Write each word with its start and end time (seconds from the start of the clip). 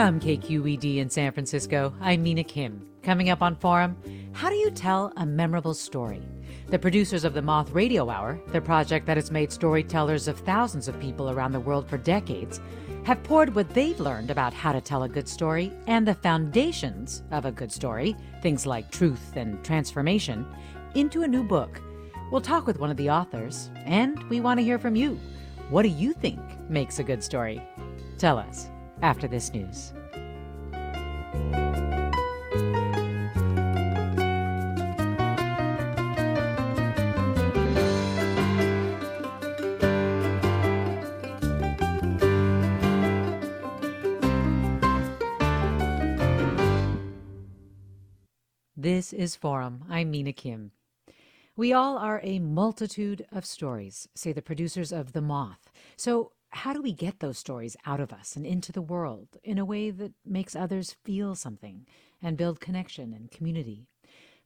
From 0.00 0.18
KQED 0.18 0.96
in 0.96 1.10
San 1.10 1.30
Francisco, 1.30 1.92
I'm 2.00 2.22
Mina 2.22 2.42
Kim. 2.42 2.86
Coming 3.02 3.28
up 3.28 3.42
on 3.42 3.54
Forum, 3.54 3.98
how 4.32 4.48
do 4.48 4.56
you 4.56 4.70
tell 4.70 5.12
a 5.18 5.26
memorable 5.26 5.74
story? 5.74 6.22
The 6.68 6.78
producers 6.78 7.22
of 7.22 7.34
the 7.34 7.42
Moth 7.42 7.72
Radio 7.72 8.08
Hour, 8.08 8.40
the 8.46 8.62
project 8.62 9.04
that 9.04 9.18
has 9.18 9.30
made 9.30 9.52
storytellers 9.52 10.26
of 10.26 10.38
thousands 10.38 10.88
of 10.88 10.98
people 11.00 11.28
around 11.28 11.52
the 11.52 11.60
world 11.60 11.86
for 11.86 11.98
decades, 11.98 12.62
have 13.04 13.22
poured 13.24 13.54
what 13.54 13.68
they've 13.74 14.00
learned 14.00 14.30
about 14.30 14.54
how 14.54 14.72
to 14.72 14.80
tell 14.80 15.02
a 15.02 15.08
good 15.08 15.28
story 15.28 15.70
and 15.86 16.08
the 16.08 16.14
foundations 16.14 17.22
of 17.30 17.44
a 17.44 17.52
good 17.52 17.70
story, 17.70 18.16
things 18.40 18.64
like 18.64 18.90
truth 18.90 19.36
and 19.36 19.62
transformation, 19.62 20.46
into 20.94 21.24
a 21.24 21.28
new 21.28 21.44
book. 21.44 21.78
We'll 22.32 22.40
talk 22.40 22.66
with 22.66 22.78
one 22.78 22.90
of 22.90 22.96
the 22.96 23.10
authors, 23.10 23.70
and 23.84 24.22
we 24.30 24.40
want 24.40 24.60
to 24.60 24.64
hear 24.64 24.78
from 24.78 24.96
you. 24.96 25.20
What 25.68 25.82
do 25.82 25.90
you 25.90 26.14
think 26.14 26.40
makes 26.70 27.00
a 27.00 27.04
good 27.04 27.22
story? 27.22 27.60
Tell 28.16 28.38
us 28.38 28.70
after 29.02 29.28
this 29.28 29.52
news. 29.52 29.92
This 48.76 49.12
is 49.12 49.36
Forum. 49.36 49.84
I'm 49.90 50.10
Mina 50.10 50.32
Kim. 50.32 50.72
We 51.54 51.72
all 51.72 51.98
are 51.98 52.20
a 52.22 52.38
multitude 52.38 53.26
of 53.30 53.44
stories, 53.44 54.08
say 54.14 54.32
the 54.32 54.40
producers 54.40 54.90
of 54.90 55.12
The 55.12 55.20
Moth. 55.20 55.70
So, 55.96 56.32
how 56.52 56.72
do 56.72 56.82
we 56.82 56.92
get 56.92 57.20
those 57.20 57.38
stories 57.38 57.76
out 57.86 58.00
of 58.00 58.12
us 58.12 58.36
and 58.36 58.44
into 58.44 58.72
the 58.72 58.82
world 58.82 59.28
in 59.44 59.58
a 59.58 59.64
way 59.64 59.90
that 59.90 60.12
makes 60.24 60.56
others 60.56 60.96
feel 61.04 61.34
something 61.34 61.86
and 62.22 62.36
build 62.36 62.60
connection 62.60 63.12
and 63.12 63.30
community? 63.30 63.86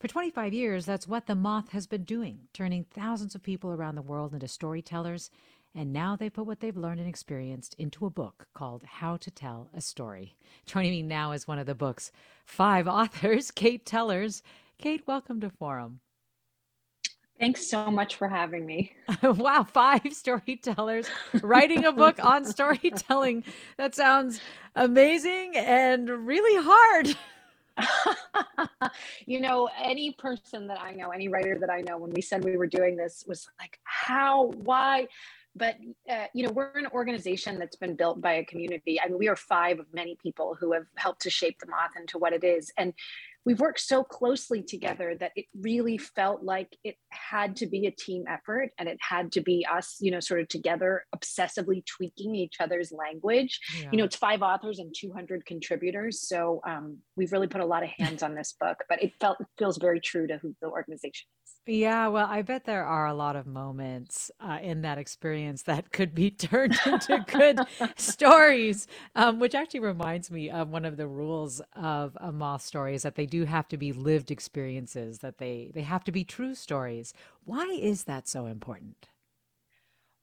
For 0.00 0.08
25 0.08 0.52
years, 0.52 0.84
that's 0.84 1.08
what 1.08 1.26
The 1.26 1.34
Moth 1.34 1.70
has 1.70 1.86
been 1.86 2.04
doing, 2.04 2.40
turning 2.52 2.84
thousands 2.84 3.34
of 3.34 3.42
people 3.42 3.70
around 3.70 3.94
the 3.94 4.02
world 4.02 4.34
into 4.34 4.48
storytellers. 4.48 5.30
And 5.74 5.92
now 5.92 6.14
they 6.14 6.30
put 6.30 6.46
what 6.46 6.60
they've 6.60 6.76
learned 6.76 7.00
and 7.00 7.08
experienced 7.08 7.74
into 7.78 8.06
a 8.06 8.10
book 8.10 8.46
called 8.54 8.84
How 8.84 9.16
to 9.16 9.30
Tell 9.30 9.70
a 9.74 9.80
Story. 9.80 10.36
Joining 10.66 10.90
me 10.92 11.02
now 11.02 11.32
is 11.32 11.48
one 11.48 11.58
of 11.58 11.66
the 11.66 11.74
book's 11.74 12.12
five 12.44 12.86
authors, 13.00 13.50
Kate 13.50 13.86
Tellers. 13.86 14.42
Kate, 14.78 15.02
welcome 15.06 15.40
to 15.40 15.48
Forum. 15.48 16.00
Thanks 17.40 17.68
so 17.68 17.90
much 17.90 18.14
for 18.16 18.28
having 18.28 18.64
me. 18.64 18.94
wow, 19.22 19.64
five 19.64 20.12
storytellers 20.12 21.08
writing 21.42 21.84
a 21.84 21.92
book 21.92 22.24
on 22.24 22.44
storytelling. 22.44 23.44
That 23.76 23.94
sounds 23.94 24.40
amazing 24.76 25.56
and 25.56 26.08
really 26.08 26.62
hard. 26.64 27.16
you 29.26 29.40
know, 29.40 29.68
any 29.82 30.12
person 30.12 30.68
that 30.68 30.80
I 30.80 30.92
know, 30.92 31.10
any 31.10 31.26
writer 31.26 31.58
that 31.58 31.70
I 31.70 31.80
know, 31.80 31.98
when 31.98 32.12
we 32.12 32.22
said 32.22 32.44
we 32.44 32.56
were 32.56 32.68
doing 32.68 32.96
this, 32.96 33.24
was 33.26 33.48
like, 33.58 33.80
how, 33.82 34.52
why? 34.62 35.08
But, 35.56 35.76
uh, 36.08 36.26
you 36.34 36.46
know, 36.46 36.52
we're 36.52 36.70
an 36.76 36.86
organization 36.88 37.58
that's 37.58 37.76
been 37.76 37.96
built 37.96 38.20
by 38.20 38.34
a 38.34 38.44
community. 38.44 39.00
I 39.00 39.08
mean, 39.08 39.18
we 39.18 39.28
are 39.28 39.36
five 39.36 39.80
of 39.80 39.86
many 39.92 40.16
people 40.22 40.56
who 40.58 40.72
have 40.72 40.86
helped 40.96 41.22
to 41.22 41.30
shape 41.30 41.58
the 41.58 41.66
moth 41.66 41.92
into 41.98 42.18
what 42.18 42.32
it 42.32 42.44
is. 42.44 42.72
And 42.76 42.92
we've 43.44 43.60
worked 43.60 43.80
so 43.80 44.02
closely 44.02 44.62
together 44.62 45.14
that 45.18 45.32
it 45.36 45.46
really 45.60 45.98
felt 45.98 46.42
like 46.42 46.76
it 46.82 46.96
had 47.10 47.56
to 47.56 47.66
be 47.66 47.86
a 47.86 47.90
team 47.90 48.24
effort 48.28 48.70
and 48.78 48.88
it 48.88 48.98
had 49.00 49.32
to 49.32 49.40
be 49.40 49.66
us 49.70 49.96
you 50.00 50.10
know 50.10 50.20
sort 50.20 50.40
of 50.40 50.48
together 50.48 51.04
obsessively 51.14 51.84
tweaking 51.86 52.34
each 52.34 52.56
other's 52.60 52.92
language 52.92 53.60
yeah. 53.80 53.88
you 53.92 53.98
know 53.98 54.04
it's 54.04 54.16
five 54.16 54.42
authors 54.42 54.78
and 54.78 54.94
200 54.98 55.44
contributors 55.46 56.26
so 56.26 56.60
um, 56.66 56.98
we've 57.16 57.32
really 57.32 57.48
put 57.48 57.60
a 57.60 57.66
lot 57.66 57.82
of 57.82 57.88
hands 57.98 58.22
on 58.22 58.34
this 58.34 58.54
book 58.60 58.78
but 58.88 59.02
it 59.02 59.12
felt 59.20 59.36
it 59.40 59.46
feels 59.58 59.78
very 59.78 60.00
true 60.00 60.26
to 60.26 60.38
who 60.38 60.54
the 60.60 60.68
organization 60.68 61.26
is 61.44 61.54
yeah, 61.66 62.08
well, 62.08 62.26
I 62.28 62.42
bet 62.42 62.66
there 62.66 62.84
are 62.84 63.06
a 63.06 63.14
lot 63.14 63.36
of 63.36 63.46
moments 63.46 64.30
uh, 64.38 64.58
in 64.60 64.82
that 64.82 64.98
experience 64.98 65.62
that 65.62 65.92
could 65.92 66.14
be 66.14 66.30
turned 66.30 66.78
into 66.84 67.24
good 67.26 67.58
stories, 67.96 68.86
um, 69.14 69.40
which 69.40 69.54
actually 69.54 69.80
reminds 69.80 70.30
me 70.30 70.50
of 70.50 70.68
one 70.68 70.84
of 70.84 70.98
the 70.98 71.08
rules 71.08 71.62
of 71.74 72.18
a 72.20 72.30
moth 72.30 72.62
story 72.62 72.94
is 72.94 73.02
that 73.02 73.14
they 73.14 73.24
do 73.34 73.44
have 73.46 73.66
to 73.68 73.76
be 73.76 73.92
lived 73.92 74.30
experiences, 74.30 75.18
that 75.18 75.38
they, 75.38 75.70
they 75.74 75.82
have 75.82 76.04
to 76.04 76.12
be 76.12 76.22
true 76.22 76.54
stories. 76.54 77.12
Why 77.44 77.66
is 77.66 78.04
that 78.04 78.28
so 78.28 78.46
important? 78.46 79.08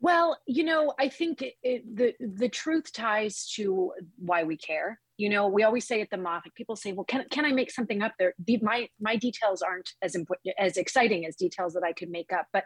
Well, 0.01 0.35
you 0.47 0.63
know, 0.63 0.93
I 0.99 1.09
think 1.09 1.43
it, 1.43 1.53
it, 1.61 1.95
the 1.95 2.13
the 2.19 2.49
truth 2.49 2.91
ties 2.91 3.47
to 3.55 3.93
why 4.17 4.43
we 4.43 4.57
care. 4.57 4.99
You 5.17 5.29
know 5.29 5.47
we 5.47 5.61
always 5.61 5.85
say 5.85 6.01
at 6.01 6.09
the 6.09 6.17
moth 6.17 6.41
people 6.55 6.75
say 6.75 6.93
well 6.93 7.03
can, 7.03 7.25
can 7.29 7.45
i 7.45 7.51
make 7.51 7.69
something 7.69 8.01
up 8.01 8.13
there? 8.17 8.33
The, 8.47 8.57
my 8.63 8.89
my 8.99 9.15
details 9.15 9.61
aren't 9.61 9.91
as 10.01 10.15
important 10.15 10.55
as 10.57 10.77
exciting 10.77 11.27
as 11.27 11.35
details 11.35 11.73
that 11.73 11.83
i 11.83 11.93
could 11.93 12.09
make 12.09 12.33
up. 12.33 12.47
But 12.51 12.63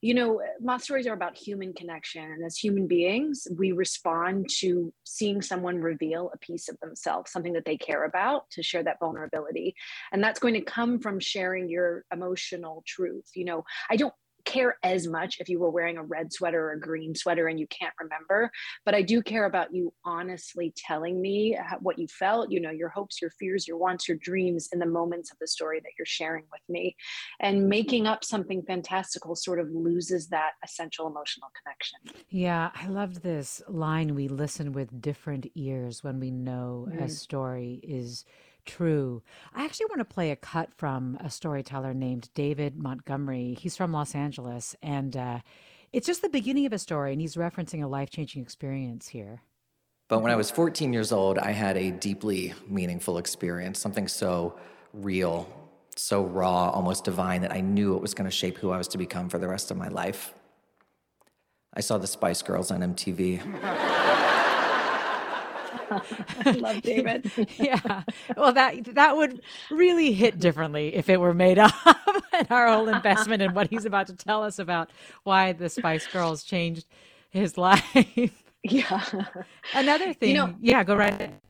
you 0.00 0.14
know 0.14 0.40
moth 0.62 0.84
stories 0.84 1.06
are 1.06 1.12
about 1.12 1.36
human 1.36 1.74
connection. 1.74 2.22
And 2.24 2.42
as 2.46 2.56
human 2.56 2.86
beings 2.86 3.46
we 3.58 3.72
respond 3.72 4.48
to 4.60 4.90
seeing 5.04 5.42
someone 5.42 5.82
reveal 5.82 6.30
a 6.32 6.38
piece 6.38 6.70
of 6.70 6.80
themselves 6.80 7.30
something 7.30 7.52
that 7.52 7.66
they 7.66 7.76
care 7.76 8.04
about 8.06 8.48
to 8.52 8.62
share 8.62 8.84
that 8.84 8.98
vulnerability. 8.98 9.74
And 10.10 10.24
that's 10.24 10.40
going 10.40 10.54
to 10.54 10.62
come 10.62 11.00
from 11.00 11.20
sharing 11.20 11.68
your 11.68 12.06
emotional 12.10 12.82
truth. 12.86 13.26
You 13.34 13.44
know 13.44 13.64
i 13.90 13.96
don't 13.96 14.14
care 14.48 14.76
as 14.82 15.06
much 15.06 15.38
if 15.40 15.48
you 15.48 15.58
were 15.58 15.70
wearing 15.70 15.98
a 15.98 16.02
red 16.02 16.32
sweater 16.32 16.68
or 16.68 16.72
a 16.72 16.80
green 16.80 17.14
sweater 17.14 17.48
and 17.48 17.60
you 17.60 17.66
can't 17.68 17.94
remember 18.00 18.50
but 18.84 18.94
i 18.94 19.02
do 19.02 19.22
care 19.22 19.44
about 19.44 19.74
you 19.74 19.92
honestly 20.04 20.72
telling 20.76 21.20
me 21.20 21.56
what 21.80 21.98
you 21.98 22.06
felt 22.08 22.50
you 22.50 22.60
know 22.60 22.70
your 22.70 22.88
hopes 22.88 23.20
your 23.20 23.30
fears 23.38 23.68
your 23.68 23.76
wants 23.76 24.08
your 24.08 24.16
dreams 24.16 24.68
in 24.72 24.78
the 24.78 24.86
moments 24.86 25.30
of 25.30 25.38
the 25.38 25.46
story 25.46 25.80
that 25.80 25.92
you're 25.98 26.06
sharing 26.06 26.44
with 26.50 26.62
me. 26.68 26.96
And 27.40 27.68
making 27.68 28.06
up 28.06 28.24
something 28.24 28.62
fantastical 28.62 29.36
sort 29.36 29.60
of 29.60 29.68
loses 29.70 30.28
that 30.28 30.52
essential 30.64 31.06
emotional 31.06 31.48
connection. 31.62 32.24
Yeah 32.30 32.70
i 32.74 32.86
loved 32.86 33.22
this 33.22 33.62
line 33.68 34.14
we 34.14 34.28
listen 34.28 34.72
with 34.72 35.00
different 35.00 35.46
ears 35.54 36.02
when 36.02 36.18
we 36.18 36.30
know 36.30 36.88
mm. 36.90 37.02
a 37.02 37.08
story 37.08 37.80
is 37.82 38.24
true. 38.68 39.22
I 39.54 39.64
actually 39.64 39.86
want 39.86 40.00
to 40.00 40.04
play 40.04 40.30
a 40.30 40.36
cut 40.36 40.72
from 40.76 41.16
a 41.20 41.30
storyteller 41.30 41.94
named 41.94 42.28
David 42.34 42.78
Montgomery. 42.78 43.56
He's 43.58 43.76
from 43.76 43.92
Los 43.92 44.14
Angeles, 44.14 44.76
and 44.82 45.16
uh, 45.16 45.40
it's 45.92 46.06
just 46.06 46.22
the 46.22 46.28
beginning 46.28 46.66
of 46.66 46.72
a 46.72 46.78
story, 46.78 47.12
and 47.12 47.20
he's 47.20 47.34
referencing 47.34 47.82
a 47.82 47.86
life 47.86 48.10
changing 48.10 48.42
experience 48.42 49.08
here. 49.08 49.42
But 50.08 50.20
when 50.20 50.30
I 50.30 50.36
was 50.36 50.50
14 50.50 50.92
years 50.92 51.12
old, 51.12 51.38
I 51.38 51.52
had 51.52 51.76
a 51.76 51.90
deeply 51.90 52.54
meaningful 52.68 53.18
experience, 53.18 53.78
something 53.78 54.06
so 54.06 54.58
real, 54.92 55.48
so 55.96 56.24
raw, 56.24 56.70
almost 56.70 57.04
divine, 57.04 57.40
that 57.42 57.52
I 57.52 57.60
knew 57.60 57.96
it 57.96 58.02
was 58.02 58.14
going 58.14 58.28
to 58.28 58.36
shape 58.36 58.58
who 58.58 58.70
I 58.70 58.78
was 58.78 58.88
to 58.88 58.98
become 58.98 59.28
for 59.28 59.38
the 59.38 59.48
rest 59.48 59.70
of 59.70 59.76
my 59.76 59.88
life. 59.88 60.34
I 61.74 61.80
saw 61.80 61.98
the 61.98 62.06
Spice 62.06 62.42
Girls 62.42 62.70
on 62.70 62.80
MTV. 62.80 64.24
I 65.90 66.50
love 66.58 66.82
David. 66.82 67.30
yeah. 67.58 68.02
Well, 68.36 68.52
that 68.52 68.94
that 68.94 69.16
would 69.16 69.40
really 69.70 70.12
hit 70.12 70.38
differently 70.38 70.94
if 70.94 71.08
it 71.08 71.18
were 71.20 71.34
made 71.34 71.58
up. 71.58 71.74
and 72.32 72.50
our 72.50 72.68
whole 72.68 72.88
investment 72.88 73.42
in 73.42 73.54
what 73.54 73.68
he's 73.70 73.84
about 73.84 74.06
to 74.08 74.14
tell 74.14 74.42
us 74.42 74.58
about 74.58 74.90
why 75.24 75.52
the 75.52 75.68
Spice 75.68 76.06
Girls 76.06 76.44
changed 76.44 76.86
his 77.30 77.58
life. 77.58 77.84
Yeah. 78.62 79.04
Another 79.74 80.12
thing. 80.12 80.30
You 80.30 80.34
know, 80.34 80.54
yeah, 80.60 80.84
go 80.84 80.96
right 80.96 81.12
ahead. 81.14 81.40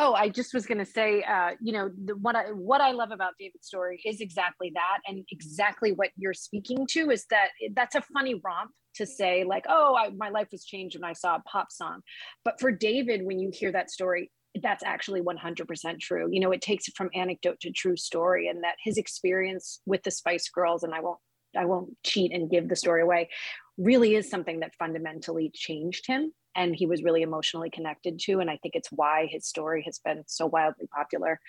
Oh, 0.00 0.14
I 0.14 0.28
just 0.28 0.54
was 0.54 0.64
going 0.64 0.78
to 0.78 0.84
say, 0.84 1.24
uh, 1.24 1.50
you 1.60 1.72
know, 1.72 1.90
the, 2.04 2.14
what 2.16 2.36
I 2.36 2.52
what 2.52 2.80
I 2.80 2.92
love 2.92 3.10
about 3.10 3.32
David's 3.36 3.66
story 3.66 4.00
is 4.04 4.20
exactly 4.20 4.70
that, 4.76 4.98
and 5.08 5.24
exactly 5.32 5.90
what 5.90 6.10
you're 6.16 6.34
speaking 6.34 6.86
to 6.90 7.10
is 7.10 7.26
that 7.30 7.48
that's 7.74 7.96
a 7.96 8.02
funny 8.14 8.40
romp 8.44 8.70
to 8.94 9.04
say 9.04 9.42
like, 9.42 9.64
oh, 9.68 9.96
I, 9.96 10.10
my 10.10 10.28
life 10.28 10.48
was 10.52 10.64
changed 10.64 10.96
when 10.96 11.02
I 11.02 11.14
saw 11.14 11.34
a 11.34 11.40
pop 11.40 11.72
song, 11.72 12.02
but 12.44 12.60
for 12.60 12.70
David, 12.70 13.24
when 13.24 13.40
you 13.40 13.50
hear 13.52 13.72
that 13.72 13.90
story, 13.90 14.30
that's 14.62 14.84
actually 14.84 15.20
100% 15.20 16.00
true. 16.00 16.28
You 16.30 16.40
know, 16.40 16.52
it 16.52 16.62
takes 16.62 16.86
it 16.86 16.94
from 16.96 17.10
anecdote 17.12 17.58
to 17.62 17.72
true 17.72 17.96
story, 17.96 18.46
and 18.46 18.62
that 18.62 18.76
his 18.80 18.98
experience 18.98 19.80
with 19.84 20.04
the 20.04 20.12
Spice 20.12 20.48
Girls, 20.48 20.84
and 20.84 20.94
I 20.94 21.00
won't 21.00 21.18
I 21.56 21.64
won't 21.64 21.96
cheat 22.04 22.32
and 22.32 22.48
give 22.48 22.68
the 22.68 22.76
story 22.76 23.02
away 23.02 23.30
really 23.78 24.14
is 24.14 24.30
something 24.30 24.60
that 24.60 24.74
fundamentally 24.78 25.50
changed 25.54 26.06
him 26.06 26.32
and 26.58 26.76
he 26.76 26.86
was 26.86 27.02
really 27.02 27.22
emotionally 27.22 27.70
connected 27.70 28.18
to 28.18 28.40
and 28.40 28.50
i 28.50 28.58
think 28.58 28.74
it's 28.74 28.90
why 28.92 29.26
his 29.30 29.46
story 29.46 29.82
has 29.86 29.98
been 30.04 30.22
so 30.26 30.46
wildly 30.46 30.86
popular 30.94 31.40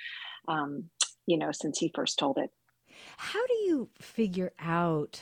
um, 0.48 0.90
you 1.30 1.38
know 1.38 1.52
since 1.52 1.78
he 1.78 1.92
first 1.94 2.18
told 2.18 2.38
it. 2.38 2.50
How 3.18 3.46
do 3.46 3.54
you 3.54 3.90
figure 4.00 4.52
out 4.60 5.22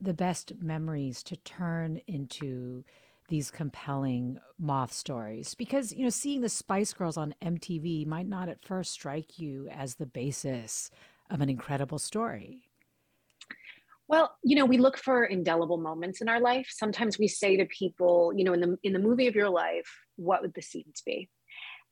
the 0.00 0.14
best 0.14 0.52
memories 0.60 1.22
to 1.24 1.36
turn 1.36 2.00
into 2.06 2.84
these 3.28 3.50
compelling 3.50 4.38
moth 4.58 4.92
stories? 4.92 5.54
Because 5.54 5.92
you 5.92 6.04
know 6.04 6.10
seeing 6.10 6.40
the 6.40 6.48
spice 6.48 6.92
girls 6.92 7.16
on 7.16 7.34
mtv 7.42 8.06
might 8.06 8.28
not 8.28 8.48
at 8.48 8.64
first 8.64 8.92
strike 8.92 9.38
you 9.38 9.68
as 9.70 9.96
the 9.96 10.06
basis 10.06 10.90
of 11.30 11.40
an 11.40 11.50
incredible 11.50 11.98
story 11.98 12.67
well, 14.08 14.34
you 14.42 14.56
know, 14.56 14.64
we 14.64 14.78
look 14.78 14.96
for 14.96 15.24
indelible 15.24 15.76
moments 15.76 16.20
in 16.20 16.28
our 16.28 16.40
life. 16.40 16.68
Sometimes 16.70 17.18
we 17.18 17.28
say 17.28 17.56
to 17.56 17.66
people, 17.66 18.32
you 18.34 18.42
know, 18.42 18.54
in 18.54 18.60
the 18.60 18.78
in 18.82 18.92
the 18.94 18.98
movie 18.98 19.26
of 19.26 19.34
your 19.34 19.50
life, 19.50 19.88
what 20.16 20.40
would 20.42 20.54
the 20.54 20.62
scenes 20.62 21.02
be? 21.04 21.28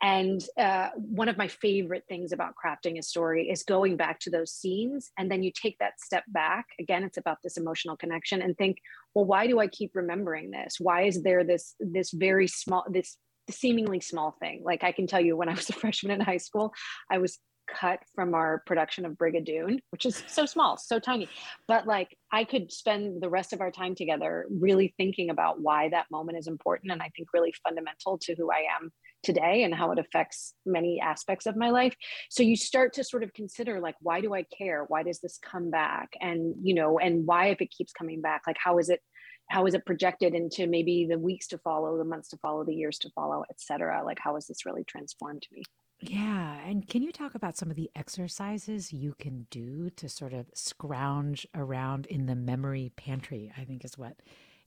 And 0.03 0.45
uh, 0.59 0.91
one 0.97 1.29
of 1.29 1.39
my 1.39 1.49
favorite 1.49 2.05
things 2.09 2.33
about 2.33 2.55
crafting 2.63 2.99
a 2.99 3.03
story 3.03 3.49
is 3.49 3.63
going 3.63 3.97
back 3.97 4.21
to 4.21 4.31
those 4.31 4.53
scenes. 4.53 5.11
And 5.17 5.31
then 5.31 5.43
you 5.43 5.51
take 5.51 5.79
that 5.79 6.01
step 6.01 6.25
back. 6.29 6.67
Again, 6.79 7.03
it's 7.03 7.17
about 7.17 7.39
this 7.43 7.57
emotional 7.57 7.97
connection 7.97 8.43
and 8.43 8.57
think, 8.59 8.77
well, 9.15 9.25
why 9.25 9.47
do 9.47 9.59
I 9.59 9.69
keep 9.69 9.93
remembering 9.95 10.51
this? 10.51 10.77
Why 10.79 11.05
is 11.05 11.23
there 11.23 11.45
this, 11.45 11.75
this 11.81 12.11
very 12.11 12.47
small, 12.47 12.85
this 12.91 13.17
seemingly 13.49 14.01
small 14.01 14.37
thing? 14.39 14.61
Like 14.63 14.85
I 14.85 14.93
can 14.93 15.07
tell 15.07 15.21
you 15.21 15.35
when 15.35 15.49
I 15.49 15.55
was 15.55 15.71
a 15.71 15.73
freshman 15.81 16.13
in 16.13 16.21
high 16.21 16.37
school, 16.37 16.75
I 17.11 17.17
was 17.17 17.39
cut 17.67 18.01
from 18.15 18.35
our 18.35 18.63
production 18.67 19.05
of 19.05 19.13
Brigadoon, 19.13 19.79
which 19.91 20.07
is 20.07 20.23
so 20.27 20.47
small, 20.47 20.77
so 20.77 20.99
tiny. 20.99 21.29
But 21.69 21.87
like 21.87 22.17
I 22.33 22.45
could 22.45 22.73
spend 22.73 23.23
the 23.23 23.29
rest 23.29 23.53
of 23.53 23.61
our 23.61 23.71
time 23.71 23.95
together 23.95 24.47
really 24.51 24.95
thinking 24.97 25.31
about 25.31 25.61
why 25.61 25.89
that 25.91 26.07
moment 26.11 26.39
is 26.39 26.47
important 26.47 26.93
and 26.93 27.03
I 27.03 27.11
think 27.17 27.29
really 27.33 27.55
fundamental 27.65 28.19
to 28.19 28.35
who 28.35 28.51
I 28.51 28.65
am 28.81 28.91
today 29.23 29.65
and 29.65 29.75
how 29.75 29.91
it 29.93 29.99
affects 29.99 30.55
many 30.65 31.01
aspects 31.01 31.47
of 31.47 31.57
my 31.57 31.71
life. 31.71 31.95
So 32.31 32.43
you 32.43 32.57
start 32.57 32.93
to 32.95 33.05
sort 33.05 33.23
of 33.23 33.33
consider 33.33 33.81
like 33.81 33.97
why 34.01 34.21
do 34.21 34.35
I 34.35 34.45
care? 34.45 34.85
Why 34.89 35.03
does 35.03 35.21
this 35.21 35.39
come 35.39 35.71
back? 35.71 36.11
And 36.21 36.55
you 36.63 36.75
know, 36.75 36.99
and 36.99 37.27
why 37.27 37.49
if 37.49 37.61
it 37.61 37.71
keeps 37.71 37.93
coming 37.93 38.21
back, 38.21 38.43
like 38.47 38.59
how 38.59 38.79
is 38.79 38.89
it 38.89 39.01
how 39.49 39.67
is 39.67 39.75
it 39.75 39.87
projected 39.87 40.35
into 40.35 40.67
maybe 40.67 41.07
the 41.09 41.19
weeks 41.19 41.47
to 41.49 41.59
follow, 41.59 41.97
the 41.97 42.05
months 42.05 42.31
to 42.31 42.37
follow, 42.39 42.65
the 42.65 42.75
years 42.75 42.99
to 42.99 43.11
follow, 43.11 43.45
et 43.49 43.61
cetera? 43.61 44.05
Like 44.05 44.19
how 44.21 44.35
has 44.35 44.47
this 44.47 44.67
really 44.67 44.85
transformed 44.85 45.47
me? 45.53 45.63
Yeah. 46.01 46.59
And 46.67 46.87
can 46.87 47.03
you 47.03 47.13
talk 47.13 47.35
about 47.35 47.57
some 47.57 47.71
of 47.71 47.77
the 47.77 47.91
exercises 47.97 48.93
you 48.93 49.15
can 49.19 49.47
do 49.51 49.91
to 49.91 50.09
sort 50.09 50.33
of 50.33 50.47
scrounge 50.55 51.47
around 51.55 52.07
in 52.07 52.27
the 52.27 52.35
memory 52.35 52.93
pantry? 52.97 53.53
I 53.57 53.65
think 53.65 53.85
is 53.85 53.97
what 53.97 54.17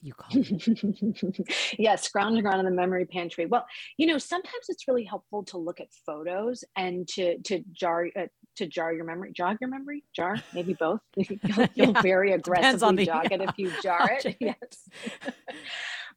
you 0.01 0.13
call 0.13 0.29
it. 0.33 1.49
yeah, 1.79 1.95
scrounging 1.95 2.45
around 2.45 2.59
in 2.59 2.65
the 2.65 2.71
memory 2.71 3.05
pantry. 3.05 3.45
Well, 3.45 3.65
you 3.97 4.07
know, 4.07 4.17
sometimes 4.17 4.65
it's 4.69 4.87
really 4.87 5.03
helpful 5.03 5.43
to 5.45 5.57
look 5.57 5.79
at 5.79 5.87
photos 6.05 6.63
and 6.75 7.07
to 7.09 7.37
to 7.39 7.63
jar 7.71 8.07
uh, 8.17 8.27
to 8.57 8.67
jar 8.67 8.93
your 8.93 9.05
memory, 9.05 9.31
jog 9.33 9.57
your 9.61 9.69
memory, 9.69 10.03
jar, 10.15 10.37
maybe 10.53 10.73
both. 10.73 11.01
you'll, 11.15 11.37
you'll 11.43 11.67
yeah. 11.93 12.01
very 12.01 12.31
aggressively 12.33 12.95
the, 12.97 13.05
jog 13.05 13.27
yeah. 13.29 13.37
it 13.37 13.49
if 13.49 13.57
you 13.57 13.71
jar 13.81 14.19
it. 14.23 14.35
yes. 14.39 15.33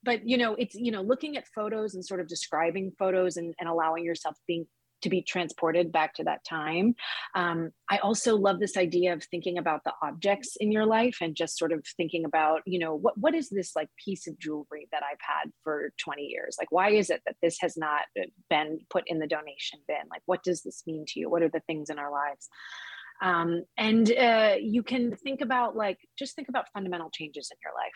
but 0.03 0.27
you 0.27 0.37
know, 0.37 0.55
it's 0.55 0.75
you 0.75 0.93
know, 0.93 1.03
looking 1.03 1.37
at 1.37 1.47
photos 1.49 1.95
and 1.95 2.05
sort 2.05 2.21
of 2.21 2.29
describing 2.29 2.93
photos 2.99 3.37
and, 3.37 3.55
and 3.61 3.69
allowing 3.69 4.05
yourself 4.05 4.37
being 4.47 4.67
to 5.03 5.11
be 5.11 5.23
transported 5.23 5.93
back 5.93 6.15
to 6.15 6.25
that 6.25 6.45
time. 6.45 6.95
Um, 7.35 7.71
I 7.91 7.99
also 7.99 8.37
love 8.37 8.61
this 8.61 8.77
idea 8.77 9.13
of 9.13 9.23
thinking 9.25 9.59
about 9.59 9.85
the 9.85 9.93
objects 10.03 10.57
in 10.57 10.73
your 10.73 10.87
life 10.87 11.19
and 11.21 11.37
just 11.37 11.59
sort 11.59 11.73
of 11.73 11.85
thinking 11.97 12.25
about, 12.25 12.63
you 12.67 12.79
know, 12.79 12.95
what 12.95 13.19
what 13.19 13.35
is 13.35 13.49
this 13.51 13.77
like 13.77 13.89
piece 14.03 14.27
of 14.27 14.39
jewelry 14.39 14.89
that 14.93 15.03
I've 15.03 15.19
had 15.21 15.53
for 15.63 15.93
20 15.99 16.23
years? 16.23 16.57
Like, 16.59 16.73
why 16.73 16.91
is 16.91 17.11
it 17.11 17.23
that 17.27 17.37
this 17.43 17.59
has 17.61 17.77
not 17.77 18.03
been 18.49 18.81
put 18.91 19.05
in 19.07 19.19
the 19.19 19.27
donation 19.27 19.81
bin? 19.87 20.09
Like, 20.11 20.23
what 20.27 20.43
does 20.43 20.63
this 20.63 20.83
mean 20.87 21.05
to 21.09 21.21
you? 21.21 21.31
What 21.31 21.43
are 21.43 21.51
the 21.51 21.63
things 21.67 21.91
in 21.91 21.99
our 21.99 22.11
lives? 22.11 22.49
Um, 23.21 23.63
and 23.79 24.11
uh, 24.11 24.57
you 24.61 24.83
can 24.83 25.15
think 25.15 25.43
about 25.43 25.77
like 25.77 25.99
just 26.19 26.35
think 26.35 26.49
about 26.49 26.67
fundamental 26.75 27.11
changes 27.11 27.51
in 27.53 27.59
your 27.65 27.73
life 27.75 27.93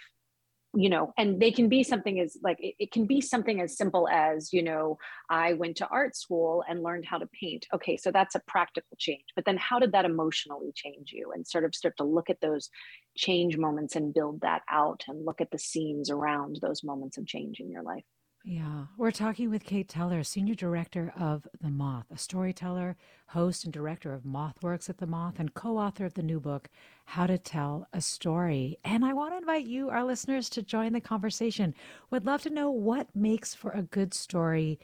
you 0.77 0.89
know 0.89 1.13
and 1.17 1.41
they 1.41 1.51
can 1.51 1.69
be 1.69 1.83
something 1.83 2.21
as 2.21 2.37
like 2.43 2.59
it, 2.61 2.75
it, 2.79 2.93
can 2.93 3.07
be 3.07 3.21
something 3.21 3.61
as 3.61 3.77
simple 3.77 4.09
as 4.09 4.53
you 4.53 4.63
know 4.63 4.99
i 5.31 5.55
went 5.55 5.77
to 5.77 5.87
art 5.89 6.15
school 6.15 6.63
and 6.69 6.83
learned 6.83 7.05
how 7.05 7.19
to 7.19 7.27
paint. 7.29 7.67
Okay 7.73 7.97
so 7.97 8.11
that's 8.11 8.35
a 8.35 8.43
practical 8.47 8.97
change 8.99 9.25
but 9.35 9.45
then 9.45 9.57
how 9.57 9.79
did 9.79 9.93
that 9.93 10.05
emotionally 10.05 10.73
change 10.75 11.13
you? 11.13 11.33
And 11.35 11.47
sort 11.47 11.65
of 11.65 11.75
start 11.75 11.97
to 11.99 12.05
look 12.05 12.31
at 12.31 12.41
those 12.41 12.71
change 13.17 13.57
moments 13.57 13.97
and 13.97 14.15
build 14.15 14.41
that 14.43 14.63
out 14.71 15.05
and 15.09 15.25
look 15.25 15.41
at 15.41 15.51
the 15.51 15.59
scenes 15.59 16.11
around 16.11 16.59
those 16.61 16.85
moments 16.85 17.19
of 17.19 17.27
change 17.27 17.61
in 17.61 17.71
your 17.71 17.83
life 17.83 18.05
yeah, 18.49 18.85
we're 18.97 19.11
talking 19.11 19.51
with 19.51 19.65
Kate 19.65 19.89
Teller, 19.89 20.23
Senior 20.23 20.55
Director 20.55 21.13
of 21.19 21.49
The 21.61 21.69
Moth, 21.69 22.07
a 22.13 22.17
storyteller, 22.17 22.97
host, 23.27 23.65
and 23.65 23.73
director 23.73 24.15
of 24.15 24.23
MothWorks 24.23 24.89
at 24.89 24.99
The 24.99 25.07
Moth, 25.09 25.41
and 25.41 25.53
co 25.53 25.79
author 25.79 26.05
of 26.05 26.15
the 26.15 26.23
new 26.23 26.39
book, 26.39 26.69
How 27.07 27.27
to 27.27 27.39
Tell 27.39 27.89
a 27.93 28.01
Story. 28.01 28.79
And 28.85 29.05
I 29.05 29.15
want 29.15 29.33
to 29.33 29.39
invite 29.39 29.67
you, 29.67 29.91
our 29.91 30.05
listeners, 30.05 30.49
to 30.51 30.63
join 30.63 30.93
the 30.93 31.01
conversation. 31.01 31.75
Would 32.13 32.25
love 32.25 32.43
to 32.43 32.51
know 32.51 32.71
what 32.71 33.09
makes 33.17 33.53
for 33.53 33.73
a 33.73 33.83
good 33.83 34.15
story 34.15 34.79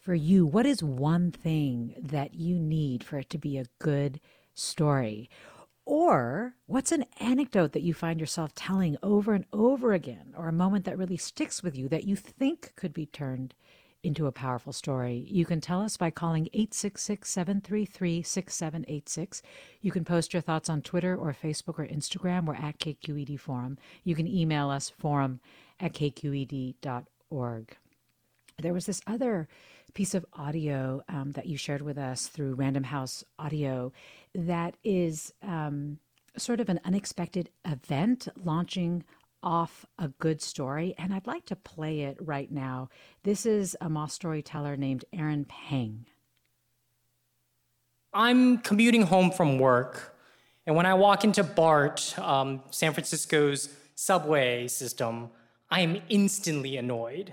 for 0.00 0.14
you. 0.14 0.46
What 0.46 0.64
is 0.64 0.82
one 0.82 1.32
thing 1.32 1.94
that 2.00 2.32
you 2.32 2.58
need 2.58 3.04
for 3.04 3.18
it 3.18 3.28
to 3.28 3.38
be 3.38 3.58
a 3.58 3.66
good 3.78 4.20
story? 4.54 5.28
Or 5.84 6.54
what's 6.66 6.92
an 6.92 7.06
anecdote 7.18 7.72
that 7.72 7.82
you 7.82 7.92
find 7.92 8.20
yourself 8.20 8.54
telling 8.54 8.96
over 9.02 9.34
and 9.34 9.44
over 9.52 9.92
again, 9.92 10.34
or 10.36 10.48
a 10.48 10.52
moment 10.52 10.84
that 10.84 10.96
really 10.96 11.16
sticks 11.16 11.62
with 11.62 11.76
you 11.76 11.88
that 11.88 12.04
you 12.04 12.14
think 12.14 12.72
could 12.76 12.92
be 12.92 13.06
turned 13.06 13.54
into 14.02 14.26
a 14.26 14.32
powerful 14.32 14.72
story? 14.72 15.26
You 15.28 15.44
can 15.44 15.60
tell 15.60 15.80
us 15.80 15.96
by 15.96 16.10
calling 16.10 16.48
866 16.52 17.28
733 17.28 18.22
6786. 18.22 19.42
You 19.80 19.90
can 19.90 20.04
post 20.04 20.32
your 20.32 20.42
thoughts 20.42 20.70
on 20.70 20.82
Twitter 20.82 21.16
or 21.16 21.34
Facebook 21.34 21.78
or 21.78 21.86
Instagram. 21.86 22.44
We're 22.44 22.54
at 22.54 22.78
KQED 22.78 23.40
Forum. 23.40 23.76
You 24.04 24.14
can 24.14 24.28
email 24.28 24.70
us 24.70 24.88
forum 24.88 25.40
at 25.80 25.94
kqed.org. 25.94 27.76
There 28.60 28.74
was 28.74 28.86
this 28.86 29.00
other 29.06 29.48
piece 29.94 30.14
of 30.14 30.24
audio 30.32 31.02
um, 31.08 31.32
that 31.32 31.46
you 31.46 31.56
shared 31.56 31.82
with 31.82 31.98
us 31.98 32.26
through 32.26 32.54
Random 32.54 32.84
House 32.84 33.24
Audio 33.38 33.92
that 34.34 34.76
is 34.82 35.32
um, 35.42 35.98
sort 36.36 36.60
of 36.60 36.68
an 36.68 36.80
unexpected 36.84 37.50
event 37.64 38.28
launching 38.42 39.04
off 39.42 39.84
a 39.98 40.08
good 40.08 40.40
story. 40.40 40.94
And 40.98 41.12
I'd 41.12 41.26
like 41.26 41.46
to 41.46 41.56
play 41.56 42.02
it 42.02 42.16
right 42.20 42.50
now. 42.50 42.88
This 43.24 43.44
is 43.44 43.76
a 43.80 43.88
Moth 43.88 44.12
storyteller 44.12 44.76
named 44.76 45.04
Aaron 45.12 45.44
Peng. 45.44 46.06
I'm 48.14 48.58
commuting 48.58 49.02
home 49.02 49.30
from 49.30 49.58
work, 49.58 50.14
and 50.66 50.76
when 50.76 50.84
I 50.84 50.94
walk 50.94 51.24
into 51.24 51.42
BART, 51.42 52.14
um, 52.18 52.62
San 52.70 52.92
Francisco's 52.92 53.74
subway 53.94 54.68
system, 54.68 55.30
I 55.70 55.80
am 55.80 56.02
instantly 56.10 56.76
annoyed 56.76 57.32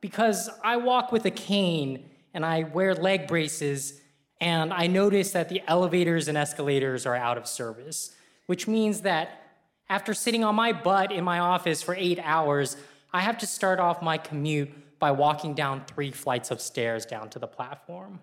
because 0.00 0.50
I 0.62 0.76
walk 0.76 1.10
with 1.10 1.24
a 1.24 1.30
cane 1.30 2.10
and 2.34 2.44
I 2.44 2.64
wear 2.64 2.94
leg 2.94 3.26
braces, 3.26 4.00
and 4.40 4.72
I 4.72 4.86
notice 4.86 5.32
that 5.32 5.48
the 5.48 5.62
elevators 5.66 6.28
and 6.28 6.38
escalators 6.38 7.04
are 7.04 7.14
out 7.14 7.36
of 7.36 7.46
service, 7.46 8.14
which 8.46 8.66
means 8.66 9.02
that 9.02 9.42
after 9.88 10.14
sitting 10.14 10.44
on 10.44 10.54
my 10.54 10.72
butt 10.72 11.12
in 11.12 11.24
my 11.24 11.40
office 11.40 11.82
for 11.82 11.94
eight 11.94 12.18
hours, 12.22 12.76
I 13.12 13.20
have 13.20 13.36
to 13.38 13.46
start 13.46 13.80
off 13.80 14.02
my 14.02 14.16
commute 14.16 14.70
by 14.98 15.10
walking 15.10 15.54
down 15.54 15.84
three 15.84 16.10
flights 16.10 16.50
of 16.50 16.60
stairs 16.60 17.04
down 17.04 17.28
to 17.30 17.38
the 17.38 17.46
platform. 17.46 18.20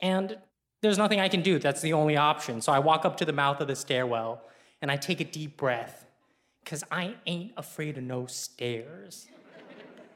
And 0.00 0.38
there's 0.82 0.98
nothing 0.98 1.20
I 1.20 1.28
can 1.28 1.42
do. 1.42 1.58
That's 1.58 1.80
the 1.80 1.92
only 1.92 2.16
option. 2.16 2.60
So 2.60 2.72
I 2.72 2.78
walk 2.78 3.04
up 3.04 3.16
to 3.18 3.24
the 3.24 3.32
mouth 3.32 3.60
of 3.60 3.68
the 3.68 3.76
stairwell 3.76 4.42
and 4.82 4.90
I 4.90 4.96
take 4.96 5.20
a 5.20 5.24
deep 5.24 5.56
breath 5.56 6.06
because 6.64 6.84
I 6.90 7.14
ain't 7.26 7.52
afraid 7.56 7.96
of 7.96 8.04
no 8.04 8.26
stairs 8.26 9.26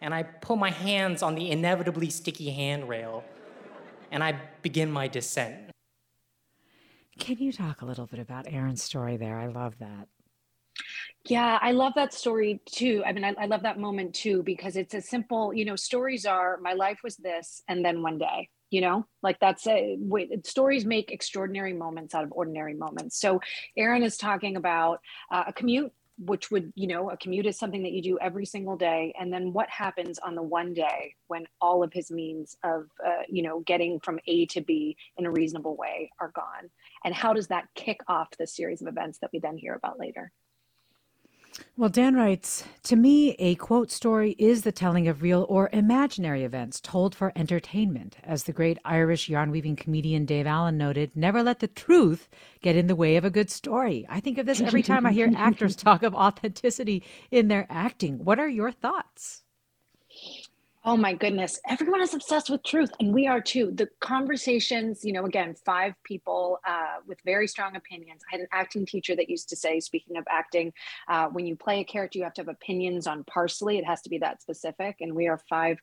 and 0.01 0.15
I 0.15 0.23
put 0.23 0.59
my 0.59 0.71
hands 0.71 1.23
on 1.23 1.35
the 1.35 1.51
inevitably 1.51 2.11
sticky 2.11 2.51
handrail 2.51 3.25
and 4.11 4.23
I 4.23 4.41
begin 4.63 4.91
my 4.91 5.09
descent. 5.09 5.71
Can 7.19 7.39
you 7.39 7.53
talk 7.53 7.83
a 7.83 7.85
little 7.85 8.07
bit 8.07 8.19
about 8.19 8.47
Aaron's 8.49 8.83
story 8.83 9.17
there? 9.17 9.39
I 9.39 9.47
love 9.47 9.79
that. 9.79 10.09
Yeah, 11.27 11.59
I 11.61 11.73
love 11.73 11.93
that 11.97 12.15
story 12.15 12.61
too. 12.65 13.03
I 13.05 13.13
mean, 13.13 13.25
I, 13.25 13.35
I, 13.39 13.47
love 13.47 13.63
that 13.63 13.79
moment 13.79 14.15
too 14.15 14.43
because 14.43 14.77
it's 14.77 14.95
a 14.95 15.03
simple, 15.03 15.53
you 15.53 15.67
know, 15.67 15.77
stories 15.77 16.25
are 16.25 16.59
my 16.63 16.73
life 16.73 17.01
was 17.05 17.17
this 17.17 17.63
and 17.69 17.85
then 17.85 18.03
one 18.03 18.17
day, 18.17 18.49
you 18.71 18.81
know, 18.81 19.07
like 19.23 19.39
that's 19.39 19.67
a 19.67 19.97
wait, 20.01 20.47
stories 20.47 20.87
make 20.87 21.11
extraordinary 21.11 21.75
moments 21.75 22.15
out 22.15 22.25
of 22.25 22.33
ordinary 22.33 22.75
moments. 22.75 23.21
So 23.21 23.41
Aaron 23.77 24.03
is 24.03 24.17
talking 24.17 24.57
about 24.57 25.01
uh, 25.31 25.45
a 25.49 25.53
commute 25.53 25.93
which 26.25 26.51
would 26.51 26.73
you 26.75 26.87
know 26.87 27.11
a 27.11 27.17
commute 27.17 27.47
is 27.47 27.59
something 27.59 27.83
that 27.83 27.93
you 27.93 28.03
do 28.03 28.19
every 28.21 28.47
single 28.47 28.77
day. 28.77 29.15
And 29.19 29.33
then 29.33 29.53
what 29.53 29.69
happens 29.71 30.19
on 30.19 30.35
the 30.35 30.43
one 30.43 30.75
day 30.75 31.15
when 31.29 31.47
all 31.61 31.83
of 31.83 31.93
his 31.93 32.11
means 32.11 32.57
of 32.63 32.89
uh, 33.05 33.23
you 33.29 33.43
know 33.43 33.61
getting 33.61 34.01
from 34.01 34.19
a 34.27 34.47
to 34.47 34.61
b 34.61 34.97
in 35.17 35.27
a 35.27 35.31
reasonable 35.31 35.77
way 35.77 36.11
are 36.21 36.33
gone? 36.35 36.71
And 37.05 37.15
how 37.15 37.33
does 37.33 37.49
that 37.49 37.69
kick 37.75 38.01
off 38.09 38.29
the 38.39 38.47
series 38.47 38.83
of 38.83 38.89
events 38.89 39.19
that 39.21 39.31
we 39.33 39.39
then 39.39 39.57
hear 39.57 39.75
about 39.75 39.99
later 39.99 40.33
Well, 41.77 41.89
Dan 41.89 42.15
writes 42.15 42.65
To 42.85 42.97
me, 42.97 43.33
a 43.39 43.55
quote 43.55 43.91
story 43.91 44.37
is 44.39 44.63
the 44.63 44.73
telling 44.73 45.09
of 45.09 45.23
real 45.23 45.47
or 45.49 45.71
imaginary 45.73 46.45
events 46.45 46.81
told 46.81 47.15
for 47.15 47.33
entertainment. 47.35 48.17
As 48.23 48.45
the 48.45 48.53
great 48.53 48.79
Irish 48.85 49.29
yarn 49.29 49.51
weaving 49.51 49.77
comedian 49.77 50.27
Dave 50.27 50.47
Allen 50.47 50.77
noted, 50.77 51.17
never 51.17 51.43
let 51.43 51.61
the 51.61 51.69
truth 51.69 52.29
get 52.61 52.77
in 52.77 52.87
the 52.87 52.97
way 52.97 53.17
of 53.17 53.25
a 53.25 53.31
good 53.31 53.51
story. 53.51 54.07
I 54.09 54.21
think 54.21 54.39
of 54.39 54.47
this 54.47 54.61
every 54.61 54.83
time 54.83 55.07
I 55.07 55.13
hear 55.13 55.31
actors 55.37 55.77
talk 55.77 56.03
of 56.03 56.15
authenticity 56.15 57.03
in 57.31 57.49
their 57.49 57.67
acting. 57.71 58.25
What 58.25 58.39
are 58.39 58.49
your 58.49 58.71
thoughts? 58.71 59.43
Oh 60.83 60.97
my 60.97 61.13
goodness. 61.13 61.61
Everyone 61.69 62.01
is 62.01 62.15
obsessed 62.15 62.49
with 62.49 62.63
truth, 62.63 62.91
and 63.01 63.13
we 63.13 63.27
are 63.27 63.43
too. 63.43 63.71
The 63.71 63.87
conversations, 64.01 65.05
you 65.05 65.13
know, 65.13 65.27
again, 65.27 65.55
five 65.67 65.93
people 66.05 66.59
uh, 66.67 67.01
with 67.07 67.19
very 67.23 67.47
strong 67.49 67.77
opinions. 67.77 68.23
I 68.27 68.37
had 68.37 68.41
an 68.41 68.47
acting 68.51 68.87
teacher 68.87 69.15
that 69.15 69.29
used 69.29 69.51
to 69.51 69.57
say, 69.57 69.79
speaking 69.81 70.17
of 70.17 70.25
acting, 70.31 70.73
uh, 71.07 71.27
when 71.27 71.47
you 71.47 71.55
play 71.55 71.81
a 71.81 71.85
character, 71.85 72.17
you 72.17 72.25
have 72.25 72.33
to 72.35 72.41
have 72.41 72.49
opinions 72.49 73.07
on 73.07 73.25
parsley. 73.25 73.77
It 73.77 73.85
has 73.85 74.01
to 74.03 74.09
be 74.09 74.17
that 74.19 74.41
specific. 74.41 74.97
And 75.03 75.15
we 75.15 75.29
are 75.29 75.39
five 75.51 75.77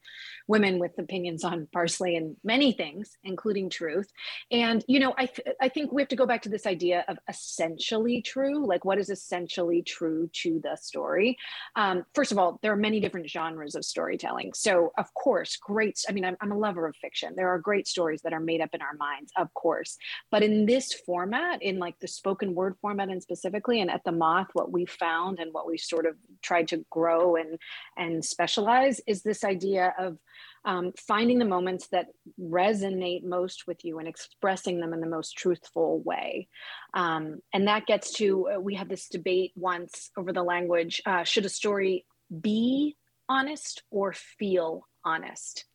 women 0.48 0.80
with 0.80 0.98
opinions 0.98 1.44
on 1.44 1.68
parsley 1.72 2.16
and 2.16 2.36
many 2.44 2.72
things, 2.72 3.18
including 3.24 3.70
truth. 3.70 4.12
And, 4.50 4.84
you 4.88 5.00
know, 5.00 5.14
I, 5.16 5.28
th- 5.28 5.56
I 5.62 5.70
think 5.70 5.92
we 5.92 6.02
have 6.02 6.10
to 6.10 6.16
go 6.16 6.26
back 6.26 6.42
to 6.42 6.50
this 6.50 6.66
idea 6.66 7.06
of 7.08 7.20
essentially 7.30 8.24
true. 8.24 8.66
Like, 8.66 8.84
what 8.84 8.98
is 8.98 9.12
essentially 9.12 9.84
true 9.84 10.28
to 10.42 10.60
the 10.64 10.76
story? 10.76 11.38
Um, 11.76 12.04
first 12.16 12.32
of 12.32 12.40
all, 12.40 12.58
there 12.64 12.72
are 12.72 12.78
many 12.78 13.00
different 13.00 13.30
genres 13.30 13.76
of 13.76 13.86
storytelling. 13.86 14.54
So, 14.56 14.87
of 14.98 15.14
course, 15.14 15.58
great. 15.58 16.00
I 16.08 16.12
mean, 16.12 16.26
I'm, 16.26 16.38
I'm 16.42 16.52
a 16.52 16.58
lover 16.58 16.86
of 16.88 16.96
fiction. 16.96 17.34
There 17.36 17.50
are 17.50 17.60
great 17.60 17.88
stories 17.88 18.22
that 18.24 18.34
are 18.34 18.40
made 18.40 18.62
up 18.62 18.70
in 18.74 18.82
our 18.82 18.96
minds, 18.98 19.32
of 19.38 19.54
course. 19.54 19.98
But 20.32 20.44
in 20.44 20.66
this 20.66 20.94
format, 21.06 21.62
in 21.62 21.80
like 21.80 22.00
the 22.00 22.08
spoken 22.08 22.56
word 22.56 22.76
format 22.82 23.10
and 23.10 23.22
specifically, 23.22 23.82
and 23.82 23.92
at 23.92 24.04
the 24.04 24.12
Moth, 24.12 24.48
what 24.54 24.72
we 24.72 24.86
found 24.86 25.40
and 25.40 25.54
what 25.54 25.68
we 25.68 25.78
sort 25.78 26.06
of 26.06 26.16
tried 26.42 26.68
to 26.70 26.86
grow 26.90 27.36
and 27.36 27.58
and 27.98 28.24
specialize 28.24 29.02
is 29.08 29.24
this 29.24 29.44
idea 29.44 29.94
of 29.98 30.18
um, 30.66 30.92
finding 30.98 31.40
the 31.40 31.46
moments 31.46 31.88
that 31.88 32.08
resonate 32.40 33.24
most 33.24 33.68
with 33.68 33.86
you 33.86 34.00
and 34.00 34.08
expressing 34.08 34.80
them 34.80 34.94
in 34.94 35.00
the 35.00 35.08
most 35.08 35.38
truthful 35.38 36.02
way. 36.02 36.50
Um, 36.94 37.40
and 37.54 37.68
that 37.68 37.86
gets 37.86 38.12
to, 38.16 38.50
uh, 38.50 38.60
we 38.60 38.76
had 38.76 38.90
this 38.90 39.08
debate 39.08 39.54
once 39.56 40.12
over 40.18 40.34
the 40.34 40.44
language 40.44 41.02
uh, 41.06 41.24
should 41.24 41.46
a 41.46 41.50
story 41.50 42.06
be 42.42 42.98
honest 43.30 43.84
or 43.92 44.14
feel 44.14 44.88
honest? 45.04 45.66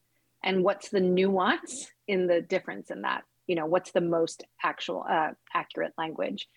And 0.45 0.65
what's 0.65 0.89
the 0.89 1.01
nuance 1.01 1.91
in 2.09 2.27
the 2.27 2.41
difference 2.41 2.91
in 2.91 3.03
that? 3.03 3.23
You 3.47 3.57
know, 3.57 3.67
what's 3.67 3.93
the 3.93 4.01
most 4.01 4.45
actual, 4.63 5.05
uh, 5.09 5.31
accurate 5.55 5.93
language? 5.97 6.49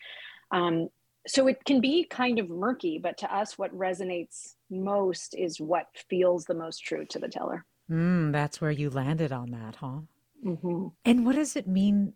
Um, 0.52 0.90
so 1.28 1.48
it 1.48 1.64
can 1.66 1.82
be 1.82 2.06
kind 2.06 2.40
of 2.40 2.50
murky, 2.50 3.00
but 3.00 3.18
to 3.20 3.36
us, 3.36 3.58
what 3.58 3.76
resonates 3.76 4.56
most 4.70 5.36
is 5.36 5.60
what 5.60 5.88
feels 6.10 6.46
the 6.46 6.54
most 6.54 6.80
true 6.80 7.06
to 7.08 7.20
the 7.20 7.28
teller. 7.28 7.66
Mm, 7.90 8.32
that's 8.32 8.62
where 8.62 8.72
you 8.72 8.90
landed 8.90 9.32
on 9.32 9.52
that, 9.52 9.76
huh? 9.78 10.02
Mm-hmm. 10.46 10.88
And 11.04 11.26
what 11.26 11.36
does 11.36 11.56
it 11.56 11.68
mean 11.68 12.14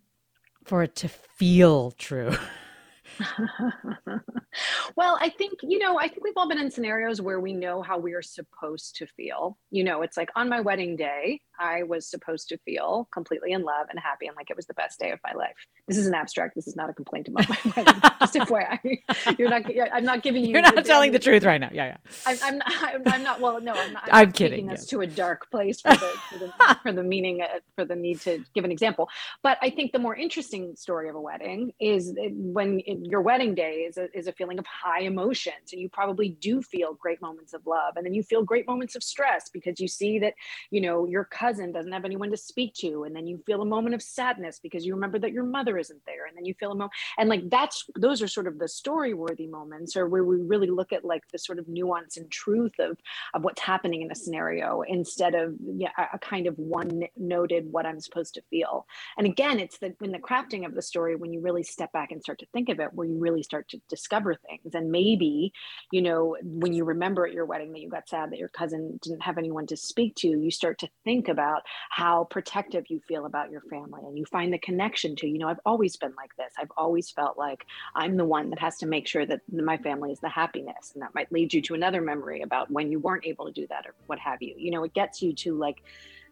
for 0.64 0.82
it 0.82 0.94
to 0.96 1.08
feel 1.08 1.90
true? 1.92 2.32
well, 4.96 5.18
I 5.20 5.28
think, 5.30 5.60
you 5.62 5.78
know, 5.78 5.98
I 5.98 6.08
think 6.08 6.24
we've 6.24 6.36
all 6.36 6.48
been 6.48 6.58
in 6.58 6.70
scenarios 6.70 7.20
where 7.20 7.40
we 7.40 7.52
know 7.52 7.82
how 7.82 7.98
we 7.98 8.14
are 8.14 8.22
supposed 8.22 8.96
to 8.96 9.06
feel. 9.06 9.58
You 9.70 9.84
know, 9.84 10.02
it's 10.02 10.16
like 10.16 10.30
on 10.36 10.48
my 10.48 10.60
wedding 10.60 10.96
day, 10.96 11.40
I 11.60 11.82
was 11.82 12.06
supposed 12.06 12.48
to 12.48 12.58
feel 12.58 13.08
completely 13.12 13.52
in 13.52 13.62
love 13.62 13.86
and 13.90 13.98
happy 14.00 14.26
and 14.26 14.34
like 14.34 14.50
it 14.50 14.56
was 14.56 14.66
the 14.66 14.74
best 14.74 14.98
day 14.98 15.10
of 15.10 15.20
my 15.22 15.32
life. 15.34 15.54
This 15.86 15.98
is 15.98 16.06
an 16.06 16.14
abstract. 16.14 16.54
This 16.54 16.66
is 16.66 16.74
not 16.74 16.88
a 16.88 16.94
complaint 16.94 17.28
about 17.28 17.48
my 17.48 17.58
wedding. 17.76 18.00
Just 18.20 18.34
FYI, 18.34 19.38
you're 19.38 19.50
not. 19.50 19.64
I'm 19.92 20.04
not 20.04 20.22
giving 20.22 20.42
you. 20.42 20.52
You're 20.52 20.62
not 20.62 20.84
telling 20.84 21.12
the 21.12 21.18
truth 21.18 21.44
right 21.44 21.60
now. 21.60 21.68
Yeah, 21.72 21.86
yeah. 21.86 21.96
I'm, 22.26 22.38
I'm, 22.42 22.58
not, 22.58 22.72
I'm, 22.82 23.02
I'm 23.06 23.22
not. 23.22 23.40
Well, 23.40 23.60
no, 23.60 23.72
I'm 23.74 23.92
not. 23.92 24.04
I'm, 24.04 24.28
I'm 24.28 24.32
kidding. 24.32 24.68
Taking 24.68 24.72
us 24.72 24.86
to 24.86 25.02
a 25.02 25.06
dark 25.06 25.50
place 25.50 25.82
for 25.82 25.90
the 25.90 26.12
for 26.30 26.38
the, 26.38 26.76
for 26.82 26.92
the 26.92 27.02
meaning 27.02 27.42
uh, 27.42 27.58
for 27.76 27.84
the 27.84 27.96
need 27.96 28.20
to 28.22 28.42
give 28.54 28.64
an 28.64 28.72
example. 28.72 29.08
But 29.42 29.58
I 29.60 29.68
think 29.68 29.92
the 29.92 29.98
more 29.98 30.16
interesting 30.16 30.74
story 30.76 31.10
of 31.10 31.14
a 31.14 31.20
wedding 31.20 31.72
is 31.80 32.14
when 32.16 32.80
it, 32.86 32.98
your 33.02 33.20
wedding 33.20 33.54
day 33.54 33.80
is 33.80 33.98
a, 33.98 34.08
is 34.16 34.26
a 34.26 34.32
feeling 34.32 34.58
of 34.58 34.66
high 34.66 35.02
emotions, 35.02 35.72
and 35.72 35.80
you 35.80 35.90
probably 35.90 36.30
do 36.40 36.62
feel 36.62 36.94
great 36.94 37.20
moments 37.20 37.52
of 37.52 37.66
love, 37.66 37.96
and 37.96 38.06
then 38.06 38.14
you 38.14 38.22
feel 38.22 38.42
great 38.42 38.66
moments 38.66 38.96
of 38.96 39.02
stress 39.02 39.50
because 39.52 39.78
you 39.78 39.88
see 39.88 40.18
that 40.20 40.34
you 40.70 40.80
know 40.80 41.06
your 41.06 41.24
cousin 41.24 41.49
cousin 41.50 41.72
doesn't 41.72 41.92
have 41.92 42.04
anyone 42.04 42.30
to 42.30 42.36
speak 42.36 42.72
to 42.74 43.04
and 43.04 43.14
then 43.14 43.26
you 43.26 43.42
feel 43.44 43.60
a 43.60 43.64
moment 43.64 43.94
of 43.94 44.00
sadness 44.02 44.60
because 44.62 44.86
you 44.86 44.94
remember 44.94 45.18
that 45.18 45.32
your 45.32 45.42
mother 45.42 45.78
isn't 45.78 46.00
there 46.06 46.26
and 46.26 46.36
then 46.36 46.44
you 46.44 46.54
feel 46.54 46.70
a 46.70 46.74
moment 46.74 46.92
and 47.18 47.28
like 47.28 47.48
that's 47.50 47.84
those 47.96 48.22
are 48.22 48.28
sort 48.28 48.46
of 48.46 48.58
the 48.58 48.68
story 48.68 49.14
worthy 49.14 49.48
moments 49.48 49.96
or 49.96 50.08
where 50.08 50.22
we 50.22 50.36
really 50.36 50.68
look 50.68 50.92
at 50.92 51.04
like 51.04 51.22
the 51.32 51.38
sort 51.38 51.58
of 51.58 51.66
nuance 51.66 52.16
and 52.16 52.30
truth 52.30 52.74
of 52.78 52.96
of 53.34 53.42
what's 53.42 53.60
happening 53.60 54.02
in 54.02 54.12
a 54.12 54.14
scenario 54.14 54.82
instead 54.82 55.34
of 55.34 55.54
yeah 55.74 55.90
a 56.12 56.18
kind 56.20 56.46
of 56.46 56.56
one 56.56 57.02
noted 57.16 57.70
what 57.72 57.84
i'm 57.84 58.00
supposed 58.00 58.34
to 58.34 58.42
feel. 58.48 58.86
And 59.18 59.26
again 59.26 59.58
it's 59.58 59.78
the 59.78 59.92
in 60.00 60.12
the 60.12 60.18
crafting 60.18 60.64
of 60.64 60.74
the 60.74 60.82
story 60.82 61.16
when 61.16 61.32
you 61.32 61.40
really 61.40 61.64
step 61.64 61.92
back 61.92 62.12
and 62.12 62.22
start 62.22 62.38
to 62.40 62.46
think 62.52 62.68
of 62.68 62.78
it 62.78 62.94
where 62.94 63.06
you 63.06 63.18
really 63.18 63.42
start 63.42 63.68
to 63.70 63.80
discover 63.88 64.34
things. 64.34 64.74
And 64.74 64.92
maybe 64.92 65.52
you 65.90 66.02
know 66.02 66.36
when 66.44 66.72
you 66.72 66.84
remember 66.84 67.26
at 67.26 67.32
your 67.32 67.44
wedding 67.44 67.72
that 67.72 67.80
you 67.80 67.88
got 67.88 68.08
sad 68.08 68.30
that 68.30 68.38
your 68.38 68.48
cousin 68.48 69.00
didn't 69.02 69.22
have 69.22 69.36
anyone 69.36 69.66
to 69.66 69.76
speak 69.76 70.14
to 70.16 70.28
you 70.28 70.50
start 70.50 70.78
to 70.78 70.88
think 71.04 71.28
about 71.28 71.39
about 71.40 71.62
how 71.90 72.24
protective 72.24 72.84
you 72.88 73.00
feel 73.08 73.24
about 73.26 73.50
your 73.50 73.62
family 73.62 74.02
and 74.04 74.18
you 74.18 74.24
find 74.26 74.52
the 74.52 74.58
connection 74.58 75.16
to 75.16 75.26
you 75.26 75.38
know 75.38 75.48
i've 75.48 75.64
always 75.64 75.96
been 75.96 76.14
like 76.16 76.34
this. 76.36 76.52
I've 76.58 76.72
always 76.76 77.10
felt 77.10 77.38
like 77.38 77.64
i'm 77.94 78.16
the 78.16 78.24
one 78.24 78.50
that 78.50 78.58
has 78.58 78.76
to 78.78 78.86
make 78.86 79.06
sure 79.06 79.24
that 79.26 79.40
my 79.50 79.78
family 79.78 80.12
is 80.12 80.20
the 80.20 80.28
happiness 80.28 80.92
and 80.94 81.02
that 81.02 81.14
might 81.14 81.32
lead 81.32 81.52
you 81.54 81.62
to 81.62 81.74
another 81.74 82.00
memory 82.00 82.42
about 82.42 82.70
when 82.70 82.90
you 82.92 82.98
weren't 82.98 83.26
able 83.26 83.46
to 83.46 83.52
do 83.52 83.66
that 83.68 83.86
or 83.86 83.94
what 84.06 84.18
have 84.18 84.42
you. 84.42 84.54
You 84.56 84.70
know 84.70 84.84
it 84.84 84.94
gets 84.94 85.22
you 85.22 85.32
to 85.44 85.56
like 85.56 85.82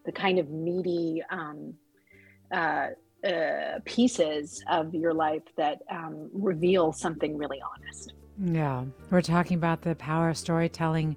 the 0.04 0.12
kind 0.12 0.38
of 0.38 0.50
meaty 0.50 1.22
um, 1.30 1.74
uh, 2.52 2.88
uh, 3.26 3.78
pieces 3.84 4.62
of 4.70 4.94
your 4.94 5.12
life 5.12 5.42
that 5.56 5.82
um, 5.90 6.30
reveal 6.32 6.92
something 6.92 7.36
really 7.36 7.60
honest. 7.60 8.12
Yeah, 8.40 8.84
we're 9.10 9.22
talking 9.22 9.56
about 9.56 9.82
the 9.82 9.94
power 9.96 10.28
of 10.28 10.38
storytelling 10.38 11.16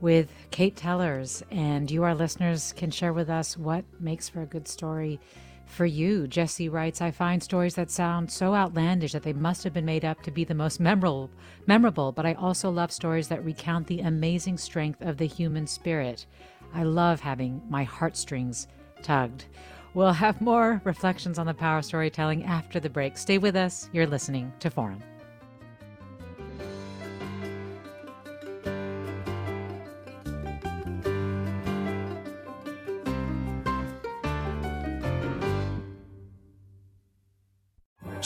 with 0.00 0.32
Kate 0.50 0.76
Tellers, 0.76 1.42
and 1.50 1.90
you, 1.90 2.02
our 2.02 2.14
listeners, 2.14 2.72
can 2.76 2.90
share 2.90 3.12
with 3.12 3.30
us 3.30 3.56
what 3.56 3.84
makes 4.00 4.28
for 4.28 4.42
a 4.42 4.46
good 4.46 4.66
story 4.68 5.20
for 5.66 5.86
you. 5.86 6.26
Jesse 6.26 6.68
writes, 6.68 7.00
I 7.00 7.10
find 7.10 7.42
stories 7.42 7.74
that 7.76 7.90
sound 7.90 8.30
so 8.30 8.54
outlandish 8.54 9.12
that 9.12 9.22
they 9.22 9.32
must 9.32 9.62
have 9.64 9.72
been 9.72 9.84
made 9.84 10.04
up 10.04 10.22
to 10.22 10.30
be 10.30 10.44
the 10.44 10.54
most 10.54 10.80
memorable, 10.80 11.30
memorable, 11.66 12.12
but 12.12 12.26
I 12.26 12.34
also 12.34 12.70
love 12.70 12.90
stories 12.90 13.28
that 13.28 13.44
recount 13.44 13.86
the 13.86 14.00
amazing 14.00 14.58
strength 14.58 15.00
of 15.00 15.16
the 15.16 15.26
human 15.26 15.66
spirit. 15.66 16.26
I 16.74 16.82
love 16.82 17.20
having 17.20 17.62
my 17.68 17.84
heartstrings 17.84 18.66
tugged. 19.02 19.44
We'll 19.94 20.12
have 20.12 20.40
more 20.40 20.80
reflections 20.84 21.38
on 21.38 21.46
the 21.46 21.54
power 21.54 21.78
of 21.78 21.84
storytelling 21.84 22.44
after 22.44 22.78
the 22.78 22.90
break. 22.90 23.16
Stay 23.16 23.38
with 23.38 23.56
us. 23.56 23.88
You're 23.92 24.06
listening 24.06 24.52
to 24.60 24.70
Forum. 24.70 25.02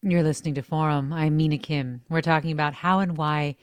You're 0.00 0.22
listening 0.22 0.54
to 0.54 0.62
Forum. 0.62 1.12
I'm 1.12 1.36
Mina 1.36 1.58
Kim. 1.58 2.02
We're 2.08 2.20
talking 2.20 2.52
about 2.52 2.72
how 2.72 3.00
and 3.00 3.16
why 3.16 3.56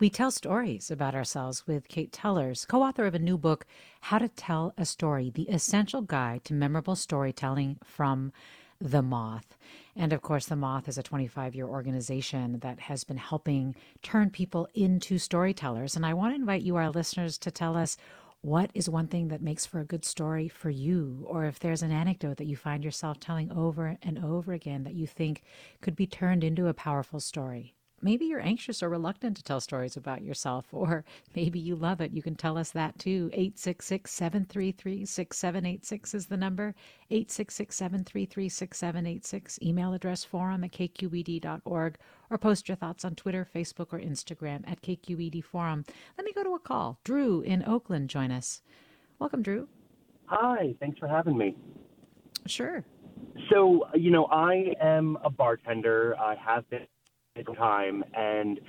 We 0.00 0.08
tell 0.08 0.30
stories 0.30 0.90
about 0.90 1.14
ourselves 1.14 1.66
with 1.66 1.86
Kate 1.86 2.10
Tellers, 2.10 2.64
co 2.64 2.82
author 2.82 3.04
of 3.04 3.14
a 3.14 3.18
new 3.18 3.36
book, 3.36 3.66
How 4.00 4.16
to 4.16 4.28
Tell 4.28 4.72
a 4.78 4.86
Story 4.86 5.28
The 5.28 5.50
Essential 5.50 6.00
Guide 6.00 6.44
to 6.46 6.54
Memorable 6.54 6.96
Storytelling 6.96 7.76
from 7.84 8.32
the 8.80 9.02
Moth. 9.02 9.54
And 9.94 10.14
of 10.14 10.22
course, 10.22 10.46
The 10.46 10.56
Moth 10.56 10.88
is 10.88 10.96
a 10.96 11.02
25 11.02 11.54
year 11.54 11.66
organization 11.66 12.60
that 12.60 12.80
has 12.80 13.04
been 13.04 13.18
helping 13.18 13.76
turn 14.02 14.30
people 14.30 14.68
into 14.74 15.18
storytellers. 15.18 15.94
And 15.94 16.06
I 16.06 16.14
want 16.14 16.34
to 16.34 16.40
invite 16.40 16.62
you, 16.62 16.76
our 16.76 16.88
listeners, 16.88 17.36
to 17.36 17.50
tell 17.50 17.76
us 17.76 17.98
what 18.42 18.70
is 18.74 18.88
one 18.88 19.06
thing 19.06 19.28
that 19.28 19.40
makes 19.40 19.64
for 19.64 19.80
a 19.80 19.84
good 19.84 20.04
story 20.04 20.48
for 20.48 20.68
you? 20.68 21.24
Or 21.28 21.44
if 21.44 21.60
there's 21.60 21.82
an 21.82 21.92
anecdote 21.92 22.36
that 22.38 22.46
you 22.46 22.56
find 22.56 22.84
yourself 22.84 23.20
telling 23.20 23.50
over 23.52 23.96
and 24.02 24.22
over 24.22 24.52
again 24.52 24.82
that 24.82 24.94
you 24.94 25.06
think 25.06 25.42
could 25.80 25.94
be 25.96 26.06
turned 26.06 26.42
into 26.44 26.66
a 26.66 26.74
powerful 26.74 27.20
story 27.20 27.74
maybe 28.02 28.26
you're 28.26 28.40
anxious 28.40 28.82
or 28.82 28.88
reluctant 28.88 29.36
to 29.36 29.42
tell 29.42 29.60
stories 29.60 29.96
about 29.96 30.22
yourself, 30.22 30.66
or 30.72 31.04
maybe 31.34 31.58
you 31.58 31.76
love 31.76 32.00
it. 32.00 32.12
You 32.12 32.22
can 32.22 32.34
tell 32.34 32.58
us 32.58 32.70
that 32.72 32.98
too. 32.98 33.30
866 33.32 34.10
733 34.10 35.06
6786 35.06 36.14
is 36.14 36.26
the 36.26 36.36
number. 36.36 36.74
866 37.10 37.76
733 37.76 38.48
6786. 38.48 39.58
Email 39.62 39.94
address 39.94 40.24
forum 40.24 40.64
at 40.64 40.72
kqed.org, 40.72 41.98
or 42.30 42.38
post 42.38 42.68
your 42.68 42.76
thoughts 42.76 43.04
on 43.04 43.14
Twitter, 43.14 43.46
Facebook, 43.54 43.92
or 43.92 43.98
Instagram 43.98 44.68
at 44.68 44.82
KQED 44.82 45.44
Forum. 45.44 45.84
Let 46.18 46.24
me 46.24 46.32
go 46.32 46.42
to 46.42 46.54
a 46.54 46.58
call. 46.58 46.98
Drew 47.04 47.40
in 47.42 47.62
Oakland, 47.64 48.10
join 48.10 48.30
us. 48.30 48.62
Welcome, 49.18 49.42
Drew. 49.42 49.68
Hi, 50.26 50.74
thanks 50.80 50.98
for 50.98 51.06
having 51.06 51.36
me. 51.36 51.56
Sure. 52.46 52.84
So, 53.50 53.86
you 53.94 54.10
know, 54.10 54.26
I 54.26 54.74
am 54.80 55.18
a 55.24 55.30
bartender. 55.30 56.16
I 56.18 56.34
have 56.34 56.68
been 56.70 56.86
time, 57.56 58.04
and 58.14 58.60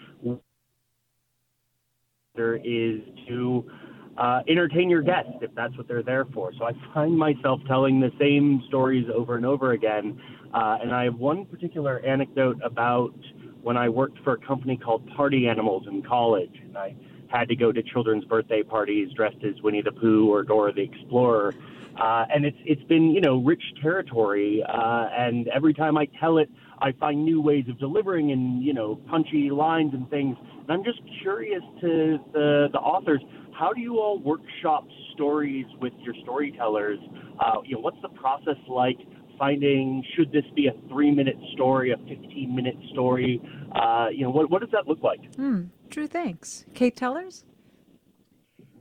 there 2.36 2.56
is 2.56 3.02
to 3.28 3.70
uh, 4.18 4.42
entertain 4.48 4.90
your 4.90 5.02
guests 5.02 5.32
if 5.42 5.54
that's 5.56 5.76
what 5.78 5.88
they're 5.88 6.04
there 6.04 6.26
for. 6.34 6.54
So 6.58 6.66
I 6.66 6.72
find 6.94 7.18
myself 7.18 7.60
telling 7.68 8.00
the 8.00 8.12
same 8.20 8.64
stories 8.68 9.06
over 9.14 9.36
and 9.36 9.46
over 9.46 9.74
again. 9.74 10.20
Uh, 10.54 10.78
and 10.82 10.94
I 10.94 11.04
have 11.06 11.16
one 11.16 11.46
particular 11.46 12.00
anecdote 12.00 12.60
about 12.64 13.14
when 13.62 13.76
I 13.78 13.90
worked 13.90 14.20
for 14.24 14.34
a 14.34 14.38
company 14.38 14.78
called 14.78 15.08
Party 15.16 15.48
Animals 15.48 15.86
in 15.88 16.02
college, 16.02 16.54
and 16.64 16.78
I 16.78 16.96
had 17.28 17.50
to 17.50 17.56
go 17.56 17.72
to 17.72 17.82
children's 17.82 18.26
birthday 18.26 18.62
parties 18.62 19.12
dressed 19.14 19.44
as 19.44 19.62
Winnie 19.62 19.82
the 19.82 19.92
Pooh 19.92 20.32
or 20.32 20.44
Dora 20.44 20.74
the 20.74 20.84
Explorer. 20.84 21.54
Uh, 22.00 22.26
and 22.34 22.46
it's 22.46 22.58
it's 22.66 22.84
been 22.84 23.12
you 23.12 23.22
know 23.22 23.38
rich 23.38 23.62
territory, 23.82 24.64
uh, 24.68 25.08
and 25.16 25.48
every 25.50 25.74
time 25.74 25.96
I 25.96 26.06
tell 26.20 26.40
it, 26.40 26.50
I 26.84 26.92
find 27.00 27.24
new 27.24 27.42
ways 27.42 27.64
of 27.70 27.80
delivering 27.80 28.32
and 28.32 28.62
you 28.62 28.74
know 28.74 29.00
punchy 29.10 29.50
lines 29.50 29.94
and 29.94 30.08
things. 30.10 30.36
And 30.62 30.70
I'm 30.70 30.84
just 30.84 31.00
curious 31.22 31.64
to 31.80 32.20
the 32.34 32.68
the 32.74 32.80
authors, 32.80 33.22
how 33.58 33.72
do 33.72 33.80
you 33.80 34.00
all 34.00 34.20
workshop 34.20 34.86
stories 35.14 35.66
with 35.82 35.94
your 36.02 36.14
storytellers? 36.24 37.00
Uh, 37.40 37.62
you 37.64 37.76
know, 37.76 37.82
what's 37.82 38.02
the 38.02 38.10
process 38.10 38.58
like? 38.68 38.98
Finding 39.40 40.04
should 40.16 40.32
this 40.32 40.44
be 40.56 40.68
a 40.68 40.74
three 40.90 41.10
minute 41.10 41.38
story, 41.54 41.92
a 41.92 41.98
15 41.98 42.56
minute 42.56 42.76
story? 42.92 43.42
Uh, 43.74 44.08
you 44.14 44.24
know, 44.24 44.30
what 44.30 44.52
what 44.52 44.62
does 44.62 44.70
that 44.72 44.88
look 44.88 45.02
like? 45.02 45.22
Mm, 45.38 45.70
Drew, 45.90 46.06
thanks. 46.06 46.66
Kate 46.74 46.96
Tellers. 46.96 47.46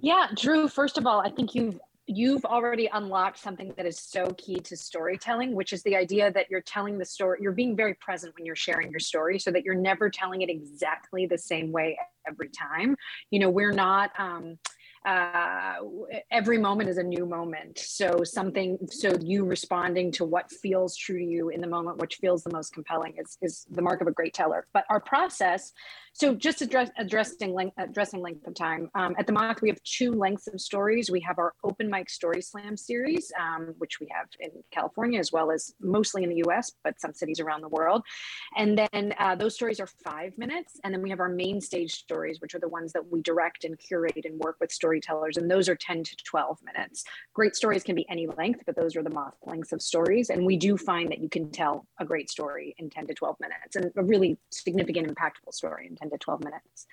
Yeah, 0.00 0.26
Drew. 0.37 0.68
First 0.68 0.99
of 0.99 1.06
all, 1.06 1.21
I 1.21 1.30
think 1.30 1.54
you've 1.54 1.80
you've 2.16 2.45
already 2.45 2.88
unlocked 2.92 3.38
something 3.38 3.73
that 3.76 3.87
is 3.87 3.99
so 3.99 4.26
key 4.38 4.57
to 4.57 4.76
storytelling, 4.76 5.54
which 5.54 5.73
is 5.73 5.83
the 5.83 5.97
idea 5.97 6.33
that 6.33 6.50
you're 6.50 6.62
telling 6.62 6.99
the 6.99 7.04
story, 7.04 7.38
you're 7.40 7.52
being 7.52 7.76
very 7.76 7.95
present 7.95 8.35
when 8.37 8.47
you're 8.47 8.57
sharing 8.57 8.90
your 8.90 9.00
story 9.00 9.38
so 9.38 9.50
that 9.50 9.64
you're 9.64 9.75
never 9.75 10.11
telling 10.11 10.42
it 10.42 10.50
exactly 10.50 11.26
the 11.26 11.38
same 11.38 11.73
way 11.73 11.99
every 12.26 12.49
time. 12.49 12.97
You 13.31 13.40
know, 13.40 13.50
we're 13.50 13.73
not, 13.73 14.11
um, 14.19 14.59
uh, 15.04 15.75
every 16.31 16.59
moment 16.59 16.88
is 16.88 16.97
a 16.97 17.02
new 17.02 17.26
moment. 17.26 17.78
So 17.78 18.23
something, 18.23 18.78
so 18.88 19.16
you 19.21 19.44
responding 19.44 20.12
to 20.12 20.25
what 20.25 20.51
feels 20.51 20.96
true 20.96 21.18
to 21.18 21.25
you 21.25 21.48
in 21.48 21.61
the 21.61 21.66
moment, 21.66 21.98
which 21.98 22.16
feels 22.16 22.44
the 22.44 22.53
most 22.53 22.72
compelling, 22.72 23.14
is 23.18 23.37
is 23.42 23.66
the 23.70 23.83
mark 23.83 24.01
of 24.01 24.07
a 24.07 24.12
great 24.12 24.33
teller. 24.33 24.66
But 24.72 24.85
our 24.90 25.01
process 25.01 25.72
so 26.14 26.35
just 26.35 26.61
address, 26.61 26.90
addressing 26.98 27.55
length, 27.55 27.75
addressing 27.79 28.20
length 28.20 28.46
of 28.46 28.55
time. 28.55 28.90
Um, 28.94 29.14
at 29.18 29.27
the 29.27 29.33
Moth, 29.33 29.62
we 29.62 29.70
have 29.70 29.83
two 29.83 30.12
lengths 30.12 30.46
of 30.46 30.61
stories. 30.61 31.11
We 31.11 31.20
have 31.20 31.38
our 31.38 31.55
open 31.64 31.88
mic 31.88 32.11
story 32.11 32.42
slam 32.42 32.77
series, 32.77 33.33
um, 33.40 33.75
which 33.79 33.98
we 33.98 34.09
have 34.14 34.27
in 34.38 34.51
California 34.70 35.18
as 35.18 35.33
well 35.33 35.51
as 35.51 35.75
mostly 35.81 36.22
in 36.22 36.29
the 36.29 36.42
U.S., 36.46 36.72
but 36.85 37.01
some 37.01 37.14
cities 37.14 37.40
around 37.40 37.62
the 37.62 37.68
world. 37.68 38.03
And 38.57 38.79
then 38.79 39.14
uh, 39.18 39.37
those 39.37 39.55
stories 39.55 39.81
are 39.81 39.87
five 39.87 40.37
minutes. 40.37 40.79
And 40.85 40.92
then 40.92 41.01
we 41.01 41.09
have 41.09 41.20
our 41.20 41.31
main 41.31 41.61
stage 41.62 41.92
stories, 41.92 42.40
which 42.40 42.55
are 42.55 42.61
the 42.61 42.68
ones 42.68 42.92
that 42.92 43.11
we 43.11 43.22
direct 43.22 43.64
and 43.64 43.79
curate 43.79 44.25
and 44.25 44.38
work 44.38 44.57
with 44.61 44.70
storytellers. 44.70 45.38
And 45.38 45.51
those 45.51 45.68
are 45.68 45.77
10 45.77 46.05
to 46.05 46.16
12 46.25 46.59
minutes. 46.62 47.05
Great 47.33 47.57
stories 47.57 47.83
can 47.83 47.94
be 47.94 48.07
any 48.11 48.27
length, 48.27 48.61
but 48.66 48.77
those 48.77 48.96
are 48.96 49.03
the 49.03 49.11
Moth 49.11 49.35
lengths 49.46 49.72
of 49.72 49.81
stories. 49.81 50.29
And 50.29 50.44
we 50.44 50.59
do 50.59 50.77
find 50.77 51.11
that 51.11 51.20
you 51.20 51.31
can 51.31 51.51
tell 51.51 51.87
a 51.98 52.05
great 52.05 52.31
story 52.31 52.75
in 52.77 52.90
10 52.90 53.07
to 53.07 53.14
12 53.14 53.37
minutes 53.40 53.77
and 53.77 53.90
a 53.96 54.03
really 54.03 54.37
significant, 54.51 55.09
impactful 55.09 55.55
story 55.55 55.87
in 55.88 55.96
10 55.96 56.01
to 56.10 56.18
12 56.18 56.44
minutes. 56.44 56.86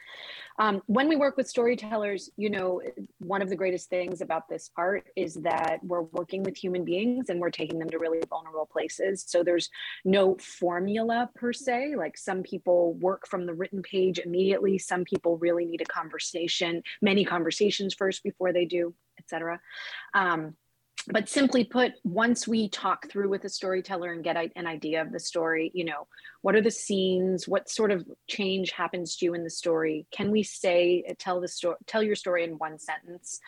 Um, 0.59 0.81
when 0.87 1.07
we 1.07 1.15
work 1.15 1.37
with 1.37 1.47
storytellers, 1.47 2.29
you 2.35 2.49
know, 2.49 2.81
one 3.19 3.41
of 3.41 3.49
the 3.49 3.55
greatest 3.55 3.89
things 3.89 4.19
about 4.19 4.49
this 4.49 4.71
art 4.75 5.07
is 5.15 5.35
that 5.35 5.79
we're 5.83 6.01
working 6.01 6.43
with 6.43 6.57
human 6.57 6.83
beings 6.83 7.29
and 7.29 7.39
we're 7.39 7.49
taking 7.49 7.79
them 7.79 7.89
to 7.89 7.97
really 7.97 8.19
vulnerable 8.29 8.67
places. 8.69 9.23
So 9.25 9.41
there's 9.41 9.69
no 10.03 10.35
formula 10.35 11.29
per 11.33 11.53
se. 11.53 11.95
Like 11.95 12.17
some 12.17 12.43
people 12.43 12.93
work 12.95 13.25
from 13.25 13.45
the 13.45 13.53
written 13.53 13.81
page 13.81 14.19
immediately. 14.19 14.77
Some 14.77 15.05
people 15.05 15.37
really 15.37 15.65
need 15.65 15.81
a 15.81 15.85
conversation, 15.85 16.83
many 17.01 17.23
conversations 17.23 17.93
first 17.93 18.21
before 18.21 18.51
they 18.51 18.65
do, 18.65 18.93
etc. 19.17 19.61
Um, 20.13 20.55
but 21.07 21.29
simply 21.29 21.63
put, 21.63 21.93
once 22.03 22.47
we 22.47 22.69
talk 22.69 23.09
through 23.09 23.29
with 23.29 23.43
a 23.43 23.49
storyteller 23.49 24.11
and 24.11 24.23
get 24.23 24.37
an 24.55 24.67
idea 24.67 25.01
of 25.01 25.11
the 25.11 25.19
story, 25.19 25.71
you 25.73 25.85
know, 25.85 26.07
what 26.41 26.55
are 26.55 26.61
the 26.61 26.71
scenes? 26.71 27.47
What 27.47 27.69
sort 27.69 27.91
of 27.91 28.05
change 28.27 28.71
happens 28.71 29.15
to 29.17 29.25
you 29.25 29.33
in 29.33 29.43
the 29.43 29.49
story? 29.49 30.05
Can 30.11 30.31
we 30.31 30.43
say, 30.43 31.03
tell 31.17 31.41
the 31.41 31.47
story, 31.47 31.77
tell 31.85 32.03
your 32.03 32.15
story 32.15 32.43
in 32.43 32.57
one 32.57 32.77
sentence? 32.79 33.39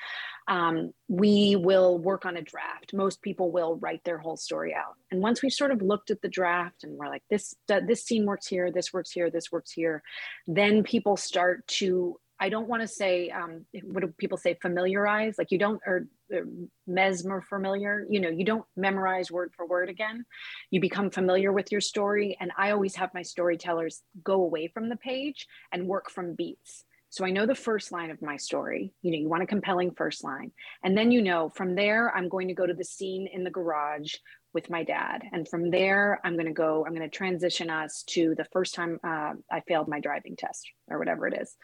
Um, 0.48 0.92
we 1.08 1.56
will 1.56 2.00
work 2.00 2.26
on 2.26 2.38
a 2.38 2.42
draft. 2.42 2.94
Most 2.94 3.22
people 3.22 3.52
will 3.52 3.76
write 3.78 4.04
their 4.04 4.18
whole 4.18 4.38
story 4.38 4.74
out. 4.74 4.96
And 5.12 5.22
once 5.22 5.42
we've 5.42 5.54
sort 5.54 5.72
of 5.72 5.82
looked 5.82 6.10
at 6.10 6.22
the 6.22 6.30
draft 6.30 6.84
and 6.84 6.98
we're 6.98 7.10
like, 7.10 7.24
this, 7.30 7.56
this 7.68 8.04
scene 8.04 8.26
works 8.26 8.48
here, 8.48 8.72
this 8.72 8.92
works 8.92 9.12
here, 9.12 9.30
this 9.30 9.52
works 9.52 9.72
here, 9.72 10.02
then 10.48 10.84
people 10.84 11.16
start 11.16 11.68
to 11.68 12.20
I 12.42 12.50
don't 12.50 12.68
want 12.68 12.82
to 12.82 12.88
say 12.88 13.30
um, 13.30 13.66
what 13.84 14.02
do 14.02 14.08
people 14.18 14.38
say 14.38 14.58
familiarize 14.60 15.36
like 15.38 15.52
you 15.52 15.60
don't 15.60 15.80
or, 15.86 16.08
or 16.34 16.48
mesmer 16.88 17.42
familiar 17.42 18.06
you 18.10 18.20
know 18.20 18.30
you 18.30 18.44
don't 18.44 18.66
memorize 18.76 19.32
word 19.32 19.52
for 19.56 19.68
word 19.68 19.90
again 19.90 20.26
you 20.72 20.82
become 20.82 21.12
familiar 21.12 21.54
with 21.54 21.72
your 21.72 21.82
story 21.82 22.36
and 22.40 22.52
I 22.58 22.72
always 22.72 22.96
have 22.96 23.14
my 23.14 23.22
storytellers 23.22 24.02
go 24.24 24.34
away 24.34 24.68
from 24.68 24.90
the 24.90 24.96
page 24.96 25.48
and 25.72 25.88
work 25.88 26.10
from 26.10 26.34
beats 26.34 26.84
so 27.12 27.26
I 27.26 27.32
know 27.32 27.46
the 27.46 27.54
first 27.54 27.92
line 27.92 28.10
of 28.10 28.22
my 28.22 28.38
story. 28.38 28.94
You 29.02 29.12
know, 29.12 29.18
you 29.18 29.28
want 29.28 29.44
a 29.44 29.46
compelling 29.46 29.92
first 29.92 30.24
line. 30.24 30.54
And 30.82 30.98
then 30.98 31.12
you 31.12 31.22
know, 31.22 31.50
from 31.50 31.76
there, 31.76 32.16
I'm 32.16 32.30
going 32.30 32.48
to 32.48 32.54
go 32.54 32.66
to 32.66 32.74
the 32.74 32.86
scene 32.86 33.28
in 33.28 33.44
the 33.44 33.50
garage 33.50 34.16
with 34.54 34.70
my 34.70 34.84
dad. 34.84 35.24
And 35.32 35.48
from 35.48 35.70
there, 35.70 36.20
I'm 36.24 36.34
going 36.34 36.48
to 36.48 36.54
go, 36.54 36.86
I'm 36.86 36.94
going 36.94 37.10
to 37.10 37.18
transition 37.18 37.70
us 37.70 38.04
to 38.08 38.36
the 38.38 38.46
first 38.52 38.74
time 38.74 39.00
uh, 39.04 39.34
I 39.52 39.62
failed 39.68 39.88
my 39.88 40.00
driving 40.00 40.36
test 40.36 40.70
or 40.90 41.00
whatever 41.00 41.28
it 41.28 41.40
is. 41.42 41.56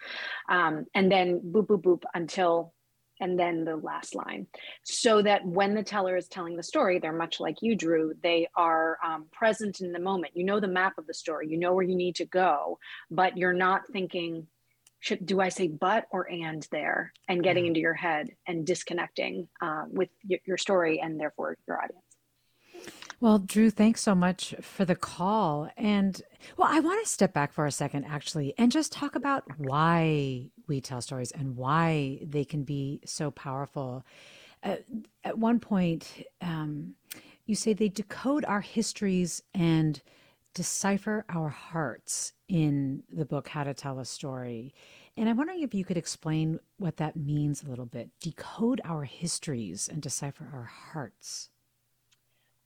Um, 0.50 0.86
and 0.94 1.12
then 1.12 1.42
boop, 1.42 1.68
boop, 1.68 1.82
boop 1.82 2.04
until, 2.14 2.74
and 3.20 3.40
then 3.40 3.66
the 3.66 3.76
last 3.76 4.16
line. 4.16 4.48
So 4.84 5.22
that 5.24 5.46
when 5.46 5.74
the 5.74 5.84
teller 5.84 6.16
is 6.16 6.28
telling 6.28 6.56
the 6.56 6.64
story, 6.64 7.00
they're 7.00 7.14
much 7.14 7.40
like 7.40 7.58
you, 7.62 7.76
Drew, 7.76 8.14
they 8.22 8.48
are 8.56 8.98
um, 9.06 9.26
present 9.32 9.82
in 9.82 9.92
the 9.92 10.00
moment. 10.00 10.36
You 10.36 10.46
know 10.46 10.60
the 10.60 10.68
map 10.68 10.94
of 10.98 11.08
the 11.08 11.14
story, 11.14 11.48
you 11.50 11.58
know 11.58 11.74
where 11.74 11.84
you 11.84 11.96
need 11.96 12.16
to 12.18 12.26
go, 12.26 12.80
but 13.10 13.38
you're 13.38 13.54
not 13.54 13.82
thinking, 13.92 14.48
should 15.00 15.26
do 15.26 15.40
I 15.40 15.50
say 15.50 15.68
but 15.68 16.06
or 16.12 16.28
and 16.30 16.68
there 16.72 17.14
and 17.28 17.44
getting 17.44 17.66
into 17.66 17.80
your 17.80 17.94
head 17.94 18.30
and 18.48 18.66
disconnecting 18.66 19.48
uh, 19.62 19.84
with 19.88 20.10
your 20.24 20.58
story 20.58 21.00
and 21.00 21.20
therefore 21.20 21.58
your 21.68 21.82
audience. 21.82 22.07
Well, 23.20 23.40
Drew, 23.40 23.72
thanks 23.72 24.02
so 24.02 24.14
much 24.14 24.54
for 24.62 24.86
the 24.86 24.96
call. 24.96 25.72
And 25.76 26.22
well, 26.56 26.68
I 26.72 26.80
want 26.80 27.04
to 27.04 27.10
step 27.10 27.34
back 27.34 27.52
for 27.52 27.66
a 27.66 27.72
second, 27.72 28.06
actually, 28.06 28.54
and 28.60 28.72
just 28.72 28.92
talk 28.92 29.16
about 29.16 29.44
why 29.58 30.52
we 30.68 30.82
tell 30.82 31.02
stories 31.02 31.32
and 31.32 31.56
why 31.56 32.20
they 32.22 32.46
can 32.46 32.64
be 32.64 33.02
so 33.06 33.32
powerful. 33.32 34.06
Uh, 34.64 34.76
at 35.24 35.40
one 35.40 35.60
point, 35.60 36.28
um, 36.42 36.94
you 37.48 37.56
say 37.56 37.74
they 37.74 37.90
decode 37.90 38.46
our 38.46 38.62
histories 38.62 39.42
and 39.52 40.00
decipher 40.54 41.26
our 41.28 41.50
hearts 41.50 42.34
in 42.48 43.02
the 43.12 43.26
book, 43.26 43.48
How 43.48 43.64
to 43.64 43.74
Tell 43.74 43.98
a 43.98 44.06
Story. 44.06 44.76
And 45.16 45.28
I'm 45.28 45.38
wondering 45.38 45.64
if 45.64 45.74
you 45.74 45.86
could 45.86 45.98
explain 45.98 46.60
what 46.78 46.98
that 46.98 47.16
means 47.16 47.64
a 47.64 47.68
little 47.68 47.88
bit 47.88 48.12
decode 48.20 48.80
our 48.86 49.06
histories 49.06 49.88
and 49.88 50.04
decipher 50.04 50.48
our 50.54 50.66
hearts. 50.66 51.50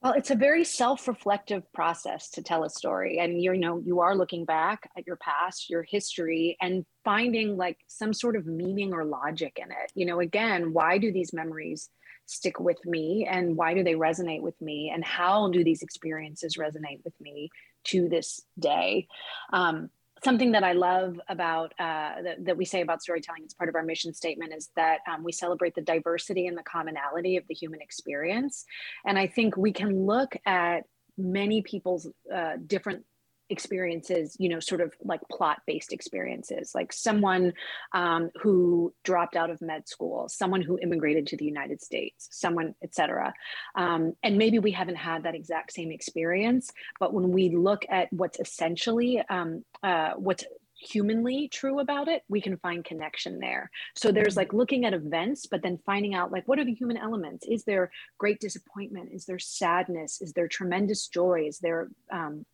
Well, 0.02 0.14
it's 0.14 0.32
a 0.32 0.36
very 0.36 0.64
self-reflective 0.64 1.72
process 1.74 2.32
to 2.32 2.42
tell 2.42 2.64
a 2.64 2.70
story. 2.72 3.20
And 3.20 3.40
you 3.40 3.56
know, 3.56 3.80
you 3.86 4.00
are 4.00 4.16
looking 4.16 4.46
back 4.46 4.90
at 4.98 5.06
your 5.06 5.18
past, 5.18 5.70
your 5.70 5.84
history, 5.84 6.58
and 6.60 6.86
finding 7.04 7.56
like 7.56 7.78
some 7.88 8.12
sort 8.12 8.36
of 8.36 8.48
meaning 8.48 8.94
or 8.94 9.06
logic 9.06 9.60
in 9.62 9.70
it. 9.70 9.92
You 9.94 10.08
know, 10.08 10.20
again, 10.20 10.74
why 10.74 10.98
do 10.98 11.12
these 11.12 11.34
memories 11.34 11.90
stick 12.26 12.60
with 12.60 12.84
me 12.84 13.28
and 13.30 13.56
why 13.56 13.76
do 13.76 13.84
they 13.84 13.94
resonate 13.94 14.42
with 14.42 14.60
me? 14.60 14.92
And 14.92 15.06
how 15.06 15.50
do 15.52 15.64
these 15.64 15.84
experiences 15.84 16.58
resonate 16.58 17.04
with 17.06 17.14
me 17.22 17.50
to 17.86 18.10
this 18.10 18.42
day? 18.58 19.08
Um, 19.54 19.92
something 20.24 20.52
that 20.52 20.64
I 20.64 20.74
love 20.74 21.20
about 21.30 21.74
uh, 21.80 22.22
that, 22.24 22.46
that, 22.46 22.58
we 22.58 22.66
say 22.66 22.82
about 22.82 23.02
storytelling, 23.02 23.44
it's 23.44 23.54
part 23.54 23.70
of 23.70 23.76
our 23.76 23.84
mission 23.84 24.14
statement, 24.14 24.54
is 24.56 24.70
that 24.76 25.00
um, 25.12 25.24
we 25.24 25.32
celebrate 25.32 25.76
the 25.76 25.82
diversity 25.82 26.48
and 26.48 26.58
the 26.58 26.64
commonality 26.64 27.38
of 27.38 27.44
the 27.48 27.56
human 27.56 27.82
experience. 27.82 28.66
And 29.06 29.18
I 29.18 29.28
think 29.28 29.58
we 29.58 29.74
can 29.74 30.06
look 30.06 30.36
at 30.46 30.84
many 31.18 31.62
people's 31.62 32.08
uh, 32.34 32.54
different 32.68 33.04
experiences 33.52 34.36
you 34.40 34.50
know 34.50 34.60
sort 34.60 34.82
of 34.82 34.94
like 35.04 35.22
plot 35.30 35.62
based 35.68 35.94
experiences. 35.94 36.72
Like 36.74 36.94
someone 36.94 37.54
um, 37.94 38.30
who 38.42 38.94
dropped 39.04 39.36
out 39.36 39.50
of 39.50 39.62
med 39.62 39.88
school 39.88 40.30
someone 40.30 40.62
who 40.62 40.78
immigrated 40.80 41.28
to 41.28 41.38
the 41.38 41.46
united 41.46 41.82
states 41.82 42.28
someone 42.32 42.74
etc 42.84 43.34
um, 43.76 44.14
and 44.24 44.38
maybe 44.38 44.60
we 44.60 44.72
haven't 44.72 44.96
had 44.96 45.24
that 45.24 45.36
exact 45.36 45.74
same 45.74 45.92
experience 45.92 46.72
but 47.00 47.14
when 47.14 47.32
we 47.32 47.50
look 47.50 47.86
at 47.90 48.12
what's 48.12 48.40
essentially 48.40 49.22
um, 49.30 49.64
uh, 49.84 50.12
what's 50.16 50.46
humanly 50.82 51.48
true 51.48 51.80
about 51.80 52.08
it 52.08 52.24
we 52.28 52.42
can 52.42 52.58
find 52.58 52.84
connection 52.84 53.40
there. 53.40 53.70
So 53.96 54.12
there's 54.12 54.36
like 54.36 54.52
looking 54.52 54.86
at 54.86 54.94
events 54.94 55.46
but 55.46 55.62
then 55.62 55.80
finding 55.86 56.16
out 56.16 56.32
like 56.32 56.48
what 56.48 56.60
are 56.60 56.66
the 56.66 56.74
human 56.74 56.98
elements? 56.98 57.46
Is 57.48 57.64
there 57.66 57.92
great 58.18 58.40
disappointment? 58.40 59.10
Is 59.14 59.26
there 59.26 59.40
sadness? 59.40 60.22
Is 60.22 60.34
there 60.34 60.48
tremendous 60.48 61.08
joy? 61.08 61.46
Is 61.48 61.60
there 61.60 61.90
um, 62.12 62.46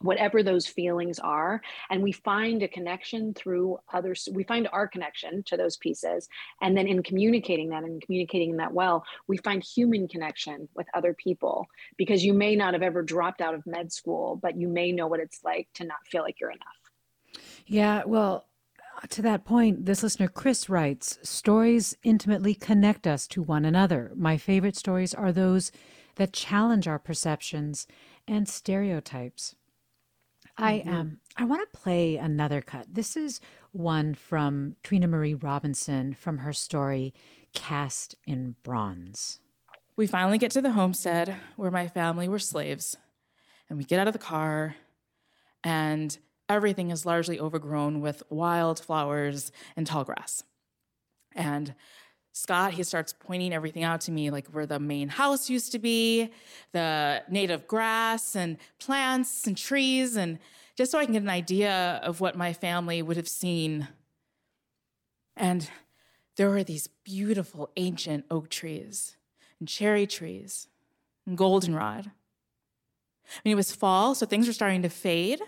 whatever 0.00 0.42
those 0.42 0.66
feelings 0.66 1.18
are 1.18 1.60
and 1.90 2.02
we 2.02 2.12
find 2.12 2.62
a 2.62 2.68
connection 2.68 3.34
through 3.34 3.78
others 3.92 4.28
we 4.32 4.42
find 4.44 4.68
our 4.72 4.88
connection 4.88 5.42
to 5.44 5.56
those 5.56 5.76
pieces 5.76 6.28
and 6.62 6.76
then 6.76 6.86
in 6.86 7.02
communicating 7.02 7.68
that 7.68 7.84
and 7.84 8.02
communicating 8.02 8.56
that 8.56 8.72
well 8.72 9.04
we 9.28 9.36
find 9.38 9.62
human 9.62 10.08
connection 10.08 10.68
with 10.74 10.86
other 10.94 11.14
people 11.14 11.66
because 11.96 12.24
you 12.24 12.32
may 12.32 12.56
not 12.56 12.72
have 12.72 12.82
ever 12.82 13.02
dropped 13.02 13.40
out 13.40 13.54
of 13.54 13.66
med 13.66 13.92
school 13.92 14.36
but 14.42 14.56
you 14.56 14.68
may 14.68 14.90
know 14.90 15.06
what 15.06 15.20
it's 15.20 15.40
like 15.44 15.68
to 15.74 15.84
not 15.84 15.98
feel 16.10 16.22
like 16.22 16.40
you're 16.40 16.50
enough 16.50 17.42
yeah 17.66 18.02
well 18.06 18.46
to 19.10 19.22
that 19.22 19.44
point, 19.44 19.86
this 19.86 20.02
listener, 20.02 20.28
Chris, 20.28 20.68
writes 20.68 21.18
Stories 21.22 21.96
intimately 22.04 22.54
connect 22.54 23.06
us 23.06 23.26
to 23.28 23.42
one 23.42 23.64
another. 23.64 24.12
My 24.14 24.38
favorite 24.38 24.76
stories 24.76 25.12
are 25.12 25.32
those 25.32 25.72
that 26.14 26.32
challenge 26.32 26.86
our 26.86 26.98
perceptions 26.98 27.86
and 28.26 28.48
stereotypes. 28.48 29.56
I 30.56 30.78
mm-hmm. 30.78 30.94
um 30.94 31.18
I 31.36 31.44
want 31.44 31.62
to 31.62 31.78
play 31.78 32.16
another 32.16 32.60
cut. 32.60 32.86
This 32.92 33.16
is 33.16 33.40
one 33.72 34.14
from 34.14 34.76
Trina 34.82 35.08
Marie 35.08 35.34
Robinson 35.34 36.14
from 36.14 36.38
her 36.38 36.52
story 36.52 37.12
Cast 37.52 38.14
in 38.26 38.54
Bronze. 38.62 39.40
We 39.96 40.06
finally 40.06 40.38
get 40.38 40.50
to 40.52 40.62
the 40.62 40.72
homestead 40.72 41.36
where 41.56 41.70
my 41.70 41.88
family 41.88 42.28
were 42.28 42.38
slaves, 42.38 42.96
and 43.68 43.78
we 43.78 43.84
get 43.84 44.00
out 44.00 44.08
of 44.08 44.12
the 44.12 44.18
car, 44.18 44.76
and 45.62 46.16
everything 46.48 46.90
is 46.90 47.06
largely 47.06 47.38
overgrown 47.38 48.00
with 48.00 48.22
wild 48.28 48.80
flowers 48.80 49.52
and 49.76 49.86
tall 49.86 50.04
grass. 50.04 50.42
And 51.34 51.74
Scott, 52.36 52.74
he 52.74 52.82
starts 52.82 53.12
pointing 53.12 53.52
everything 53.52 53.84
out 53.84 54.00
to 54.02 54.10
me, 54.10 54.28
like 54.28 54.48
where 54.48 54.66
the 54.66 54.80
main 54.80 55.08
house 55.08 55.48
used 55.48 55.70
to 55.70 55.78
be, 55.78 56.30
the 56.72 57.22
native 57.30 57.68
grass 57.68 58.34
and 58.34 58.58
plants 58.80 59.46
and 59.46 59.56
trees, 59.56 60.16
and 60.16 60.40
just 60.76 60.90
so 60.90 60.98
I 60.98 61.04
can 61.04 61.12
get 61.12 61.22
an 61.22 61.28
idea 61.28 62.00
of 62.02 62.20
what 62.20 62.36
my 62.36 62.52
family 62.52 63.02
would 63.02 63.16
have 63.16 63.28
seen. 63.28 63.86
And 65.36 65.70
there 66.36 66.50
were 66.50 66.64
these 66.64 66.88
beautiful 67.04 67.70
ancient 67.76 68.24
oak 68.32 68.50
trees 68.50 69.16
and 69.60 69.68
cherry 69.68 70.04
trees 70.04 70.66
and 71.28 71.38
goldenrod. 71.38 72.10
I 73.26 73.40
mean, 73.44 73.52
it 73.52 73.54
was 73.54 73.72
fall, 73.72 74.16
so 74.16 74.26
things 74.26 74.48
were 74.48 74.52
starting 74.52 74.82
to 74.82 74.88
fade, 74.88 75.40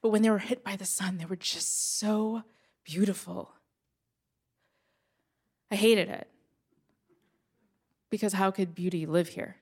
but 0.00 0.10
when 0.10 0.22
they 0.22 0.30
were 0.30 0.38
hit 0.38 0.62
by 0.62 0.76
the 0.76 0.84
sun, 0.84 1.18
they 1.18 1.24
were 1.24 1.34
just 1.34 1.98
so 1.98 2.44
beautiful. 2.84 3.52
I 5.70 5.76
hated 5.76 6.08
it. 6.08 6.28
Because 8.10 8.32
how 8.32 8.50
could 8.50 8.74
beauty 8.74 9.06
live 9.06 9.28
here? 9.28 9.56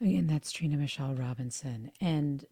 And 0.00 0.28
that's 0.28 0.50
Trina 0.52 0.76
Michelle 0.76 1.14
Robinson. 1.14 1.90
And 2.00 2.44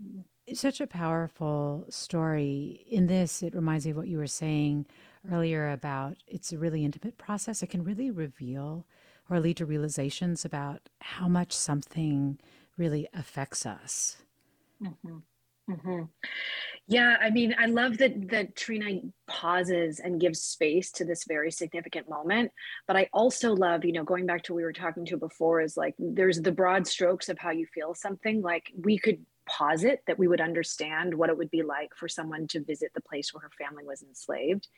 it's 0.47 0.61
such 0.61 0.81
a 0.81 0.87
powerful 0.87 1.85
story. 1.89 2.85
In 2.89 3.07
this, 3.07 3.43
it 3.43 3.55
reminds 3.55 3.85
me 3.85 3.93
of 3.93 3.97
what 3.97 4.09
you 4.09 4.19
were 4.19 4.27
saying 4.27 4.87
earlier 5.31 5.71
about 5.71 6.17
it's 6.27 6.53
a 6.53 6.59
really 6.59 6.85
intimate 6.85 7.19
process. 7.19 7.63
It 7.63 7.69
can 7.69 7.85
really 7.85 8.11
reveal 8.11 8.87
or 9.29 9.41
lead 9.41 9.57
to 9.59 9.67
realizations 9.67 10.45
about 10.45 10.89
how 11.01 11.29
much 11.29 11.53
something 11.53 12.39
really 12.77 13.09
affects 13.15 13.67
us. 13.67 14.17
Mm-hmm. 14.83 15.19
Mm-hmm. 15.69 16.03
Yeah, 16.89 17.17
I 17.21 17.31
mean, 17.31 17.55
I 17.59 17.67
love 17.67 17.99
that 17.99 18.31
that 18.31 18.57
Trina 18.57 19.01
pauses 19.29 20.01
and 20.01 20.21
gives 20.21 20.43
space 20.43 20.91
to 20.93 21.05
this 21.05 21.25
very 21.25 21.53
significant 21.53 22.09
moment. 22.09 22.51
But 22.89 22.97
I 22.97 23.09
also 23.13 23.55
love, 23.55 23.85
you 23.85 23.93
know, 23.93 24.03
going 24.03 24.27
back 24.27 24.43
to 24.45 24.53
what 24.53 24.57
we 24.59 24.65
were 24.65 24.73
talking 24.73 25.05
to 25.07 25.17
before, 25.17 25.61
is 25.61 25.77
like 25.77 25.95
there's 25.99 26.41
the 26.41 26.51
broad 26.51 26.87
strokes 26.89 27.29
of 27.29 27.39
how 27.39 27.51
you 27.51 27.67
feel 27.67 27.95
something. 27.95 28.43
Like 28.43 28.73
we 28.77 28.99
could 28.99 29.25
posit 29.47 30.03
that 30.07 30.19
we 30.19 30.29
would 30.29 30.41
understand 30.41 31.15
what 31.15 31.29
it 31.29 31.37
would 31.37 31.51
be 31.51 31.63
like 31.63 31.95
for 31.97 32.09
someone 32.09 32.47
to 32.49 32.63
visit 32.63 32.91
the 32.95 33.01
place 33.01 33.33
where 33.33 33.43
her 33.43 33.51
family 33.59 33.85
was 33.85 34.03
enslaved. 34.03 34.69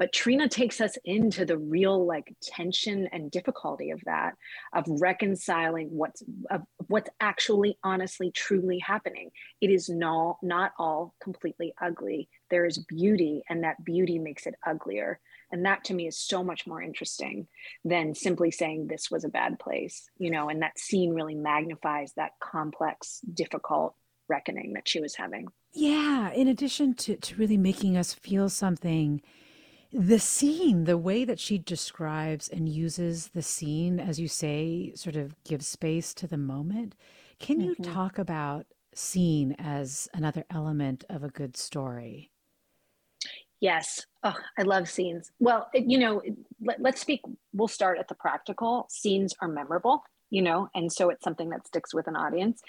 But 0.00 0.14
Trina 0.14 0.48
takes 0.48 0.80
us 0.80 0.96
into 1.04 1.44
the 1.44 1.58
real 1.58 2.06
like 2.06 2.34
tension 2.42 3.06
and 3.12 3.30
difficulty 3.30 3.90
of 3.90 4.00
that, 4.06 4.32
of 4.72 4.86
reconciling 4.88 5.88
what's 5.90 6.22
of 6.50 6.62
what's 6.88 7.10
actually 7.20 7.78
honestly 7.84 8.30
truly 8.30 8.78
happening. 8.78 9.30
It 9.60 9.68
is 9.68 9.90
not 9.90 10.38
not 10.42 10.72
all 10.78 11.14
completely 11.22 11.74
ugly. 11.78 12.30
There 12.48 12.64
is 12.64 12.78
beauty, 12.78 13.42
and 13.50 13.62
that 13.62 13.84
beauty 13.84 14.18
makes 14.18 14.46
it 14.46 14.54
uglier. 14.66 15.20
And 15.52 15.66
that 15.66 15.84
to 15.84 15.94
me 15.94 16.06
is 16.06 16.16
so 16.16 16.42
much 16.42 16.66
more 16.66 16.80
interesting 16.80 17.46
than 17.84 18.14
simply 18.14 18.50
saying 18.52 18.86
this 18.86 19.10
was 19.10 19.24
a 19.24 19.28
bad 19.28 19.58
place, 19.58 20.08
you 20.16 20.30
know, 20.30 20.48
and 20.48 20.62
that 20.62 20.78
scene 20.78 21.12
really 21.12 21.34
magnifies 21.34 22.14
that 22.14 22.32
complex, 22.40 23.20
difficult 23.34 23.94
reckoning 24.30 24.72
that 24.74 24.88
she 24.88 25.00
was 25.00 25.14
having. 25.16 25.48
Yeah. 25.74 26.32
In 26.32 26.48
addition 26.48 26.94
to, 26.94 27.16
to 27.16 27.36
really 27.36 27.58
making 27.58 27.98
us 27.98 28.14
feel 28.14 28.48
something, 28.48 29.20
the 29.92 30.18
scene, 30.18 30.84
the 30.84 30.98
way 30.98 31.24
that 31.24 31.40
she 31.40 31.58
describes 31.58 32.48
and 32.48 32.68
uses 32.68 33.28
the 33.28 33.42
scene, 33.42 33.98
as 33.98 34.20
you 34.20 34.28
say, 34.28 34.92
sort 34.94 35.16
of 35.16 35.34
gives 35.44 35.66
space 35.66 36.14
to 36.14 36.26
the 36.26 36.36
moment. 36.36 36.94
Can 37.38 37.60
you 37.60 37.72
mm-hmm. 37.72 37.92
talk 37.92 38.18
about 38.18 38.66
scene 38.94 39.56
as 39.58 40.08
another 40.14 40.44
element 40.50 41.04
of 41.08 41.24
a 41.24 41.28
good 41.28 41.56
story? 41.56 42.30
Yes. 43.60 44.06
Oh, 44.22 44.36
I 44.58 44.62
love 44.62 44.88
scenes. 44.88 45.30
Well, 45.38 45.68
you 45.74 45.98
know, 45.98 46.22
let, 46.62 46.84
us 46.84 47.00
speak, 47.00 47.20
we'll 47.52 47.68
start 47.68 47.98
at 47.98 48.08
the 48.08 48.14
practical. 48.14 48.86
Scenes 48.88 49.34
are 49.40 49.48
memorable 49.48 50.02
you 50.30 50.42
know 50.42 50.68
and 50.74 50.92
so 50.92 51.10
it's 51.10 51.24
something 51.24 51.50
that 51.50 51.66
sticks 51.66 51.94
with 51.94 52.06
an 52.06 52.16
audience. 52.16 52.60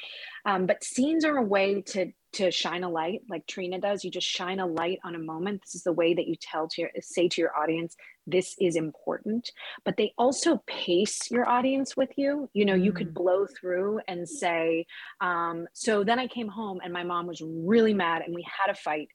Um, 0.46 0.66
but 0.66 0.84
scenes 0.84 1.24
are 1.26 1.38
a 1.38 1.44
way 1.44 1.82
to 1.88 2.12
to 2.34 2.50
shine 2.50 2.84
a 2.84 2.90
light 2.90 3.22
like 3.30 3.46
trina 3.48 3.80
does. 3.80 4.04
You 4.04 4.12
just 4.12 4.28
shine 4.28 4.60
a 4.60 4.66
light 4.66 5.00
on 5.04 5.16
a 5.16 5.20
moment. 5.20 5.62
This 5.62 5.76
is 5.76 5.84
the 5.84 5.94
way 5.94 6.14
that 6.14 6.28
you 6.28 6.36
tell 6.42 6.68
to 6.70 6.82
your 6.82 6.90
say 7.00 7.28
to 7.30 7.42
your 7.42 7.56
audience 7.58 7.96
this 8.28 8.56
is 8.60 8.76
important. 8.76 9.52
But 9.84 9.98
they 9.98 10.14
also 10.18 10.62
pace 10.68 11.32
your 11.32 11.50
audience 11.50 11.98
with 11.98 12.10
you. 12.18 12.50
You 12.54 12.66
know 12.66 12.76
mm. 12.76 12.84
you 12.84 12.92
could 12.94 13.10
mm. 13.10 13.16
blow 13.16 13.46
through 13.60 14.00
and 14.08 14.28
say 14.28 14.86
um, 15.20 15.68
so 15.74 16.04
then 16.04 16.20
i 16.20 16.28
came 16.28 16.48
home 16.48 16.80
and 16.84 16.94
my 16.94 17.04
mom 17.04 17.28
was 17.28 17.42
really 17.42 17.94
mad 17.94 18.22
and 18.26 18.34
we 18.34 18.46
had 18.46 18.72
a 18.72 18.76
fight 18.78 19.08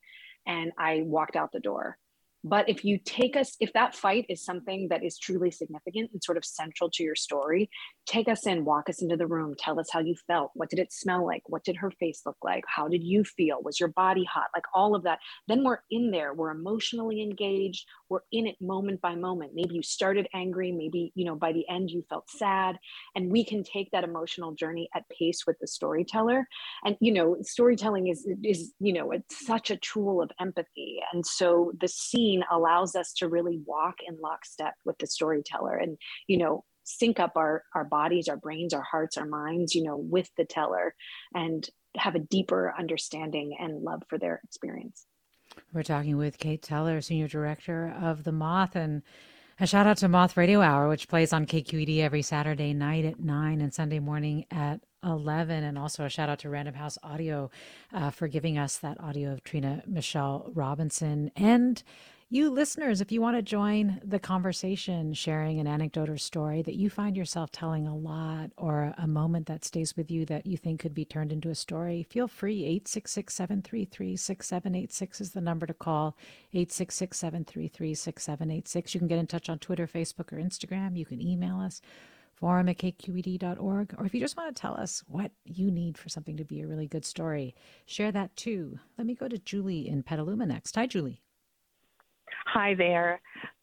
and 0.45 0.71
i 0.77 1.01
walked 1.05 1.35
out 1.35 1.51
the 1.51 1.59
door 1.59 1.97
but 2.43 2.69
if 2.69 2.85
you 2.85 2.99
take 3.03 3.35
us, 3.35 3.55
if 3.59 3.73
that 3.73 3.95
fight 3.95 4.25
is 4.29 4.43
something 4.43 4.87
that 4.89 5.03
is 5.03 5.17
truly 5.17 5.51
significant 5.51 6.11
and 6.13 6.23
sort 6.23 6.37
of 6.37 6.45
central 6.45 6.89
to 6.91 7.03
your 7.03 7.15
story, 7.15 7.69
take 8.05 8.29
us 8.29 8.45
in, 8.45 8.63
walk 8.63 8.89
us 8.89 9.01
into 9.01 9.17
the 9.17 9.27
room, 9.27 9.55
tell 9.57 9.79
us 9.79 9.87
how 9.91 9.99
you 9.99 10.15
felt. 10.27 10.51
What 10.53 10.69
did 10.69 10.79
it 10.79 10.93
smell 10.93 11.25
like? 11.25 11.41
What 11.47 11.63
did 11.63 11.75
her 11.77 11.91
face 11.91 12.21
look 12.25 12.37
like? 12.43 12.63
How 12.67 12.87
did 12.87 13.03
you 13.03 13.23
feel? 13.23 13.57
Was 13.63 13.79
your 13.79 13.89
body 13.89 14.23
hot? 14.31 14.47
Like 14.55 14.65
all 14.73 14.95
of 14.95 15.03
that. 15.03 15.19
Then 15.47 15.63
we're 15.63 15.79
in 15.89 16.11
there, 16.11 16.33
we're 16.33 16.51
emotionally 16.51 17.21
engaged, 17.21 17.85
we're 18.09 18.21
in 18.31 18.47
it 18.47 18.55
moment 18.61 19.01
by 19.01 19.15
moment. 19.15 19.51
Maybe 19.53 19.73
you 19.75 19.83
started 19.83 20.27
angry, 20.33 20.71
maybe, 20.71 21.11
you 21.15 21.25
know, 21.25 21.35
by 21.35 21.53
the 21.53 21.67
end 21.69 21.89
you 21.89 22.05
felt 22.09 22.29
sad. 22.29 22.77
And 23.15 23.31
we 23.31 23.43
can 23.43 23.63
take 23.63 23.89
that 23.91 24.03
emotional 24.03 24.53
journey 24.53 24.89
at 24.95 25.03
pace 25.09 25.41
with 25.47 25.57
the 25.59 25.67
storyteller. 25.67 26.47
And, 26.85 26.95
you 27.01 27.11
know, 27.11 27.37
storytelling 27.41 28.07
is, 28.07 28.27
is, 28.43 28.73
you 28.79 28.93
know, 28.93 29.11
it's 29.11 29.45
such 29.45 29.71
a 29.71 29.77
tool 29.77 30.21
of 30.21 30.31
empathy. 30.39 30.99
And 31.11 31.25
so 31.25 31.71
the 31.81 31.87
scene 31.87 32.26
allows 32.51 32.95
us 32.95 33.13
to 33.13 33.27
really 33.27 33.59
walk 33.65 33.95
in 34.07 34.17
lockstep 34.21 34.73
with 34.85 34.97
the 34.97 35.07
storyteller 35.07 35.75
and 35.75 35.97
you 36.27 36.37
know 36.37 36.63
sync 36.83 37.19
up 37.19 37.33
our 37.35 37.63
our 37.75 37.83
bodies 37.83 38.27
our 38.27 38.37
brains 38.37 38.73
our 38.73 38.85
hearts 38.89 39.17
our 39.17 39.25
minds 39.25 39.75
you 39.75 39.83
know 39.83 39.97
with 39.97 40.29
the 40.37 40.45
teller 40.45 40.93
and 41.33 41.69
have 41.97 42.15
a 42.15 42.19
deeper 42.19 42.73
understanding 42.77 43.55
and 43.59 43.83
love 43.83 44.01
for 44.07 44.17
their 44.17 44.39
experience 44.43 45.05
we're 45.73 45.83
talking 45.83 46.17
with 46.17 46.37
kate 46.37 46.61
teller 46.61 47.01
senior 47.01 47.27
director 47.27 47.93
of 47.99 48.23
the 48.23 48.31
moth 48.31 48.75
and 48.75 49.01
a 49.59 49.65
shout 49.65 49.87
out 49.87 49.97
to 49.97 50.07
Moth 50.07 50.37
Radio 50.37 50.61
Hour, 50.61 50.87
which 50.87 51.07
plays 51.07 51.33
on 51.33 51.47
KQED 51.47 51.99
every 51.99 52.21
Saturday 52.21 52.75
night 52.75 53.05
at 53.05 53.19
9 53.19 53.59
and 53.59 53.73
Sunday 53.73 53.97
morning 53.97 54.45
at 54.51 54.81
11. 55.03 55.63
And 55.63 55.79
also 55.79 56.05
a 56.05 56.09
shout 56.09 56.29
out 56.29 56.37
to 56.39 56.49
Random 56.49 56.75
House 56.75 56.99
Audio 57.01 57.49
uh, 57.91 58.11
for 58.11 58.27
giving 58.27 58.59
us 58.59 58.77
that 58.77 58.99
audio 58.99 59.33
of 59.33 59.43
Trina 59.43 59.81
Michelle 59.87 60.51
Robinson. 60.53 61.31
And 61.35 61.81
you 62.29 62.49
listeners, 62.49 62.99
if 62.99 63.09
you 63.09 63.21
want 63.21 63.37
to 63.37 63.41
join 63.41 64.01
the 64.03 64.19
conversation, 64.19 65.13
sharing 65.13 65.61
an 65.61 65.67
anecdote 65.67 66.09
or 66.09 66.17
story 66.17 66.61
that 66.61 66.75
you 66.75 66.89
find 66.89 67.15
yourself 67.15 67.51
telling 67.51 67.87
a 67.87 67.95
lot 67.95 68.51
or 68.57 68.93
a 68.97 69.07
moment 69.07 69.45
that 69.45 69.63
stays 69.63 69.95
with 69.95 70.11
you 70.11 70.25
that 70.25 70.45
you 70.45 70.57
think 70.57 70.81
could 70.81 70.93
be 70.93 71.05
turned 71.05 71.31
into 71.31 71.49
a 71.49 71.55
story, 71.55 72.03
feel 72.09 72.27
free. 72.27 72.65
866 72.65 73.33
733 73.33 74.17
6786 74.17 75.21
is 75.21 75.31
the 75.31 75.39
number 75.39 75.65
to 75.65 75.73
call. 75.73 76.17
866 76.51 77.17
733 77.17 77.93
6786. 77.93 78.93
You 78.93 78.99
can 78.99 79.07
get 79.07 79.19
in 79.19 79.27
touch 79.27 79.47
on 79.47 79.57
Twitter, 79.57 79.87
Facebook, 79.87 80.33
or 80.33 80.37
Instagram. 80.37 80.97
You 80.97 81.05
can 81.05 81.21
email 81.21 81.61
us 81.61 81.81
forum 82.35 82.67
at 82.67 82.77
kqed.org. 82.77 83.95
Or 83.97 84.05
if 84.05 84.13
you 84.13 84.19
just 84.19 84.35
want 84.35 84.53
to 84.53 84.61
tell 84.61 84.73
us 84.73 85.01
what 85.07 85.31
you 85.45 85.71
need 85.71 85.97
for 85.97 86.09
something 86.09 86.35
to 86.35 86.43
be 86.43 86.59
a 86.59 86.67
really 86.67 86.87
good 86.87 87.05
story, 87.05 87.55
share 87.85 88.11
that 88.11 88.35
too. 88.35 88.79
Let 88.97 89.07
me 89.07 89.15
go 89.15 89.29
to 89.29 89.37
Julie 89.37 89.87
in 89.87 90.03
Petaluma 90.03 90.45
next. 90.45 90.75
Hi, 90.75 90.87
Julie. 90.87 91.21
Hi 92.45 92.73
there. 92.75 93.21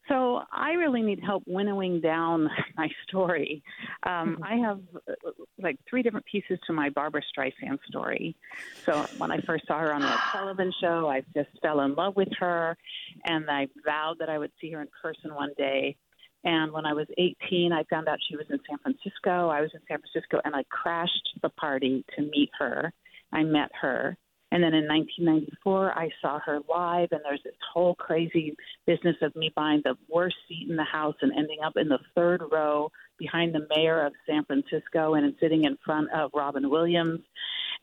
So 0.09 0.43
I 0.53 0.73
really 0.73 1.01
need 1.01 1.21
help 1.25 1.45
winnowing 1.47 2.01
down 2.01 2.51
my 2.77 2.89
story. 3.07 3.63
Um, 4.03 4.39
I 4.43 4.57
have 4.57 4.81
uh, 5.09 5.31
like 5.63 5.79
three 5.89 6.03
different 6.03 6.27
pieces 6.27 6.59
to 6.67 6.73
my 6.73 6.91
Barbra 6.91 7.23
Streisand 7.23 7.79
story. 7.89 8.37
So 8.85 9.07
when 9.17 9.31
I 9.31 9.39
first 9.41 9.67
saw 9.67 9.79
her 9.79 9.95
on 9.95 10.03
the 10.03 10.15
Sullivan 10.33 10.73
show, 10.81 11.09
I 11.09 11.23
just 11.35 11.49
fell 11.63 11.81
in 11.81 11.95
love 11.95 12.17
with 12.17 12.29
her, 12.39 12.77
and 13.25 13.51
I 13.51 13.69
vowed 13.85 14.17
that 14.19 14.29
I 14.29 14.39
would 14.39 14.53
see 14.61 14.71
her 14.73 14.83
in 14.83 14.89
person 15.03 15.35
one 15.35 15.53
day. 15.57 15.97
And 16.45 16.73
when 16.73 16.85
I 16.85 16.93
was 16.93 17.07
18, 17.17 17.73
I 17.73 17.85
found 17.85 18.07
out 18.07 18.19
she 18.29 18.37
was 18.37 18.45
in 18.51 18.59
San 18.69 18.79
Francisco. 18.79 19.49
I 19.49 19.63
was 19.63 19.71
in 19.73 19.81
San 19.89 19.99
Francisco, 20.01 20.41
and 20.45 20.55
I 20.55 20.65
crashed 20.65 21.31
the 21.43 21.49
party 21.49 22.05
to 22.17 22.23
meet 22.23 22.51
her. 22.59 22.93
I 23.33 23.43
met 23.43 23.71
her. 23.81 24.19
And 24.55 24.63
then 24.63 24.73
in 24.73 24.87
1994, 24.87 25.99
I 25.99 26.11
saw 26.23 26.39
her 26.39 26.61
live, 26.69 27.09
and 27.11 27.21
there's 27.25 27.43
this 27.43 27.57
whole 27.73 27.97
crazy 27.97 28.55
business 28.87 29.17
of 29.21 29.35
me 29.35 29.53
buying 29.57 29.83
the 29.83 29.97
worst 30.09 30.37
seat 30.49 30.69
in 30.71 30.77
the 30.77 30.85
house 30.85 31.17
and 31.23 31.33
ending 31.37 31.59
up 31.67 31.73
in 31.77 31.89
the 31.89 31.99
third 32.15 32.41
row 32.53 32.89
behind 33.19 33.53
the 33.53 33.67
mayor 33.75 34.07
of 34.07 34.13
San 34.29 34.45
Francisco 34.45 35.15
and 35.15 35.35
sitting 35.41 35.65
in 35.65 35.77
front 35.85 36.09
of 36.13 36.31
Robin 36.33 36.71
Williams. 36.71 37.19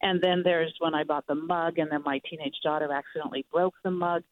And 0.02 0.22
then 0.22 0.44
there's 0.46 0.74
when 0.80 0.96
I 0.96 1.04
bought 1.04 1.28
the 1.28 1.36
mug, 1.36 1.78
and 1.78 1.92
then 1.92 2.04
my 2.06 2.22
teenage 2.30 2.56
daughter 2.64 2.90
accidentally 2.90 3.46
broke 3.52 3.74
the 3.84 3.92
mug. 3.92 4.24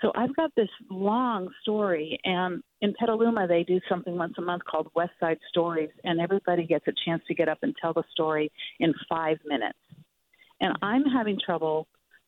So 0.00 0.12
I've 0.14 0.36
got 0.36 0.54
this 0.54 0.70
long 0.88 1.48
story, 1.62 2.16
and 2.22 2.62
in 2.80 2.94
Petaluma, 2.94 3.48
they 3.48 3.64
do 3.64 3.80
something 3.88 4.16
once 4.16 4.34
a 4.38 4.42
month 4.42 4.62
called 4.70 4.86
West 4.94 5.14
Side 5.18 5.38
Stories, 5.48 5.90
and 6.04 6.20
everybody 6.20 6.64
gets 6.64 6.86
a 6.86 6.92
chance 7.04 7.24
to 7.26 7.34
get 7.34 7.48
up 7.48 7.58
and 7.62 7.74
tell 7.82 7.92
the 7.92 8.04
story 8.12 8.52
in 8.78 8.94
five 9.08 9.38
minutes. 9.44 9.78
And 10.60 10.76
I'm 10.82 11.04
having 11.04 11.38
trouble. 11.44 11.86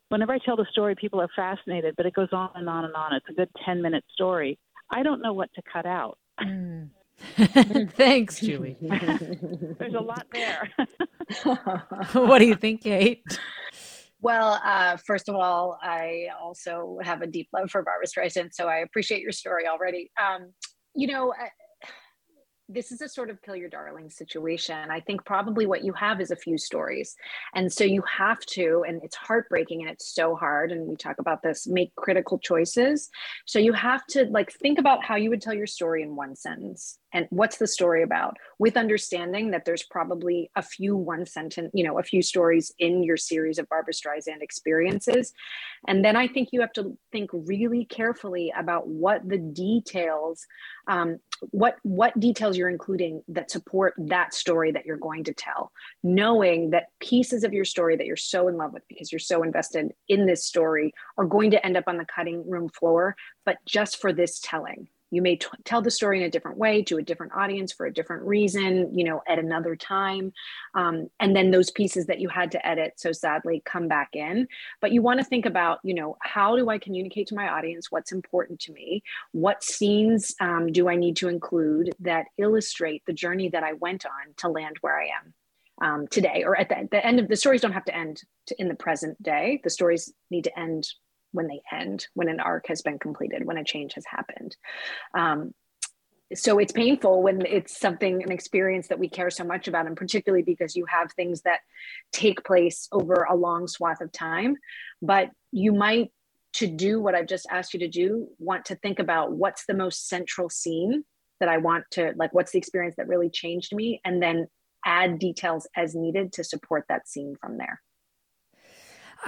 Whenever 0.09 0.33
I 0.33 0.39
tell 0.39 0.57
the 0.57 0.67
story, 0.73 0.95
people 0.95 1.21
are 1.21 1.29
fascinated, 1.37 1.95
but 1.97 2.07
it 2.07 2.15
goes 2.15 2.29
on 2.33 2.51
and 2.55 2.69
on 2.69 2.85
and 2.85 2.95
on. 2.95 3.15
It's 3.15 3.27
a 3.29 3.33
good 3.33 3.49
10 3.65 3.81
minute 3.83 4.05
story. 4.13 4.59
I 4.91 5.03
don't 5.03 5.23
know 5.23 5.33
what 5.33 5.51
to 5.55 5.63
cut 5.73 5.87
out. 5.87 6.19
Mm. 6.41 6.91
Thanks, 7.93 8.41
Julie. 8.41 8.77
There's 8.81 9.95
a 9.95 10.01
lot 10.01 10.27
there. 10.33 10.71
what 12.13 12.39
do 12.39 12.47
you 12.47 12.57
think, 12.57 12.83
Kate? 12.83 13.23
Well, 14.23 14.61
uh, 14.65 14.97
first 14.99 15.29
of 15.29 15.35
all, 15.35 15.79
I 15.83 16.29
also 16.41 16.99
have 17.03 17.23
a 17.23 17.27
deep 17.27 17.49
love 17.53 17.71
for 17.71 17.83
Barbra 17.83 18.07
Streisand, 18.07 18.53
so 18.53 18.69
I 18.69 18.79
appreciate 18.79 19.23
your 19.23 19.33
story 19.33 19.67
already. 19.67 20.11
Um, 20.21 20.53
you 20.95 21.07
know, 21.07 21.33
this 22.73 22.93
is 22.93 23.01
a 23.01 23.09
sort 23.09 23.31
of 23.31 23.43
kill 23.43 23.57
your 23.57 23.69
darling 23.69 24.11
situation. 24.11 24.91
I 24.91 25.01
think 25.01 25.25
probably 25.25 25.67
what 25.67 25.85
you 25.85 25.93
have 25.95 26.21
is 26.21 26.31
a 26.31 26.37
few 26.37 26.57
stories. 26.57 27.17
And 27.55 27.73
so 27.73 27.83
you 27.83 28.03
have 28.03 28.41
to, 28.47 28.85
and 28.87 29.03
it's 29.03 29.17
heartbreaking 29.17 29.83
and 29.83 29.91
it's 29.91 30.15
so 30.15 30.37
hard. 30.37 30.71
And 30.71 30.87
we 30.87 30.95
talk 30.95 31.19
about 31.19 31.43
this 31.43 31.67
make 31.67 31.95
critical 31.97 32.39
choices. 32.39 33.11
So 33.45 33.59
you 33.59 33.73
have 33.73 34.07
to 34.11 34.27
like 34.27 34.53
think 34.53 34.79
about 34.79 35.05
how 35.05 35.17
you 35.17 35.31
would 35.31 35.43
tell 35.43 35.55
your 35.55 35.67
story 35.67 36.03
in 36.03 36.15
one 36.15 36.37
sentence 36.37 37.00
and 37.13 37.27
what's 37.31 37.59
the 37.59 37.67
story 37.67 38.03
about 38.03 38.37
with 38.59 38.77
understanding 38.77 39.51
that 39.51 39.65
there's 39.65 39.83
probably 39.83 40.51
a 40.57 40.63
few 40.63 40.97
one 40.97 41.27
sentence 41.27 41.71
you 41.75 41.85
know 41.85 41.99
a 41.99 42.03
few 42.03 42.23
stories 42.23 42.73
in 42.79 43.03
your 43.03 43.17
series 43.17 43.59
of 43.59 43.69
barbra 43.69 43.93
streisand 43.93 44.41
experiences. 44.41 45.33
And 45.87 46.05
then 46.05 46.17
i 46.17 46.27
think 46.27 46.51
you 46.53 46.61
have 46.61 46.73
to 46.75 46.97
think 47.13 47.31
really 47.33 47.85
carefully 47.85 48.53
about 48.57 48.89
what 48.89 49.29
the 49.29 49.39
details 49.39 50.47
um, 50.89 51.19
what 51.51 51.77
what 51.83 52.19
details 52.19 52.57
you're 52.57 52.69
including 52.69 53.23
that 53.29 53.51
support 53.51 53.95
that 53.99 54.35
story 54.35 54.73
that 54.73 54.85
you're 54.85 54.97
going 54.97 55.25
to 55.25 55.33
tell 55.33 55.73
knowing 56.03 56.71
that 56.71 56.89
pieces 57.01 57.45
of 57.45 57.53
your 57.53 57.65
story 57.65 57.97
that 57.97 58.07
you're 58.07 58.17
so 58.17 58.49
in 58.49 58.57
love 58.57 58.73
with 58.73 58.83
because 58.89 59.11
you're 59.11 59.19
so 59.19 59.43
invested 59.43 59.93
in 60.09 60.27
this 60.27 60.45
story 60.45 60.93
are 61.17 61.25
going 61.25 61.51
to 61.51 61.65
end 61.65 61.77
up 61.77 61.85
on 61.87 61.97
the 61.97 62.05
cutting 62.05 62.49
room 62.49 62.69
floor 62.69 63.17
but 63.45 63.57
just 63.65 64.01
for 64.01 64.13
this 64.13 64.41
telling 64.41 64.89
you 65.11 65.23
may 65.23 65.37
t- 65.37 65.49
tell 65.65 65.83
the 65.83 65.91
story 65.91 66.19
in 66.19 66.25
a 66.25 66.31
different 66.31 66.57
way 66.57 66.83
to 66.83 66.99
a 66.99 67.03
different 67.03 67.33
audience 67.35 67.73
for 67.73 67.87
a 67.87 67.93
different 67.93 68.23
reason 68.25 68.97
you 68.97 69.05
know 69.05 69.23
at 69.27 69.39
another 69.39 69.77
time. 69.77 70.33
Um, 70.75 71.09
and 71.19 71.35
then 71.35 71.51
those 71.51 71.71
pieces 71.71 72.07
that 72.07 72.21
you 72.21 72.29
had 72.29 72.51
to 72.53 72.67
edit 72.67 72.95
so 72.97 73.13
sadly 73.13 73.63
come 73.65 73.89
back 73.89 74.11
in. 74.15 74.47
But 74.81 74.93
you 74.93 75.03
want 75.03 75.21
to 75.21 75.25
think 75.25 75.47
about 75.47 75.81
you 75.83 75.95
know 75.95 76.17
how 76.23 76.57
do 76.57 76.69
i 76.69 76.79
communicate 76.79 77.27
to 77.29 77.35
my 77.35 77.49
audience 77.49 77.91
what's 77.91 78.13
important 78.13 78.61
to 78.61 78.73
me? 78.73 79.03
What 79.33 79.63
scenes 79.65 80.35
um, 80.41 80.73
do 80.73 80.89
i 80.89 80.97
need 80.97 81.17
to 81.17 81.29
include 81.29 81.91
that 82.01 82.27
illustrate 82.39 83.03
the 83.07 83.13
journey 83.13 83.49
that 83.49 83.65
i 83.65 83.73
went 83.75 84.07
on 84.07 84.35
to 84.39 84.49
land 84.49 84.77
where 84.81 85.01
i 85.01 85.05
am 85.05 85.35
um, 85.83 86.07
today? 86.09 86.45
Or 86.45 86.59
at 86.59 86.69
the, 86.69 86.89
the, 86.91 87.05
end 87.05 87.19
of 87.19 87.29
the 87.29 87.37
stories 87.37 87.61
don't 87.61 87.73
have 87.73 87.85
to 87.87 87.97
end 87.97 88.23
to, 88.47 88.61
in 88.61 88.69
the 88.69 88.75
present 88.75 89.21
day. 89.23 89.61
The 89.65 89.71
stories 89.71 90.13
need 90.31 90.45
to 90.45 90.59
end 90.59 90.87
when 91.33 91.47
they 91.47 91.61
end, 91.73 92.07
when 92.15 92.29
an 92.29 92.41
arc 92.41 92.67
has 92.69 92.83
been 92.83 92.99
completed, 92.99 93.45
when 93.45 93.57
a 93.59 93.65
change 93.65 93.95
has 93.95 94.05
happened. 94.07 94.57
Um, 95.15 95.55
so 96.33 96.59
it's 96.59 96.73
painful 96.73 97.23
when 97.23 97.45
it's 97.45 97.79
something, 97.79 98.23
an 98.23 98.31
experience 98.31 98.89
that 98.89 99.01
we 99.01 99.09
care 99.09 99.31
so 99.31 99.43
much 99.43 99.67
about, 99.67 99.87
and 99.87 99.97
particularly 99.97 100.45
because 100.45 100.77
you 100.77 100.85
have 100.87 101.11
things 101.13 101.43
that 101.43 101.61
take 102.13 102.45
place 102.45 102.87
over 102.93 103.27
a 103.29 103.35
long 103.35 103.67
swath 103.67 104.01
of 104.01 104.13
time. 104.13 104.57
But 105.03 105.31
you 105.51 105.73
might, 105.73 106.13
to 106.55 106.67
do 106.67 107.01
what 107.01 107.15
I've 107.15 107.27
just 107.27 107.47
asked 107.51 107.75
you 107.75 107.81
to 107.81 107.89
do, 107.89 108.29
want 108.39 108.67
to 108.67 108.77
think 108.77 108.99
about 108.99 109.33
what's 109.33 109.67
the 109.67 109.75
most 109.75 110.09
central 110.09 110.49
scene 110.49 111.05
that 111.41 111.49
I 111.49 111.59
want 111.59 111.85
to, 111.93 112.13
like, 112.17 112.33
what's 112.33 112.53
the 112.53 112.59
experience 112.59 112.95
that 112.97 113.09
really 113.09 113.31
changed 113.31 113.75
me, 113.75 114.01
and 114.05 114.23
then 114.23 114.47
add 114.85 115.19
details 115.19 115.67
as 115.77 115.95
needed 115.95 116.33
to 116.35 116.45
support 116.45 116.85
that 116.89 117.09
scene 117.09 117.35
from 117.41 117.59
there. 117.59 117.81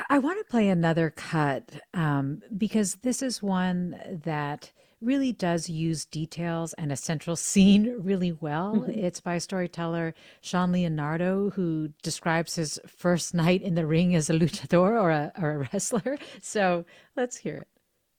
I 0.08 0.18
want 0.18 0.38
to 0.38 0.50
play 0.50 0.68
another 0.68 1.10
cut 1.10 1.70
um, 1.94 2.42
because 2.56 2.96
this 2.96 3.22
is 3.22 3.42
one 3.42 4.20
that 4.24 4.72
really 5.00 5.32
does 5.32 5.68
use 5.68 6.04
details 6.04 6.72
and 6.74 6.92
a 6.92 6.96
central 6.96 7.36
scene 7.48 7.96
really 7.98 8.32
well. 8.32 8.76
Mm-hmm. 8.76 8.90
It's 8.90 9.20
by 9.20 9.38
storyteller 9.38 10.14
Sean 10.40 10.72
Leonardo, 10.72 11.50
who 11.50 11.90
describes 12.02 12.54
his 12.54 12.78
first 12.86 13.34
night 13.34 13.62
in 13.62 13.74
the 13.74 13.86
ring 13.86 14.14
as 14.14 14.30
a 14.30 14.34
luchador 14.34 15.00
or 15.00 15.10
a, 15.10 15.32
or 15.40 15.50
a 15.52 15.58
wrestler. 15.72 16.18
So 16.40 16.84
let's 17.16 17.36
hear 17.36 17.58
it. 17.58 17.68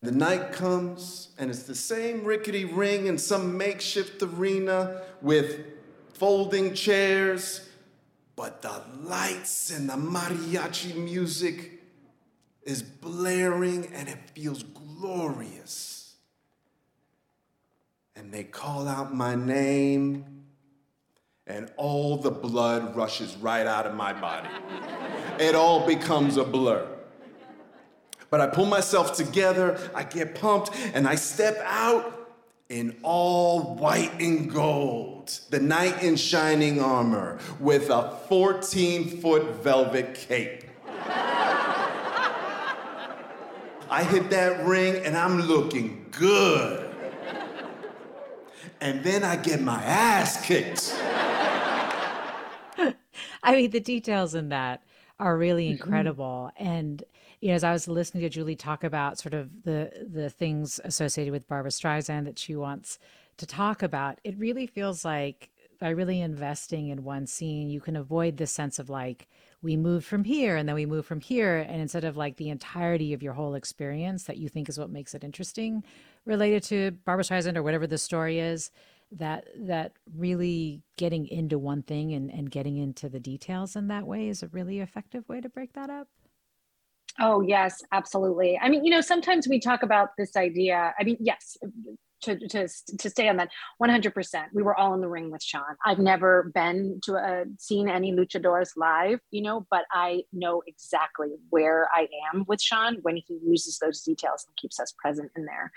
The 0.02 0.12
night 0.12 0.52
comes, 0.52 1.30
and 1.38 1.50
it's 1.50 1.64
the 1.64 1.76
same 1.76 2.26
rickety 2.26 2.66
ring 2.66 3.08
in 3.08 3.18
some 3.18 3.58
makeshift 3.58 4.22
arena 4.22 5.02
with 5.22 5.62
folding 6.14 6.74
chairs 6.74 7.70
but 8.36 8.62
the 8.62 8.82
lights 9.02 9.72
and 9.72 9.89
the 9.89 9.93
mariachi 9.93 10.96
music 10.96 11.82
is 12.63 12.82
blaring 12.82 13.88
and 13.93 14.10
it 14.10 14.17
feels 14.34 14.63
glorious. 14.63 16.15
And 18.15 18.32
they 18.32 18.43
call 18.43 18.88
out 18.88 19.13
my 19.13 19.36
name, 19.36 20.43
and 21.46 21.72
all 21.78 22.17
the 22.17 22.32
blood 22.32 22.96
rushes 22.96 23.36
right 23.38 23.65
out 23.67 23.86
of 23.86 23.96
my 23.96 24.13
body. 24.13 24.50
it 25.39 25.56
all 25.56 25.86
becomes 25.86 26.38
a 26.38 26.43
blur. 26.43 26.88
But 28.30 28.41
I 28.41 28.48
pull 28.48 28.65
myself 28.65 29.15
together, 29.15 29.91
I 29.93 30.04
get 30.04 30.36
pumped, 30.36 30.72
and 30.93 31.08
I 31.08 31.15
step 31.15 31.58
out 31.65 32.23
in 32.74 32.96
all 33.04 33.76
white 33.76 34.20
and 34.20 34.52
gold, 34.52 35.40
the 35.52 35.60
knight 35.60 36.02
in 36.02 36.16
shining 36.16 36.82
armor 36.82 37.38
with 37.60 37.92
a 37.92 38.18
14 38.28 39.22
foot 39.22 39.44
velvet 39.58 40.16
cape. 40.16 40.64
I 43.92 44.04
hit 44.04 44.32
that 44.32 44.66
ring 44.66 45.06
and 45.06 45.16
I'm 45.16 45.42
looking 45.42 46.08
good. 46.10 46.90
and 48.82 49.04
then 49.04 49.24
I 49.24 49.36
get 49.36 49.62
my 49.62 49.84
ass 49.84 50.44
kicked. 50.44 50.96
I 53.44 53.56
mean, 53.56 53.70
the 53.70 53.82
details 53.82 54.34
in 54.34 54.50
that 54.50 54.82
are 55.20 55.38
really 55.38 55.66
mm-hmm. 55.66 55.84
incredible. 55.84 56.50
And 56.58 57.04
you 57.44 57.50
know, 57.50 57.56
as 57.56 57.66
I 57.66 57.74
was 57.74 57.90
listening 57.90 58.24
to 58.24 58.30
Julie 58.30 58.56
talk 58.56 58.86
about 58.86 59.20
sort 59.20 59.34
of 59.34 59.64
the 59.64 59.92
the 60.10 60.30
things 60.30 60.80
associated 60.86 61.34
with 61.34 61.46
Barbra 61.46 61.72
Streisand 61.72 62.24
that 62.24 62.40
she 62.40 62.56
wants 62.56 63.00
to 63.36 63.46
talk 63.46 63.84
about, 63.84 64.20
it 64.24 64.38
really 64.38 64.66
feels 64.66 65.04
like 65.04 65.50
by 65.78 65.90
really 65.90 66.22
investing 66.22 66.88
in 66.88 67.04
one 67.04 67.28
scene, 67.28 67.70
you 67.70 67.82
can 67.82 67.98
avoid 67.98 68.38
the 68.38 68.48
sense 68.48 68.80
of 68.80 68.90
like 68.90 69.28
we 69.62 69.76
move 69.76 70.06
from 70.06 70.24
here 70.24 70.56
and 70.56 70.70
then 70.70 70.76
we 70.76 70.86
move 70.86 71.06
from 71.06 71.20
here, 71.20 71.58
and 71.58 71.82
instead 71.82 72.06
of 72.06 72.16
like 72.16 72.38
the 72.38 72.50
entirety 72.50 73.12
of 73.12 73.22
your 73.22 73.34
whole 73.34 73.56
experience 73.56 74.24
that 74.24 74.38
you 74.38 74.48
think 74.48 74.70
is 74.70 74.80
what 74.80 74.90
makes 74.90 75.14
it 75.14 75.26
interesting 75.26 75.84
related 76.24 76.64
to 76.64 76.92
Barbra 77.04 77.26
Streisand 77.26 77.58
or 77.58 77.64
whatever 77.64 77.88
the 77.88 77.98
story 77.98 78.40
is, 78.40 78.72
that 79.12 79.50
that 79.58 79.92
really 80.16 80.82
getting 80.96 81.28
into 81.28 81.60
one 81.60 81.82
thing 81.82 82.14
and, 82.14 82.32
and 82.32 82.50
getting 82.50 82.78
into 82.78 83.10
the 83.10 83.20
details 83.20 83.76
in 83.76 83.90
that 83.90 84.08
way 84.08 84.30
is 84.30 84.44
a 84.44 84.48
really 84.48 84.80
effective 84.80 85.28
way 85.28 85.42
to 85.42 85.50
break 85.50 85.74
that 85.74 85.90
up 85.90 86.08
oh 87.19 87.41
yes 87.41 87.82
absolutely. 87.91 88.60
I 88.62 88.69
mean 88.69 88.84
you 88.86 88.91
know 88.91 89.02
sometimes 89.02 89.47
we 89.47 89.60
talk 89.60 89.84
about 89.84 90.10
this 90.17 90.36
idea 90.36 90.93
i 90.99 91.04
mean 91.04 91.17
yes 91.19 91.58
to, 92.23 92.38
to, 92.47 92.67
to 92.99 93.10
stay 93.10 93.28
on 93.28 93.38
that 93.38 93.49
100% 93.82 94.43
we 94.54 94.63
were 94.63 94.76
all 94.76 94.93
in 94.93 95.02
the 95.02 95.10
ring 95.10 95.30
with 95.30 95.43
sean. 95.43 95.76
I've 95.86 95.99
never 95.99 96.52
been 96.54 96.99
to 97.04 97.15
a 97.15 97.43
seen 97.60 97.89
any 97.89 98.12
luchadores 98.13 98.71
live 98.78 99.19
you 99.32 99.41
know 99.41 99.65
but 99.69 99.84
i 99.91 100.23
know 100.32 100.63
exactly 100.67 101.30
where 101.49 101.89
i 101.93 102.08
am 102.34 102.45
with 102.47 102.62
sean 102.62 102.97
when 103.02 103.17
he 103.17 103.39
uses 103.45 103.78
those 103.80 104.02
details 104.02 104.45
and 104.47 104.56
keeps 104.58 104.80
us 104.80 104.93
present 104.97 105.32
in 105.36 105.45
there. 105.45 105.71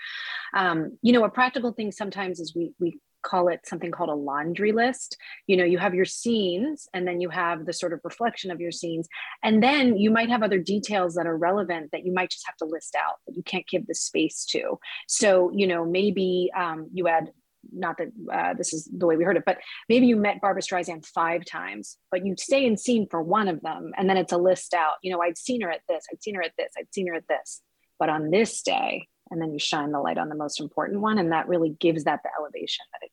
Um, 0.53 0.97
you 1.01 1.13
know 1.13 1.23
a 1.23 1.29
practical 1.29 1.73
thing 1.73 1.91
sometimes 1.91 2.39
is 2.39 2.55
we 2.55 2.73
we 2.79 2.99
call 3.27 3.49
it 3.49 3.59
something 3.65 3.91
called 3.91 4.09
a 4.09 4.15
laundry 4.15 4.71
list. 4.71 5.17
You 5.47 5.57
know, 5.57 5.65
you 5.65 5.77
have 5.77 5.93
your 5.93 6.05
scenes 6.05 6.87
and 6.93 7.07
then 7.07 7.19
you 7.19 7.29
have 7.29 7.65
the 7.65 7.73
sort 7.73 7.93
of 7.93 7.99
reflection 8.03 8.51
of 8.51 8.61
your 8.61 8.71
scenes. 8.71 9.07
And 9.43 9.61
then 9.61 9.97
you 9.97 10.09
might 10.09 10.29
have 10.29 10.43
other 10.43 10.59
details 10.59 11.15
that 11.15 11.27
are 11.27 11.37
relevant 11.37 11.91
that 11.91 12.05
you 12.05 12.13
might 12.13 12.31
just 12.31 12.45
have 12.45 12.55
to 12.57 12.65
list 12.65 12.95
out 12.95 13.15
that 13.27 13.35
you 13.35 13.43
can't 13.43 13.67
give 13.67 13.85
the 13.85 13.95
space 13.95 14.45
to. 14.51 14.79
So, 15.07 15.51
you 15.53 15.67
know, 15.67 15.85
maybe 15.85 16.49
um, 16.55 16.87
you 16.93 17.07
add 17.07 17.31
not 17.73 17.97
that 17.97 18.07
uh, 18.31 18.53
this 18.53 18.71
is 18.71 18.89
the 18.97 19.05
way 19.05 19.17
we 19.17 19.25
heard 19.25 19.35
it, 19.35 19.43
but 19.45 19.57
maybe 19.89 20.07
you 20.07 20.15
met 20.15 20.39
Barbra 20.39 20.61
Streisand 20.61 21.05
five 21.05 21.43
times, 21.43 21.97
but 22.11 22.25
you 22.25 22.33
stay 22.37 22.65
in 22.65 22.77
scene 22.77 23.07
for 23.11 23.21
one 23.21 23.49
of 23.49 23.61
them, 23.61 23.91
and 23.97 24.09
then 24.09 24.15
it's 24.15 24.31
a 24.31 24.37
list 24.37 24.73
out. 24.73 24.93
You 25.01 25.11
know, 25.11 25.21
I'd 25.21 25.37
seen 25.37 25.59
her 25.61 25.69
at 25.69 25.81
this, 25.89 26.05
I'd 26.09 26.23
seen 26.23 26.35
her 26.35 26.43
at 26.43 26.53
this, 26.57 26.71
I'd 26.77 26.93
seen 26.93 27.07
her 27.07 27.15
at 27.15 27.27
this, 27.27 27.61
but 27.99 28.07
on 28.07 28.31
this 28.31 28.61
day, 28.61 29.07
and 29.31 29.41
then 29.41 29.51
you 29.51 29.59
shine 29.59 29.91
the 29.91 29.99
light 29.99 30.17
on 30.17 30.29
the 30.29 30.35
most 30.35 30.59
important 30.59 31.01
one 31.01 31.17
and 31.17 31.31
that 31.31 31.47
really 31.47 31.75
gives 31.79 32.03
that 32.05 32.21
the 32.23 32.29
elevation 32.39 32.85
that 32.93 33.05
it 33.05 33.11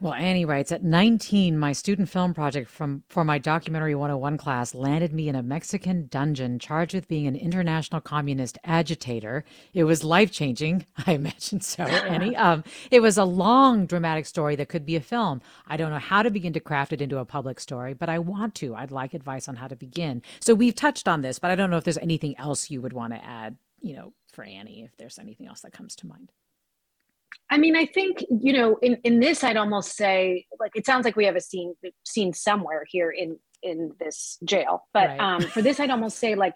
well, 0.00 0.14
Annie 0.14 0.44
writes 0.44 0.72
At 0.72 0.82
19, 0.82 1.58
my 1.58 1.72
student 1.72 2.08
film 2.08 2.34
project 2.34 2.70
from, 2.70 3.02
for 3.08 3.24
my 3.24 3.38
Documentary 3.38 3.94
101 3.94 4.38
class 4.38 4.74
landed 4.74 5.12
me 5.12 5.28
in 5.28 5.34
a 5.34 5.42
Mexican 5.42 6.06
dungeon 6.08 6.58
charged 6.58 6.94
with 6.94 7.08
being 7.08 7.26
an 7.26 7.36
international 7.36 8.00
communist 8.00 8.58
agitator. 8.64 9.44
It 9.74 9.84
was 9.84 10.02
life 10.04 10.30
changing. 10.30 10.86
I 11.06 11.12
imagine 11.12 11.60
so, 11.60 11.84
Annie. 11.84 12.36
Um, 12.40 12.64
it 12.90 13.00
was 13.00 13.18
a 13.18 13.24
long, 13.24 13.84
dramatic 13.86 14.24
story 14.24 14.56
that 14.56 14.68
could 14.70 14.86
be 14.86 14.96
a 14.96 15.00
film. 15.00 15.42
I 15.66 15.76
don't 15.76 15.90
know 15.90 15.98
how 15.98 16.22
to 16.22 16.30
begin 16.30 16.54
to 16.54 16.60
craft 16.60 16.92
it 16.92 17.02
into 17.02 17.18
a 17.18 17.24
public 17.26 17.60
story, 17.60 17.92
but 17.92 18.08
I 18.08 18.18
want 18.18 18.54
to. 18.56 18.74
I'd 18.74 18.90
like 18.90 19.12
advice 19.12 19.46
on 19.46 19.56
how 19.56 19.68
to 19.68 19.76
begin. 19.76 20.22
So 20.40 20.54
we've 20.54 20.74
touched 20.74 21.06
on 21.06 21.20
this, 21.20 21.38
but 21.38 21.50
I 21.50 21.54
don't 21.56 21.70
know 21.70 21.76
if 21.76 21.84
there's 21.84 21.98
anything 21.98 22.34
else 22.38 22.70
you 22.70 22.80
would 22.80 22.94
want 22.94 23.12
to 23.12 23.22
add, 23.22 23.56
you 23.82 23.94
know, 23.94 24.14
for 24.32 24.42
Annie, 24.42 24.84
if 24.84 24.96
there's 24.96 25.18
anything 25.18 25.48
else 25.48 25.60
that 25.60 25.72
comes 25.72 25.94
to 25.96 26.06
mind. 26.06 26.32
I 27.50 27.58
mean, 27.58 27.76
I 27.76 27.86
think 27.86 28.24
you 28.30 28.52
know, 28.52 28.76
in 28.76 28.98
in 29.04 29.20
this, 29.20 29.42
I'd 29.42 29.56
almost 29.56 29.96
say 29.96 30.46
like 30.60 30.72
it 30.74 30.86
sounds 30.86 31.04
like 31.04 31.16
we 31.16 31.24
have 31.26 31.36
a 31.36 31.40
scene 31.40 31.74
scene 32.06 32.32
somewhere 32.32 32.84
here 32.88 33.10
in 33.10 33.38
in 33.62 33.92
this 33.98 34.38
jail, 34.44 34.86
but 34.94 35.08
right. 35.08 35.20
um, 35.20 35.42
for 35.42 35.60
this, 35.60 35.80
I'd 35.80 35.90
almost 35.90 36.18
say 36.18 36.34
like 36.34 36.54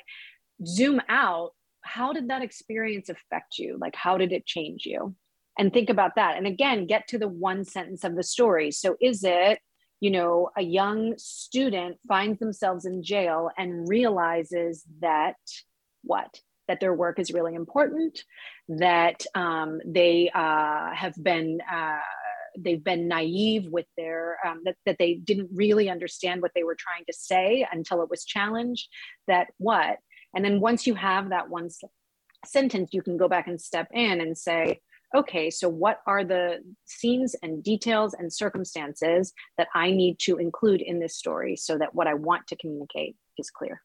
zoom 0.64 1.00
out. 1.08 1.50
How 1.82 2.12
did 2.12 2.28
that 2.28 2.42
experience 2.42 3.08
affect 3.08 3.58
you? 3.58 3.76
Like, 3.78 3.94
how 3.94 4.16
did 4.16 4.32
it 4.32 4.46
change 4.46 4.87
you? 4.87 5.14
And 5.58 5.72
think 5.72 5.90
about 5.90 6.14
that. 6.16 6.37
And 6.37 6.46
again, 6.46 6.87
get 6.87 7.08
to 7.08 7.18
the 7.18 7.28
one 7.28 7.64
sentence 7.64 8.04
of 8.04 8.16
the 8.16 8.22
story. 8.22 8.70
So, 8.70 8.96
is 9.00 9.24
it 9.24 9.58
you 10.00 10.10
know 10.10 10.50
a 10.56 10.62
young 10.62 11.14
student 11.18 11.98
finds 12.06 12.38
themselves 12.38 12.84
in 12.84 13.02
jail 13.02 13.50
and 13.58 13.88
realizes 13.88 14.84
that 15.00 15.37
what 16.02 16.40
that 16.68 16.81
their 16.81 16.94
work 16.94 17.18
is 17.18 17.33
really 17.33 17.55
important, 17.55 18.18
that 18.68 19.24
um, 19.35 19.81
they 19.85 20.31
uh, 20.35 20.94
have 20.94 21.14
been 21.22 21.61
uh, 21.72 21.98
they've 22.59 22.85
been 22.85 23.09
naive 23.09 23.66
with 23.70 23.87
their 23.96 24.38
um, 24.46 24.61
that, 24.64 24.77
that 24.87 24.96
they 24.98 25.14
didn't 25.14 25.50
really 25.53 25.90
understand 25.90 26.42
what 26.42 26.53
they 26.55 26.64
were 26.64 26.77
trying 26.79 27.05
to 27.07 27.12
say 27.12 27.66
until 27.72 28.03
it 28.03 28.11
was 28.11 28.24
challenged. 28.24 28.88
That 29.27 29.48
what, 29.59 29.98
and 30.35 30.44
then 30.44 30.61
once 30.61 30.87
you 30.87 30.94
have 30.94 31.31
that 31.31 31.48
one 31.48 31.68
sentence, 32.44 32.90
you 32.92 33.03
can 33.03 33.16
go 33.16 33.29
back 33.29 33.46
and 33.46 33.61
step 33.61 33.88
in 33.92 34.20
and 34.20 34.37
say, 34.37 34.81
okay, 35.14 35.48
so 35.48 35.68
what 35.68 36.00
are 36.07 36.24
the 36.24 36.59
scenes 36.87 37.37
and 37.42 37.62
details 37.62 38.14
and 38.14 38.33
circumstances 38.33 39.33
that 39.57 39.68
I 39.74 39.92
need 39.92 40.18
to 40.20 40.38
include 40.38 40.81
in 40.81 40.98
this 40.98 41.16
story 41.16 41.57
so 41.57 41.79
that 41.79 41.94
what 41.94 42.09
I 42.09 42.14
want 42.14 42.48
to 42.48 42.57
communicate 42.57 43.16
is 43.38 43.50
clear? 43.50 43.81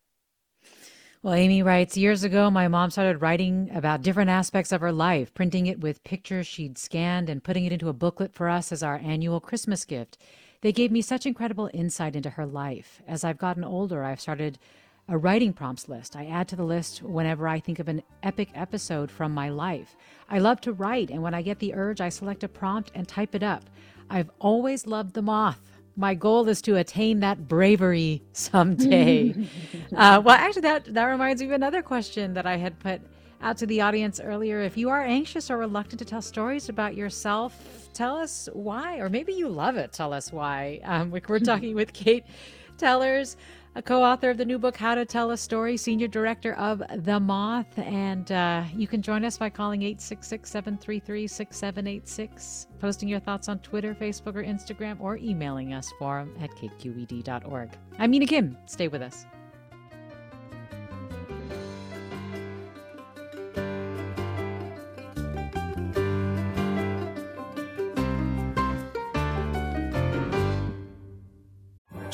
Well, 1.22 1.34
Amy 1.34 1.62
writes 1.62 1.98
Years 1.98 2.24
ago, 2.24 2.50
my 2.50 2.70
mom 2.70 2.92
started 2.92 3.22
writing 3.22 3.70
about 3.74 4.02
different 4.02 4.30
aspects 4.30 4.72
of 4.72 4.80
her 4.80 4.94
life, 4.94 5.34
printing 5.34 5.68
it 5.68 5.82
with 5.82 6.02
pictures 6.06 6.48
she'd 6.48 6.78
scanned 6.78 7.30
and 7.30 7.44
putting 7.44 7.66
it 7.66 7.74
into 7.74 7.90
a 7.90 7.94
booklet 7.94 8.34
for 8.34 8.48
us 8.48 8.72
as 8.72 8.82
our 8.82 8.96
annual 9.04 9.42
Christmas 9.42 9.84
gift. 9.84 10.18
They 10.62 10.72
gave 10.72 10.94
me 10.94 11.02
such 11.02 11.26
incredible 11.26 11.70
insight 11.74 12.16
into 12.16 12.30
her 12.30 12.46
life. 12.46 13.02
As 13.06 13.26
I've 13.26 13.38
gotten 13.38 13.66
older, 13.66 14.02
I've 14.02 14.22
started 14.22 14.60
a 15.10 15.18
writing 15.18 15.52
prompts 15.52 15.90
list. 15.90 16.16
I 16.16 16.26
add 16.26 16.48
to 16.50 16.56
the 16.56 16.64
list 16.64 17.04
whenever 17.04 17.50
I 17.50 17.60
think 17.60 17.80
of 17.80 17.90
an 17.90 18.02
epic 18.24 18.52
episode 18.56 19.12
from 19.12 19.34
my 19.34 19.50
life. 19.50 19.98
I 20.30 20.40
love 20.40 20.62
to 20.62 20.72
write, 20.72 21.10
and 21.10 21.22
when 21.22 21.34
I 21.34 21.42
get 21.42 21.60
the 21.60 21.74
urge, 21.74 22.00
I 22.00 22.08
select 22.08 22.46
a 22.46 22.48
prompt 22.48 22.94
and 22.96 23.06
type 23.06 23.36
it 23.36 23.44
up. 23.44 23.70
I've 24.10 24.32
always 24.40 24.88
loved 24.88 25.16
the 25.16 25.22
moth 25.22 25.79
my 25.96 26.14
goal 26.14 26.48
is 26.48 26.62
to 26.64 26.78
attain 26.78 27.20
that 27.22 27.48
bravery 27.48 28.24
someday. 28.34 29.34
uh, 29.96 30.22
well, 30.24 30.36
actually, 30.36 30.62
that 30.64 30.94
that 30.94 31.06
reminds 31.06 31.42
me 31.42 31.48
of 31.48 31.54
another 31.54 31.82
question 31.82 32.34
that 32.34 32.46
I 32.46 32.58
had 32.58 32.80
put 32.80 33.02
out 33.42 33.58
to 33.58 33.66
the 33.66 33.82
audience 33.82 34.20
earlier. 34.20 34.62
If 34.62 34.78
you 34.78 34.90
are 34.90 35.04
anxious 35.04 35.50
or 35.50 35.58
reluctant 35.58 36.00
to 36.00 36.06
tell 36.06 36.22
stories 36.22 36.70
about 36.70 36.96
yourself, 36.96 37.90
tell 37.94 38.18
us 38.18 38.50
why, 38.54 38.98
or 38.98 39.10
maybe 39.10 39.34
you 39.34 39.48
love 39.48 39.76
it. 39.78 39.94
Tell 39.94 40.14
us 40.14 40.32
why. 40.32 40.80
Um, 40.84 41.12
we're 41.12 41.40
talking 41.40 41.76
with 41.82 41.94
Kate 41.94 42.26
Tellers 42.78 43.38
a 43.76 43.82
co 43.82 44.04
author 44.04 44.30
of 44.30 44.38
the 44.38 44.46
new 44.46 44.60
book, 44.60 44.76
How 44.76 44.96
to 44.96 45.06
Tell 45.06 45.32
a 45.32 45.38
Story, 45.38 45.78
senior 45.78 46.08
director 46.08 46.54
of 46.56 46.82
The 47.04 47.20
Moth. 47.20 47.78
And 47.78 48.32
uh, 48.32 48.64
you 48.76 48.88
can 48.88 49.02
join 49.02 49.24
us 49.24 49.38
by 49.38 49.50
calling 49.50 49.84
866 49.84 50.50
733 50.50 51.28
6786, 51.28 52.68
posting 52.80 53.10
your 53.10 53.20
thoughts 53.20 53.48
on 53.50 53.60
Twitter, 53.60 53.94
Facebook, 53.94 54.36
or 54.36 54.44
Instagram, 54.44 55.00
or 55.00 55.18
emailing 55.18 55.74
us 55.74 55.92
forum 56.00 56.36
at 56.42 56.52
kqed.org. 56.52 57.70
I'm 57.98 58.12
Mina 58.12 58.26
Kim. 58.26 58.58
Stay 58.66 58.88
with 58.88 59.02
us. 59.02 59.26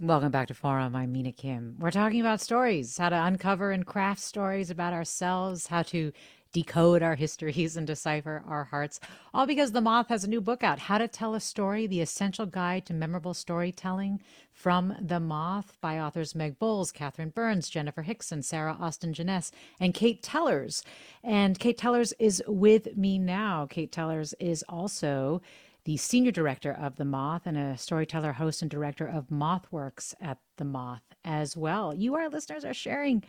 Welcome 0.00 0.30
back 0.30 0.46
to 0.46 0.54
Forum. 0.54 0.94
I'm 0.94 1.10
Mina 1.10 1.32
Kim. 1.32 1.74
We're 1.80 1.90
talking 1.90 2.20
about 2.20 2.40
stories, 2.40 2.98
how 2.98 3.08
to 3.08 3.24
uncover 3.24 3.72
and 3.72 3.84
craft 3.84 4.20
stories 4.20 4.70
about 4.70 4.92
ourselves, 4.92 5.66
how 5.66 5.82
to 5.84 6.12
decode 6.52 7.02
our 7.02 7.14
histories 7.16 7.76
and 7.76 7.84
decipher 7.84 8.44
our 8.46 8.62
hearts. 8.62 9.00
All 9.34 9.44
because 9.44 9.72
The 9.72 9.80
Moth 9.80 10.08
has 10.10 10.22
a 10.22 10.30
new 10.30 10.40
book 10.40 10.62
out, 10.62 10.78
How 10.78 10.98
to 10.98 11.08
Tell 11.08 11.34
a 11.34 11.40
Story 11.40 11.88
The 11.88 12.00
Essential 12.00 12.46
Guide 12.46 12.86
to 12.86 12.94
Memorable 12.94 13.34
Storytelling 13.34 14.20
from 14.52 14.94
The 15.00 15.18
Moth 15.18 15.76
by 15.80 15.98
authors 15.98 16.32
Meg 16.32 16.60
Bowles, 16.60 16.92
Catherine 16.92 17.30
Burns, 17.30 17.68
Jennifer 17.68 18.02
Hickson, 18.02 18.42
Sarah 18.44 18.76
Austin 18.78 19.12
Jenness, 19.12 19.50
and 19.80 19.94
Kate 19.94 20.22
Tellers. 20.22 20.84
And 21.24 21.58
Kate 21.58 21.76
Tellers 21.76 22.12
is 22.20 22.40
with 22.46 22.96
me 22.96 23.18
now. 23.18 23.66
Kate 23.68 23.90
Tellers 23.90 24.32
is 24.38 24.64
also 24.68 25.42
the 25.88 25.96
senior 25.96 26.30
director 26.30 26.70
of 26.70 26.96
The 26.96 27.06
Moth 27.06 27.46
and 27.46 27.56
a 27.56 27.78
storyteller, 27.78 28.34
host, 28.34 28.60
and 28.60 28.70
director 28.70 29.06
of 29.06 29.28
MothWorks 29.28 30.14
at 30.20 30.36
The 30.58 30.66
Moth 30.66 31.00
as 31.24 31.56
well. 31.56 31.94
You, 31.94 32.14
our 32.14 32.28
listeners, 32.28 32.62
are 32.62 32.74
sharing 32.74 33.24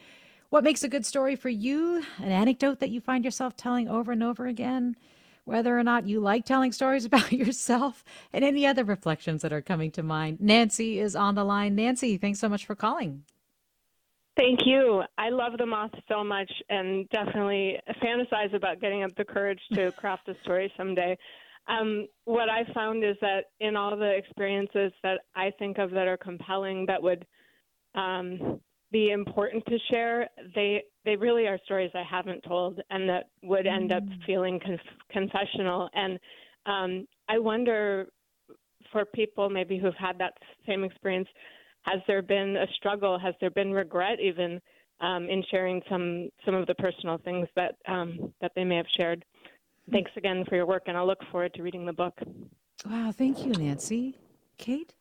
what 0.49 0.65
makes 0.65 0.83
a 0.83 0.89
good 0.89 1.05
story 1.05 1.37
for 1.37 1.47
you? 1.47 2.03
An 2.17 2.33
anecdote 2.33 2.81
that 2.81 2.89
you 2.89 2.99
find 2.99 3.23
yourself 3.23 3.55
telling 3.55 3.87
over 3.87 4.11
and 4.11 4.21
over 4.21 4.45
again? 4.45 4.97
Whether 5.45 5.79
or 5.79 5.85
not 5.85 6.05
you 6.05 6.19
like 6.19 6.43
telling 6.43 6.73
stories 6.73 7.05
about 7.05 7.31
yourself 7.31 8.03
and 8.33 8.43
any 8.43 8.65
other 8.65 8.83
reflections 8.83 9.41
that 9.41 9.53
are 9.53 9.61
coming 9.61 9.89
to 9.91 10.03
mind. 10.03 10.41
Nancy 10.41 10.99
is 10.99 11.15
on 11.15 11.35
the 11.35 11.45
line. 11.45 11.75
Nancy, 11.75 12.17
thanks 12.17 12.39
so 12.39 12.49
much 12.49 12.65
for 12.65 12.75
calling. 12.75 13.23
Thank 14.39 14.65
you. 14.65 15.03
I 15.17 15.29
love 15.29 15.53
the 15.57 15.65
moth 15.65 15.91
so 16.09 16.25
much 16.25 16.51
and 16.69 17.07
definitely 17.09 17.77
fantasize 18.03 18.53
about 18.53 18.79
getting 18.79 19.03
up 19.03 19.15
the 19.15 19.25
courage 19.25 19.59
to 19.75 19.91
craft 19.97 20.27
a 20.27 20.35
story 20.43 20.71
someday. 20.77 21.17
Um, 21.69 22.07
what 22.25 22.49
I 22.49 22.63
found 22.73 23.03
is 23.03 23.15
that 23.21 23.45
in 23.59 23.75
all 23.75 23.95
the 23.95 24.09
experiences 24.09 24.91
that 25.03 25.21
I 25.35 25.51
think 25.59 25.77
of 25.77 25.91
that 25.91 26.07
are 26.07 26.17
compelling, 26.17 26.85
that 26.87 27.01
would 27.01 27.25
um, 27.93 28.59
be 28.91 29.11
important 29.11 29.63
to 29.67 29.77
share, 29.91 30.27
they 30.55 30.83
they 31.05 31.15
really 31.15 31.47
are 31.47 31.59
stories 31.65 31.91
I 31.93 32.03
haven't 32.09 32.41
told, 32.41 32.79
and 32.89 33.07
that 33.07 33.25
would 33.43 33.67
end 33.67 33.91
up 33.91 34.03
mm. 34.03 34.25
feeling 34.25 34.59
conf- 34.59 34.79
confessional. 35.11 35.89
And 35.93 36.19
um, 36.65 37.07
I 37.27 37.37
wonder, 37.37 38.07
for 38.91 39.05
people 39.05 39.49
maybe 39.49 39.77
who've 39.77 39.93
had 39.95 40.17
that 40.17 40.33
same 40.67 40.83
experience, 40.83 41.27
has 41.83 41.99
there 42.07 42.23
been 42.23 42.57
a 42.57 42.67
struggle? 42.75 43.19
Has 43.19 43.35
there 43.39 43.51
been 43.51 43.71
regret 43.71 44.19
even 44.19 44.59
um, 45.01 45.29
in 45.29 45.43
sharing 45.51 45.81
some 45.89 46.29
some 46.45 46.55
of 46.55 46.65
the 46.65 46.75
personal 46.75 47.19
things 47.19 47.47
that 47.55 47.75
um, 47.87 48.33
that 48.41 48.53
they 48.55 48.63
may 48.63 48.77
have 48.77 48.87
shared? 48.97 49.23
Thanks 49.91 50.11
again 50.15 50.45
for 50.45 50.55
your 50.55 50.65
work, 50.65 50.83
and 50.87 50.97
I 50.97 51.01
look 51.01 51.19
forward 51.31 51.53
to 51.55 51.63
reading 51.63 51.85
the 51.85 51.93
book. 51.93 52.19
Wow, 52.85 53.11
thank 53.11 53.45
you, 53.45 53.53
Nancy. 53.53 54.17
Kate. 54.57 54.93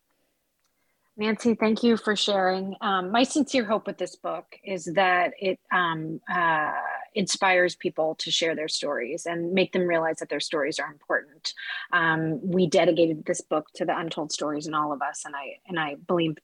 Nancy, 1.17 1.55
thank 1.55 1.83
you 1.83 1.97
for 1.97 2.15
sharing. 2.15 2.77
Um, 2.81 3.11
my 3.11 3.25
sincere 3.25 3.65
hope 3.65 3.87
with 3.87 3.99
this 3.99 4.15
book 4.15 4.47
is 4.65 4.85
that 4.95 5.33
it 5.41 5.59
um, 5.73 6.21
uh, 6.33 6.73
inspires 7.15 7.75
people 7.75 8.15
to 8.21 8.31
share 8.31 8.55
their 8.55 8.69
stories 8.69 9.27
and 9.27 9.53
make 9.53 9.73
them 9.73 9.83
realize 9.83 10.19
that 10.19 10.29
their 10.29 10.41
stories 10.41 10.79
are 10.79 10.91
important. 10.91 11.53
Um, 11.93 12.41
we 12.41 12.69
dedicated 12.69 13.25
this 13.27 13.41
book 13.41 13.67
to 13.75 13.85
the 13.85 13.99
untold 13.99 14.31
stories 14.31 14.69
in 14.69 14.75
all 14.75 14.93
of 14.93 15.03
us, 15.03 15.25
and 15.25 15.35
I 15.35 15.59
and 15.67 15.79
I 15.79 15.97
believe 15.97 16.37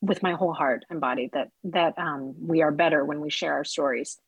with 0.00 0.22
my 0.22 0.32
whole 0.32 0.54
heart 0.54 0.84
and 0.88 1.00
body 1.00 1.28
that 1.34 1.50
that 1.64 1.98
um, 1.98 2.34
we 2.40 2.62
are 2.62 2.72
better 2.72 3.04
when 3.04 3.20
we 3.20 3.28
share 3.28 3.52
our 3.52 3.64
stories 3.64 4.18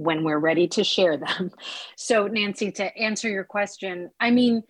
when 0.00 0.24
we're 0.24 0.38
ready 0.38 0.66
to 0.68 0.84
share 0.84 1.16
them. 1.16 1.50
So, 1.96 2.26
Nancy, 2.26 2.72
to 2.72 2.96
answer 2.96 3.28
your 3.28 3.44
question, 3.44 4.10
I 4.18 4.30
mean, 4.30 4.62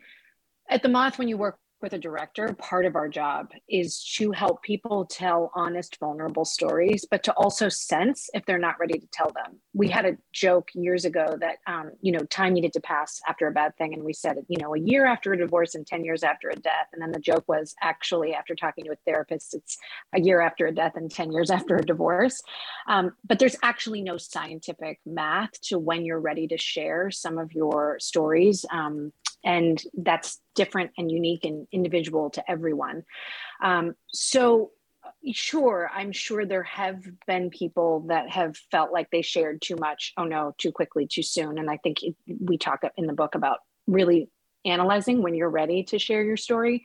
at 0.69 0.83
the 0.83 0.89
Moth, 0.89 1.17
when 1.17 1.29
you 1.29 1.37
work 1.37 1.60
with 1.83 1.93
a 1.93 1.99
director, 1.99 2.55
part 2.59 2.85
of 2.85 2.97
our 2.97 3.09
job 3.09 3.51
is 3.69 4.03
to 4.17 4.33
help 4.33 4.63
people 4.63 5.07
tell 5.07 5.51
honest, 5.55 5.99
vulnerable 5.99 6.45
stories, 6.45 7.07
but 7.11 7.23
to 7.25 7.33
also 7.33 7.69
sense 7.69 8.29
if 8.35 8.45
they're 8.47 8.59
not 8.59 8.79
ready 8.79 8.99
to 8.99 9.07
tell 9.13 9.31
them. 9.31 9.59
We 9.73 9.89
had 9.89 10.05
a 10.05 10.17
joke 10.33 10.69
years 10.75 11.05
ago 11.05 11.37
that, 11.41 11.57
um, 11.67 11.93
you 12.01 12.13
know, 12.13 12.21
time 12.27 12.55
needed 12.55 12.73
to 12.75 12.81
pass 12.81 13.21
after 13.29 13.47
a 13.47 13.53
bad 13.53 13.77
thing. 13.77 13.95
And 13.95 14.03
we 14.03 14.13
said, 14.13 14.39
you 14.49 14.59
know, 14.59 14.75
a 14.75 14.79
year 14.79 15.07
after 15.07 15.33
a 15.33 15.39
divorce 15.39 15.75
and 15.75 15.87
10 15.87 16.05
years 16.05 16.23
after 16.23 16.49
a 16.49 16.57
death. 16.57 16.89
And 16.93 17.01
then 17.01 17.13
the 17.13 17.21
joke 17.21 17.45
was 17.49 17.75
actually, 17.83 18.35
after 18.35 18.55
talking 18.55 18.85
to 18.85 18.93
a 18.93 18.97
therapist, 19.07 19.55
it's 19.55 19.79
a 20.15 20.21
year 20.21 20.41
after 20.41 20.67
a 20.67 20.75
death 20.75 20.93
and 20.97 21.11
10 21.11 21.33
years 21.33 21.51
after 21.51 21.77
a 21.77 21.85
divorce. 21.85 22.41
Um, 22.89 23.13
but 23.27 23.39
there's 23.39 23.57
actually 23.63 24.03
no 24.03 24.17
scientific 24.17 25.01
math 25.07 25.61
to 25.63 25.79
when 25.79 26.05
you're 26.05 26.21
ready 26.21 26.47
to 26.49 26.59
share 26.59 27.11
some 27.11 27.39
of 27.39 27.53
your 27.53 27.99
stories. 28.01 28.65
Um, 28.71 29.13
and 29.45 29.83
that's 29.95 30.41
different 30.55 30.91
and 30.99 31.11
unique 31.11 31.45
and 31.45 31.67
individual 31.73 32.31
to 32.31 32.51
everyone. 32.51 33.05
Um, 33.63 33.95
so 34.13 34.71
sure 35.33 35.91
i'm 35.95 36.13
sure 36.13 36.47
there 36.47 36.63
have 36.63 37.03
been 37.27 37.51
people 37.51 38.05
that 38.09 38.31
have 38.31 38.57
felt 38.71 38.93
like 38.93 39.11
they 39.11 39.23
shared 39.23 39.61
too 39.61 39.77
much. 39.77 40.13
Oh 40.17 40.25
no 40.25 40.55
too 40.59 40.73
quickly 40.73 41.07
too 41.07 41.23
soon. 41.23 41.59
And 41.59 41.71
i 41.71 41.77
think 41.77 42.03
it, 42.03 42.15
we 42.27 42.59
talk 42.59 42.81
in 42.97 43.07
the 43.07 43.13
book 43.13 43.35
about 43.35 43.59
really 43.87 44.31
analyzing 44.65 45.23
when 45.23 45.35
you're 45.35 45.51
ready 45.51 45.85
to 45.85 45.99
share 45.99 46.23
your 46.23 46.37
story. 46.37 46.85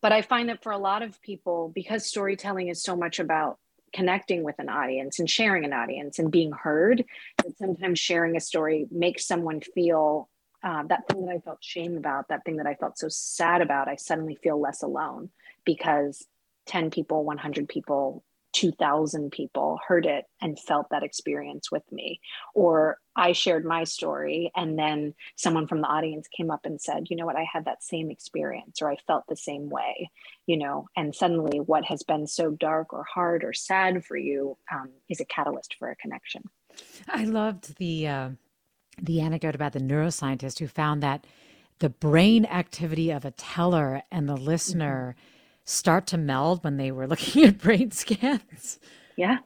But 0.00 0.12
i 0.12 0.22
find 0.22 0.48
that 0.48 0.62
for 0.62 0.72
a 0.72 0.78
lot 0.78 1.02
of 1.02 1.20
people 1.22 1.72
because 1.74 2.06
storytelling 2.06 2.68
is 2.68 2.82
so 2.82 2.96
much 2.96 3.18
about 3.18 3.58
connecting 3.94 4.42
with 4.42 4.58
an 4.58 4.68
audience 4.68 5.18
and 5.18 5.28
sharing 5.28 5.64
an 5.64 5.72
audience 5.72 6.18
and 6.18 6.30
being 6.30 6.52
heard 6.52 7.04
that 7.38 7.56
sometimes 7.56 7.98
sharing 7.98 8.36
a 8.36 8.40
story 8.40 8.86
makes 8.90 9.26
someone 9.26 9.60
feel 9.74 10.28
uh, 10.62 10.82
that 10.84 11.06
thing 11.08 11.26
that 11.26 11.34
I 11.34 11.38
felt 11.38 11.62
shame 11.62 11.96
about, 11.96 12.28
that 12.28 12.44
thing 12.44 12.56
that 12.56 12.66
I 12.66 12.74
felt 12.74 12.98
so 12.98 13.08
sad 13.08 13.62
about, 13.62 13.88
I 13.88 13.96
suddenly 13.96 14.36
feel 14.42 14.60
less 14.60 14.82
alone 14.82 15.30
because 15.64 16.26
10 16.66 16.90
people, 16.90 17.24
100 17.24 17.68
people, 17.68 18.24
2,000 18.52 19.30
people 19.30 19.78
heard 19.86 20.06
it 20.06 20.24
and 20.40 20.58
felt 20.58 20.88
that 20.90 21.02
experience 21.02 21.70
with 21.70 21.84
me. 21.92 22.20
Or 22.54 22.98
I 23.14 23.32
shared 23.32 23.64
my 23.64 23.84
story, 23.84 24.50
and 24.56 24.78
then 24.78 25.14
someone 25.36 25.66
from 25.66 25.80
the 25.80 25.86
audience 25.86 26.28
came 26.28 26.50
up 26.50 26.64
and 26.64 26.80
said, 26.80 27.08
You 27.08 27.16
know 27.16 27.26
what, 27.26 27.36
I 27.36 27.46
had 27.50 27.66
that 27.66 27.82
same 27.82 28.10
experience, 28.10 28.80
or 28.80 28.90
I 28.90 28.96
felt 29.06 29.24
the 29.28 29.36
same 29.36 29.68
way, 29.68 30.10
you 30.46 30.56
know, 30.56 30.88
and 30.96 31.14
suddenly 31.14 31.60
what 31.60 31.84
has 31.84 32.02
been 32.02 32.26
so 32.26 32.50
dark 32.50 32.92
or 32.92 33.04
hard 33.04 33.44
or 33.44 33.52
sad 33.52 34.04
for 34.04 34.16
you 34.16 34.56
um, 34.72 34.90
is 35.08 35.20
a 35.20 35.24
catalyst 35.24 35.74
for 35.78 35.90
a 35.90 35.96
connection. 35.96 36.42
I 37.06 37.24
loved 37.24 37.76
the. 37.76 38.08
Uh 38.08 38.28
the 39.00 39.20
anecdote 39.20 39.54
about 39.54 39.72
the 39.72 39.80
neuroscientist 39.80 40.58
who 40.58 40.66
found 40.66 41.02
that 41.02 41.24
the 41.78 41.88
brain 41.88 42.44
activity 42.44 43.10
of 43.10 43.24
a 43.24 43.30
teller 43.32 44.02
and 44.10 44.28
the 44.28 44.36
listener 44.36 45.16
mm-hmm. 45.16 45.26
start 45.64 46.06
to 46.08 46.18
meld 46.18 46.64
when 46.64 46.76
they 46.76 46.90
were 46.90 47.06
looking 47.08 47.44
at 47.44 47.58
brain 47.58 47.90
scans. 47.90 48.78
Yeah. 49.16 49.38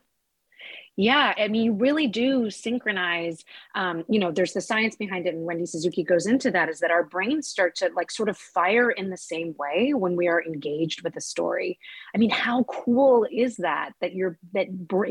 Yeah, 0.97 1.33
I 1.39 1.49
mean, 1.49 1.63
you 1.65 1.73
really 1.73 2.07
do 2.07 2.51
synchronize. 2.51 3.43
Um, 3.75 4.05
you 4.11 4.19
know, 4.19 4.31
there's 4.31 4.53
the 4.53 4.61
science 4.61 4.95
behind 4.95 5.27
it, 5.27 5.35
and 5.35 5.45
Wendy 5.45 5.65
Suzuki 5.65 6.05
goes 6.05 6.27
into 6.27 6.51
that. 6.51 6.69
Is 6.69 6.81
that 6.81 6.91
our 6.91 7.03
brains 7.03 7.49
start 7.49 7.75
to 7.77 7.91
like 7.97 8.11
sort 8.11 8.29
of 8.29 8.37
fire 8.37 8.91
in 8.91 9.09
the 9.09 9.17
same 9.17 9.55
way 9.59 9.95
when 9.95 10.17
we 10.17 10.29
are 10.29 10.43
engaged 10.45 11.03
with 11.03 11.17
a 11.17 11.21
story? 11.21 11.79
I 12.15 12.19
mean, 12.19 12.29
how 12.29 12.65
cool 12.65 13.27
is 13.33 13.57
that? 13.57 13.93
That 14.03 14.13
you're 14.13 14.39
that 14.53 14.67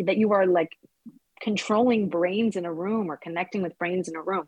that 0.06 0.18
you 0.18 0.34
are 0.34 0.46
like 0.46 0.78
controlling 1.42 2.08
brains 2.08 2.56
in 2.56 2.66
a 2.66 2.74
room 2.74 3.12
or 3.12 3.18
connecting 3.18 3.62
with 3.62 3.78
brains 3.78 4.08
in 4.08 4.16
a 4.16 4.22
room. 4.22 4.48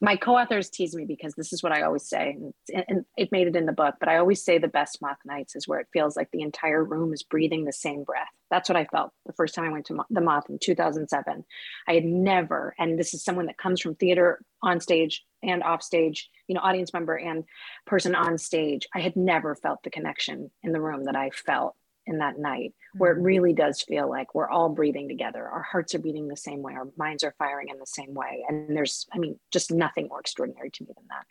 My 0.00 0.16
co-authors 0.16 0.70
tease 0.70 0.94
me 0.94 1.04
because 1.04 1.34
this 1.34 1.52
is 1.52 1.62
what 1.62 1.72
I 1.72 1.82
always 1.82 2.08
say, 2.08 2.36
and 2.72 3.04
it 3.16 3.30
made 3.30 3.46
it 3.46 3.56
in 3.56 3.66
the 3.66 3.72
book. 3.72 3.96
But 4.00 4.08
I 4.08 4.16
always 4.16 4.42
say 4.42 4.58
the 4.58 4.68
best 4.68 5.02
moth 5.02 5.18
nights 5.24 5.54
is 5.54 5.68
where 5.68 5.80
it 5.80 5.88
feels 5.92 6.16
like 6.16 6.30
the 6.32 6.42
entire 6.42 6.82
room 6.82 7.12
is 7.12 7.22
breathing 7.22 7.64
the 7.64 7.72
same 7.72 8.04
breath. 8.04 8.28
That's 8.50 8.68
what 8.68 8.76
I 8.76 8.86
felt 8.86 9.12
the 9.26 9.32
first 9.34 9.54
time 9.54 9.64
I 9.64 9.72
went 9.72 9.86
to 9.86 9.98
the 10.10 10.20
moth 10.20 10.48
in 10.48 10.58
2007. 10.58 11.44
I 11.86 11.92
had 11.92 12.04
never, 12.04 12.74
and 12.78 12.98
this 12.98 13.14
is 13.14 13.22
someone 13.22 13.46
that 13.46 13.58
comes 13.58 13.80
from 13.80 13.94
theater 13.94 14.40
on 14.62 14.80
stage 14.80 15.24
and 15.42 15.62
off 15.62 15.82
stage, 15.82 16.28
you 16.48 16.54
know, 16.54 16.60
audience 16.60 16.92
member 16.92 17.16
and 17.16 17.44
person 17.86 18.14
on 18.14 18.38
stage. 18.38 18.88
I 18.94 19.00
had 19.00 19.16
never 19.16 19.54
felt 19.54 19.82
the 19.82 19.90
connection 19.90 20.50
in 20.62 20.72
the 20.72 20.80
room 20.80 21.04
that 21.04 21.16
I 21.16 21.30
felt 21.30 21.76
in 22.10 22.18
that 22.18 22.38
night 22.38 22.74
where 22.96 23.12
it 23.12 23.16
mm-hmm. 23.16 23.24
really 23.24 23.52
does 23.54 23.80
feel 23.80 24.08
like 24.08 24.34
we're 24.34 24.50
all 24.50 24.68
breathing 24.68 25.08
together. 25.08 25.46
Our 25.46 25.62
hearts 25.62 25.94
are 25.94 25.98
beating 25.98 26.28
the 26.28 26.36
same 26.36 26.60
way. 26.60 26.74
Our 26.74 26.88
minds 26.96 27.24
are 27.24 27.34
firing 27.38 27.68
in 27.68 27.78
the 27.78 27.86
same 27.86 28.12
way. 28.12 28.44
And 28.48 28.76
there's 28.76 29.06
i 29.12 29.18
mean 29.18 29.38
just 29.50 29.70
nothing 29.70 30.08
more 30.08 30.20
extraordinary 30.20 30.70
to 30.70 30.84
me 30.84 30.90
than 30.94 31.06
that. 31.08 31.26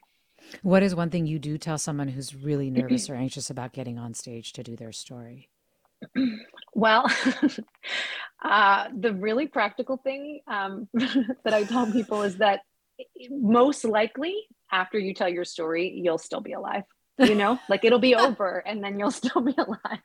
What 0.63 0.81
is 0.81 0.95
one 0.95 1.09
thing 1.09 1.27
you 1.27 1.37
do 1.37 1.57
tell 1.57 1.77
someone 1.77 2.07
who's 2.07 2.33
really 2.33 2.71
nervous 2.71 3.09
or 3.09 3.15
anxious 3.15 3.49
about 3.49 3.73
getting 3.73 3.99
on 3.99 4.13
stage 4.13 4.53
to 4.53 4.63
do 4.63 4.75
their 4.75 4.91
story? 4.91 5.49
Well 6.75 7.11
uh, 8.43 8.87
the 8.97 9.13
really 9.13 9.47
practical 9.47 9.97
thing 9.97 10.41
um, 10.47 10.87
that 10.93 11.53
i 11.53 11.63
tell 11.63 11.91
people 11.91 12.21
is 12.21 12.37
that 12.37 12.61
most 13.29 13.83
likely 13.83 14.35
after 14.71 14.99
you 14.99 15.13
tell 15.13 15.27
your 15.27 15.45
story 15.45 15.89
you'll 15.89 16.19
still 16.19 16.41
be 16.41 16.53
alive 16.53 16.83
you 17.19 17.35
know 17.35 17.59
like 17.69 17.83
it'll 17.83 17.99
be 17.99 18.15
over 18.27 18.63
and 18.65 18.83
then 18.83 18.99
you'll 18.99 19.11
still 19.23 19.41
be 19.41 19.53
alive. 19.57 19.99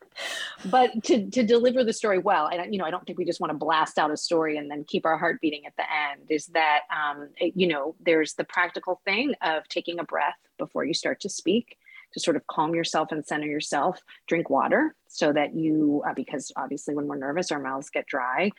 But 0.67 1.03
to 1.05 1.31
to 1.31 1.43
deliver 1.43 1.85
the 1.85 1.93
story 1.93 2.19
well 2.19 2.49
and 2.49 2.73
you 2.73 2.79
know 2.79 2.85
i 2.85 2.91
don't 2.91 3.07
think 3.07 3.19
we 3.19 3.25
just 3.25 3.41
want 3.41 3.51
to 3.51 3.59
blast 3.59 3.99
out 3.99 4.11
a 4.11 4.17
story 4.17 4.57
and 4.57 4.71
then 4.71 4.85
keep 4.85 5.07
our 5.07 5.17
heart 5.17 5.41
beating 5.41 5.67
at 5.67 5.77
the 5.77 5.83
end 5.83 6.31
is 6.31 6.47
that 6.47 6.81
um, 6.91 7.29
you 7.41 7.67
know 7.67 7.95
there's 8.05 8.35
the 8.35 8.45
practical 8.45 9.01
thing 9.05 9.35
of 9.43 9.69
taking 9.69 9.99
a 9.99 10.05
breath 10.05 10.39
before 10.59 10.85
you 10.85 10.95
start 10.95 11.21
to 11.21 11.29
speak 11.29 11.79
to 12.15 12.21
sort 12.21 12.37
of 12.37 12.47
calm 12.47 12.75
yourself 12.75 13.13
and 13.13 13.27
center 13.27 13.47
yourself. 13.47 14.01
Drink 14.27 14.49
water 14.49 14.95
so 15.09 15.33
that 15.33 15.55
you, 15.55 16.03
uh, 16.09 16.15
because 16.15 16.51
obviously 16.57 16.95
when 16.95 17.07
we're 17.07 17.17
nervous, 17.17 17.53
our 17.53 17.61
mouths 17.61 17.91
get 17.91 18.07
dry. 18.07 18.51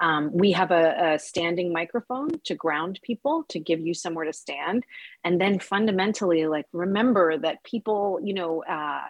Um, 0.00 0.30
we 0.32 0.52
have 0.52 0.70
a, 0.70 1.14
a 1.14 1.18
standing 1.18 1.72
microphone 1.72 2.30
to 2.44 2.54
ground 2.54 3.00
people, 3.02 3.44
to 3.48 3.58
give 3.58 3.80
you 3.80 3.94
somewhere 3.94 4.26
to 4.26 4.32
stand. 4.32 4.84
And 5.24 5.40
then 5.40 5.58
fundamentally, 5.58 6.46
like 6.46 6.66
remember 6.72 7.38
that 7.38 7.64
people, 7.64 8.18
you 8.22 8.34
know, 8.34 8.62
uh, 8.64 9.04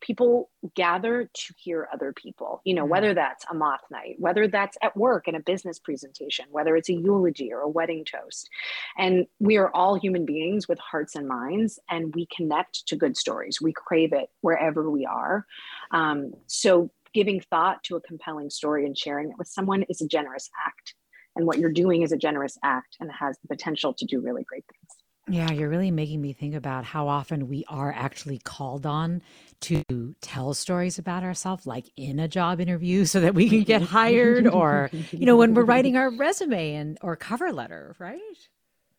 people 0.00 0.50
gather 0.74 1.30
to 1.32 1.54
hear 1.56 1.88
other 1.92 2.12
people 2.12 2.60
you 2.64 2.74
know 2.74 2.82
mm-hmm. 2.82 2.90
whether 2.90 3.14
that's 3.14 3.44
a 3.50 3.54
moth 3.54 3.80
night 3.90 4.16
whether 4.18 4.48
that's 4.48 4.76
at 4.82 4.96
work 4.96 5.28
in 5.28 5.34
a 5.34 5.40
business 5.40 5.78
presentation 5.78 6.46
whether 6.50 6.76
it's 6.76 6.88
a 6.88 6.94
eulogy 6.94 7.52
or 7.52 7.60
a 7.60 7.68
wedding 7.68 8.04
toast. 8.04 8.48
And 8.96 9.26
we 9.38 9.56
are 9.56 9.70
all 9.74 9.94
human 9.94 10.24
beings 10.24 10.68
with 10.68 10.78
hearts 10.78 11.14
and 11.14 11.26
minds 11.26 11.78
and 11.88 12.14
we 12.14 12.26
connect 12.34 12.86
to 12.88 12.96
good 12.96 13.16
stories. 13.16 13.60
We 13.60 13.72
crave 13.72 14.12
it 14.12 14.28
wherever 14.40 14.90
we 14.90 15.06
are. 15.06 15.46
Um, 15.90 16.32
so 16.46 16.90
giving 17.12 17.40
thought 17.40 17.82
to 17.84 17.96
a 17.96 18.00
compelling 18.00 18.50
story 18.50 18.86
and 18.86 18.96
sharing 18.96 19.30
it 19.30 19.38
with 19.38 19.48
someone 19.48 19.82
is 19.84 20.00
a 20.00 20.06
generous 20.06 20.48
act. 20.66 20.94
And 21.36 21.46
what 21.46 21.58
you're 21.58 21.72
doing 21.72 22.02
is 22.02 22.12
a 22.12 22.16
generous 22.16 22.58
act 22.62 22.96
and 23.00 23.10
has 23.12 23.38
the 23.42 23.48
potential 23.48 23.94
to 23.94 24.04
do 24.04 24.20
really 24.20 24.44
great 24.44 24.64
things 24.66 24.99
yeah, 25.30 25.50
you're 25.52 25.68
really 25.68 25.90
making 25.90 26.20
me 26.20 26.32
think 26.32 26.54
about 26.54 26.84
how 26.84 27.08
often 27.08 27.48
we 27.48 27.64
are 27.68 27.92
actually 27.92 28.38
called 28.38 28.84
on 28.86 29.22
to 29.60 29.82
tell 30.20 30.54
stories 30.54 30.98
about 30.98 31.22
ourselves, 31.22 31.66
like 31.66 31.86
in 31.96 32.18
a 32.18 32.28
job 32.28 32.60
interview, 32.60 33.04
so 33.06 33.20
that 33.20 33.34
we 33.34 33.48
can 33.48 33.62
get 33.62 33.82
hired, 33.82 34.46
or 34.46 34.90
you 35.12 35.26
know, 35.26 35.36
when 35.36 35.54
we're 35.54 35.64
writing 35.64 35.96
our 35.96 36.10
resume 36.10 36.74
and 36.74 36.98
or 37.02 37.16
cover 37.16 37.52
letter, 37.52 37.94
right? 37.98 38.20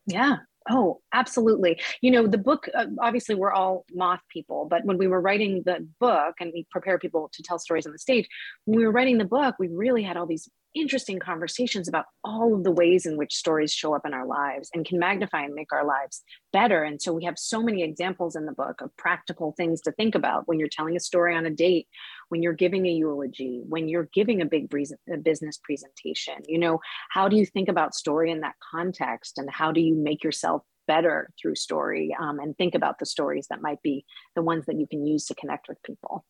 Yeah. 0.05 0.37
Oh, 0.69 1.01
absolutely. 1.11 1.81
You 2.01 2.11
know, 2.11 2.27
the 2.27 2.37
book, 2.37 2.69
uh, 2.75 2.85
obviously, 2.99 3.33
we're 3.33 3.51
all 3.51 3.85
moth 3.93 4.21
people, 4.29 4.67
but 4.69 4.85
when 4.85 4.97
we 4.97 5.07
were 5.07 5.19
writing 5.19 5.63
the 5.65 5.87
book 5.99 6.35
and 6.39 6.51
we 6.53 6.67
prepare 6.69 6.99
people 6.99 7.31
to 7.33 7.41
tell 7.41 7.57
stories 7.57 7.87
on 7.87 7.91
the 7.91 7.97
stage, 7.97 8.27
when 8.65 8.77
we 8.77 8.85
were 8.85 8.91
writing 8.91 9.17
the 9.17 9.25
book, 9.25 9.55
we 9.57 9.69
really 9.69 10.03
had 10.03 10.17
all 10.17 10.27
these 10.27 10.47
interesting 10.73 11.19
conversations 11.19 11.87
about 11.87 12.05
all 12.23 12.53
of 12.53 12.63
the 12.63 12.71
ways 12.71 13.05
in 13.05 13.17
which 13.17 13.35
stories 13.35 13.73
show 13.73 13.93
up 13.93 14.05
in 14.05 14.13
our 14.13 14.25
lives 14.25 14.69
and 14.73 14.85
can 14.85 14.99
magnify 14.99 15.43
and 15.43 15.53
make 15.53 15.73
our 15.73 15.85
lives 15.85 16.21
better. 16.53 16.83
And 16.83 17.01
so 17.01 17.11
we 17.11 17.25
have 17.25 17.37
so 17.37 17.61
many 17.61 17.83
examples 17.83 18.35
in 18.35 18.45
the 18.45 18.53
book 18.53 18.81
of 18.81 18.95
practical 18.97 19.53
things 19.57 19.81
to 19.81 19.91
think 19.91 20.15
about 20.15 20.47
when 20.47 20.59
you're 20.59 20.69
telling 20.69 20.95
a 20.95 20.99
story 20.99 21.35
on 21.35 21.45
a 21.45 21.49
date, 21.49 21.87
when 22.31 22.41
you're 22.41 22.53
giving 22.53 22.85
a 22.85 22.89
eulogy, 22.89 23.61
when 23.67 23.89
you're 23.89 24.07
giving 24.13 24.41
a 24.41 24.45
big 24.45 24.69
business 24.69 25.59
presentation. 25.61 26.35
You 26.47 26.59
know, 26.59 26.79
how 27.09 27.27
do 27.27 27.35
you 27.35 27.45
think 27.45 27.67
about 27.67 27.93
story 27.93 28.31
in 28.31 28.39
that 28.39 28.55
context 28.71 29.37
and 29.37 29.49
how 29.51 29.73
do 29.73 29.81
you 29.81 29.95
make 29.95 30.23
yourself 30.23 30.63
better 30.87 31.29
through 31.39 31.55
story 31.55 32.15
um, 32.21 32.39
and 32.39 32.57
think 32.57 32.73
about 32.73 32.99
the 32.99 33.05
stories 33.05 33.47
that 33.49 33.61
might 33.61 33.81
be 33.81 34.05
the 34.35 34.41
ones 34.41 34.65
that 34.65 34.79
you 34.79 34.87
can 34.87 35.05
use 35.05 35.25
to 35.25 35.35
connect 35.35 35.67
with 35.67 35.83
people. 35.83 36.23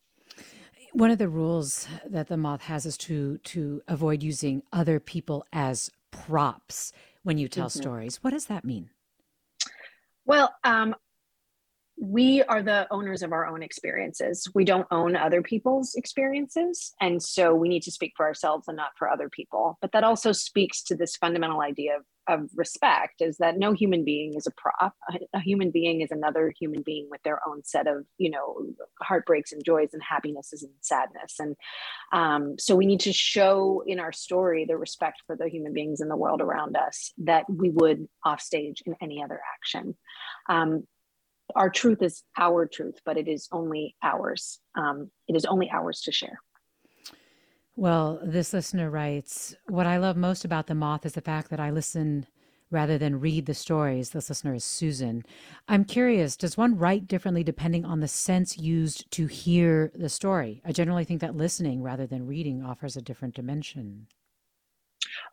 One 0.92 1.12
of 1.12 1.18
the 1.18 1.28
rules 1.28 1.86
that 2.04 2.26
the 2.26 2.36
moth 2.36 2.62
has 2.62 2.84
is 2.84 2.98
to 2.98 3.38
to 3.38 3.80
avoid 3.86 4.24
using 4.24 4.64
other 4.72 4.98
people 4.98 5.46
as 5.52 5.90
props 6.10 6.92
when 7.22 7.38
you 7.38 7.46
tell 7.46 7.68
mm-hmm. 7.68 7.80
stories. 7.80 8.16
What 8.22 8.30
does 8.30 8.46
that 8.46 8.64
mean? 8.64 8.90
Well, 10.26 10.52
um, 10.64 10.96
we 12.00 12.42
are 12.44 12.62
the 12.62 12.86
owners 12.90 13.22
of 13.22 13.32
our 13.32 13.46
own 13.46 13.62
experiences. 13.62 14.48
We 14.54 14.64
don't 14.64 14.86
own 14.90 15.14
other 15.14 15.42
people's 15.42 15.94
experiences. 15.94 16.92
And 17.00 17.22
so 17.22 17.54
we 17.54 17.68
need 17.68 17.82
to 17.82 17.92
speak 17.92 18.12
for 18.16 18.26
ourselves 18.26 18.66
and 18.68 18.76
not 18.76 18.90
for 18.98 19.08
other 19.08 19.28
people. 19.28 19.78
But 19.80 19.92
that 19.92 20.04
also 20.04 20.32
speaks 20.32 20.82
to 20.84 20.96
this 20.96 21.16
fundamental 21.16 21.60
idea 21.60 21.96
of 21.96 22.02
of 22.28 22.48
respect 22.54 23.20
is 23.20 23.36
that 23.38 23.58
no 23.58 23.72
human 23.72 24.04
being 24.04 24.34
is 24.36 24.46
a 24.46 24.50
prop 24.52 24.94
a, 25.34 25.40
human 25.40 25.70
being 25.70 26.02
is 26.02 26.10
another 26.10 26.52
human 26.58 26.82
being 26.82 27.08
with 27.10 27.22
their 27.24 27.40
own 27.48 27.64
set 27.64 27.86
of 27.86 28.04
you 28.16 28.30
know 28.30 28.58
heartbreaks 29.00 29.52
and 29.52 29.64
joys 29.64 29.88
and 29.92 30.02
happinesses 30.02 30.62
and 30.62 30.72
sadness 30.80 31.34
and 31.40 31.56
um, 32.12 32.54
so 32.58 32.76
we 32.76 32.86
need 32.86 33.00
to 33.00 33.12
show 33.12 33.82
in 33.86 33.98
our 33.98 34.12
story 34.12 34.64
the 34.64 34.76
respect 34.76 35.22
for 35.26 35.36
the 35.36 35.48
human 35.48 35.72
beings 35.72 36.00
in 36.00 36.08
the 36.08 36.16
world 36.16 36.40
around 36.40 36.76
us 36.76 37.12
that 37.18 37.44
we 37.50 37.70
would 37.70 38.06
offstage 38.24 38.82
in 38.86 38.94
any 39.02 39.22
other 39.22 39.40
action 39.56 39.96
um, 40.48 40.84
our 41.54 41.70
truth 41.70 42.02
is 42.02 42.22
our 42.38 42.66
truth 42.66 42.98
but 43.04 43.16
it 43.16 43.28
is 43.28 43.48
only 43.52 43.96
ours 44.02 44.60
um, 44.76 45.10
it 45.28 45.36
is 45.36 45.44
only 45.44 45.70
ours 45.70 46.00
to 46.00 46.12
share 46.12 46.38
well, 47.74 48.20
this 48.22 48.52
listener 48.52 48.90
writes 48.90 49.56
What 49.66 49.86
I 49.86 49.96
love 49.96 50.16
most 50.16 50.44
about 50.44 50.66
The 50.66 50.74
Moth 50.74 51.06
is 51.06 51.14
the 51.14 51.22
fact 51.22 51.48
that 51.48 51.58
I 51.58 51.70
listen 51.70 52.26
rather 52.70 52.98
than 52.98 53.20
read 53.20 53.46
the 53.46 53.54
stories. 53.54 54.10
This 54.10 54.28
listener 54.28 54.54
is 54.54 54.64
Susan. 54.64 55.24
I'm 55.68 55.84
curious, 55.84 56.36
does 56.36 56.56
one 56.56 56.76
write 56.76 57.06
differently 57.06 57.42
depending 57.42 57.84
on 57.84 58.00
the 58.00 58.08
sense 58.08 58.58
used 58.58 59.10
to 59.12 59.26
hear 59.26 59.90
the 59.94 60.10
story? 60.10 60.60
I 60.64 60.72
generally 60.72 61.04
think 61.04 61.20
that 61.22 61.36
listening 61.36 61.82
rather 61.82 62.06
than 62.06 62.26
reading 62.26 62.62
offers 62.62 62.96
a 62.96 63.02
different 63.02 63.34
dimension. 63.34 64.06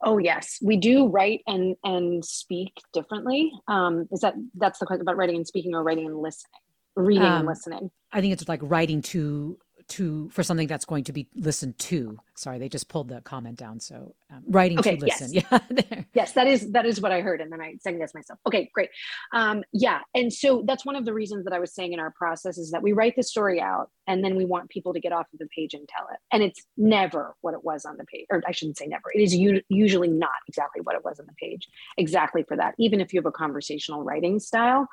Oh 0.04 0.18
yes, 0.18 0.60
we 0.62 0.78
do 0.78 1.08
write 1.08 1.42
and 1.48 1.76
and 1.84 2.24
speak 2.24 2.74
differently. 2.94 3.52
Um, 3.68 4.08
is 4.12 4.22
that 4.22 4.36
that's 4.56 4.80
the 4.80 4.86
question 4.86 5.02
about 5.02 5.18
writing 5.18 5.36
and 5.36 5.48
speaking 5.48 5.76
or 5.76 5.84
writing 5.84 6.06
and 6.06 6.18
listening, 6.18 6.52
reading 6.96 7.24
um, 7.24 7.40
and 7.40 7.48
listening? 7.48 7.92
I 8.12 8.22
think 8.22 8.34
it's 8.34 8.48
like 8.48 8.62
writing 8.64 9.02
to 9.04 9.58
to 9.90 10.30
for 10.30 10.44
something 10.44 10.68
that's 10.68 10.86
going 10.86 11.04
to 11.04 11.14
be 11.14 11.28
listened 11.36 11.78
to. 11.80 12.18
Sorry, 12.36 12.60
they 12.60 12.70
just 12.70 12.88
pulled 12.88 13.10
the 13.10 13.22
comment 13.22 13.58
down. 13.58 13.80
So 13.80 14.16
um, 14.32 14.44
writing 14.48 14.80
okay, 14.80 14.96
to 14.96 15.06
listen. 15.06 15.34
Yes. 15.34 15.46
Yeah. 15.52 15.60
there. 15.70 16.06
Yes, 16.14 16.34
that 16.34 16.48
is 16.48 16.72
that 16.72 16.86
is 16.86 17.02
what 17.02 17.12
I 17.12 17.22
heard, 17.22 17.42
and 17.42 17.52
then 17.52 17.60
I 17.60 17.76
second 17.82 18.00
guess 18.00 18.14
myself. 18.14 18.40
Okay, 18.48 18.70
great. 18.74 18.90
Um, 19.34 19.64
yeah, 19.74 20.02
and 20.14 20.32
so 20.32 20.64
that's 20.66 20.86
one 20.86 20.96
of 20.96 21.06
the 21.06 21.14
reasons 21.14 21.46
that 21.46 21.54
I 21.54 21.60
was 21.60 21.74
saying 21.74 21.94
in 21.94 22.00
our 22.00 22.12
process 22.12 22.58
is 22.58 22.72
that 22.72 22.82
we 22.82 22.94
write 22.94 23.16
the 23.16 23.24
story 23.24 23.60
out, 23.60 23.90
and 24.10 24.24
then 24.24 24.36
we 24.36 24.44
want 24.44 24.70
people 24.72 24.92
to 24.94 25.00
get 25.00 25.14
off 25.14 25.28
of 25.32 25.40
the 25.40 25.48
page 25.56 25.76
and 25.76 25.88
tell 25.88 26.08
it, 26.12 26.20
and 26.32 26.42
it's 26.42 26.66
never 26.76 27.36
what 27.42 27.54
it 27.54 27.64
was 27.64 27.86
on 27.86 27.96
the 27.96 28.06
page, 28.06 28.26
or 28.32 28.42
I 28.46 28.52
shouldn't 28.52 28.78
say 28.78 28.88
never. 28.88 29.12
It 29.14 29.22
is 29.22 29.36
u- 29.36 29.62
usually 29.70 30.08
not 30.08 30.32
exactly 30.48 30.82
what 30.82 30.96
it 30.96 31.06
was 31.06 31.20
on 31.20 31.28
the 31.28 31.34
page, 31.40 31.68
exactly 31.96 32.44
for 32.48 32.58
that. 32.58 32.74
Even 32.80 33.00
if 33.00 33.14
you 33.14 33.20
have 33.20 33.28
a 33.28 33.32
conversational 33.32 34.04
writing 34.04 34.40
style, 34.40 34.88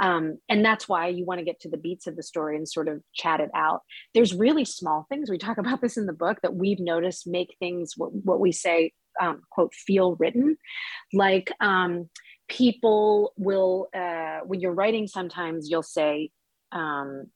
um, 0.00 0.38
and 0.48 0.64
that's 0.64 0.88
why 0.88 1.08
you 1.08 1.24
want 1.24 1.40
to 1.40 1.44
get 1.44 1.60
to 1.62 1.68
the 1.68 1.76
beats 1.76 2.06
of 2.06 2.14
the 2.14 2.22
story 2.22 2.56
and 2.56 2.68
sort 2.68 2.86
of 2.86 3.02
chat 3.12 3.40
it 3.40 3.50
out. 3.54 3.82
There's 4.14 4.32
really 4.32 4.64
small 4.64 5.04
things 5.08 5.28
we 5.28 5.36
talk 5.36 5.58
about 5.58 5.80
this 5.80 5.96
in 5.96 6.06
the 6.06 6.12
book 6.12 6.38
that 6.42 6.54
we've 6.54 6.80
noticed 6.80 7.26
make 7.26 7.56
things 7.58 7.94
what, 7.96 8.14
what 8.14 8.38
we 8.38 8.52
say 8.52 8.92
um, 9.20 9.42
quote 9.50 9.74
feel 9.74 10.14
written 10.16 10.56
like 11.12 11.50
um, 11.60 12.08
people 12.48 13.32
will 13.36 13.88
uh, 13.92 14.38
when 14.44 14.60
you're 14.60 14.72
writing 14.72 15.08
sometimes 15.08 15.68
you'll 15.68 15.82
say 15.82 16.30
um, 16.72 17.26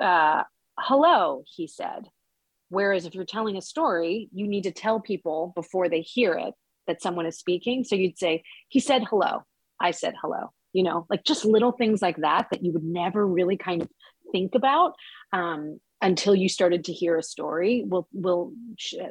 uh, 0.00 0.42
hello 0.78 1.42
he 1.46 1.66
said. 1.66 2.08
Whereas 2.70 3.06
if 3.06 3.14
you're 3.14 3.24
telling 3.24 3.56
a 3.56 3.62
story 3.62 4.28
you 4.32 4.46
need 4.46 4.64
to 4.64 4.72
tell 4.72 5.00
people 5.00 5.52
before 5.54 5.88
they 5.88 6.00
hear 6.00 6.34
it 6.34 6.54
that 6.86 7.02
someone 7.02 7.26
is 7.26 7.38
speaking. 7.38 7.84
So 7.84 7.94
you'd 7.96 8.18
say 8.18 8.42
he 8.68 8.80
said 8.80 9.04
hello. 9.08 9.44
I 9.80 9.92
said 9.92 10.14
hello 10.20 10.52
you 10.72 10.82
know 10.82 11.06
like 11.08 11.24
just 11.24 11.44
little 11.44 11.72
things 11.72 12.02
like 12.02 12.18
that 12.18 12.48
that 12.50 12.62
you 12.62 12.72
would 12.72 12.84
never 12.84 13.26
really 13.26 13.56
kind 13.56 13.82
of 13.82 13.88
think 14.32 14.54
about 14.54 14.94
um, 15.32 15.80
until 16.00 16.34
you 16.34 16.48
started 16.48 16.84
to 16.84 16.92
hear 16.92 17.16
a 17.16 17.22
story 17.22 17.84
will 17.86 18.08
will 18.12 18.52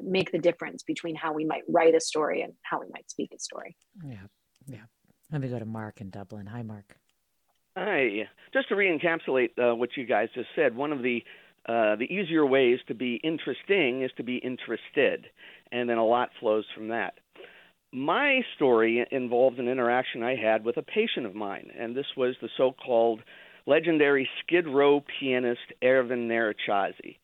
make 0.04 0.32
the 0.32 0.40
difference 0.40 0.84
between 0.84 1.16
how 1.16 1.34
we 1.34 1.46
might 1.46 1.64
write 1.68 1.96
a 1.96 2.00
story 2.00 2.42
and 2.42 2.54
how 2.62 2.80
we 2.80 2.86
might 2.94 3.10
speak 3.10 3.32
a 3.36 3.40
story. 3.40 3.76
Yeah. 4.06 4.28
Yeah. 4.68 4.86
Let 5.32 5.42
me 5.42 5.50
go 5.50 5.60
to 5.60 5.66
mark 5.66 6.02
in 6.02 6.10
dublin. 6.10 6.48
Hi 6.48 6.62
mark 6.62 6.98
hi 7.78 8.28
just 8.54 8.70
to 8.70 8.76
re-encapsulate 8.76 9.50
uh, 9.60 9.76
what 9.76 9.90
you 9.96 10.06
guys 10.06 10.30
just 10.34 10.50
said 10.56 10.76
one 10.76 10.92
of 10.92 11.04
the 11.04 11.24
uh, 11.68 11.96
the 11.98 12.06
easier 12.06 12.46
ways 12.46 12.80
to 12.88 12.96
be 12.96 13.16
interesting 13.24 14.02
is 14.02 14.12
to 14.18 14.24
be 14.24 14.38
interested 14.38 15.26
and 15.72 15.90
then 15.90 15.98
a 15.98 16.06
lot 16.06 16.30
flows 16.40 16.66
from 16.76 16.88
that 16.88 17.14
my 17.94 18.42
story 18.56 19.06
involves 19.12 19.60
an 19.60 19.68
interaction 19.68 20.22
I 20.22 20.36
had 20.36 20.66
with 20.66 20.78
a 20.78 20.82
patient 20.82 21.26
of 21.26 21.36
mine, 21.36 21.72
and 21.78 21.96
this 21.96 22.06
was 22.18 22.36
the 22.42 22.50
so 22.58 22.74
called 22.74 23.22
legendary 23.66 24.30
Skid 24.42 24.68
Row 24.68 25.04
pianist 25.20 25.74
Ervin 25.82 26.28
Nyiregyházi. 26.28 27.18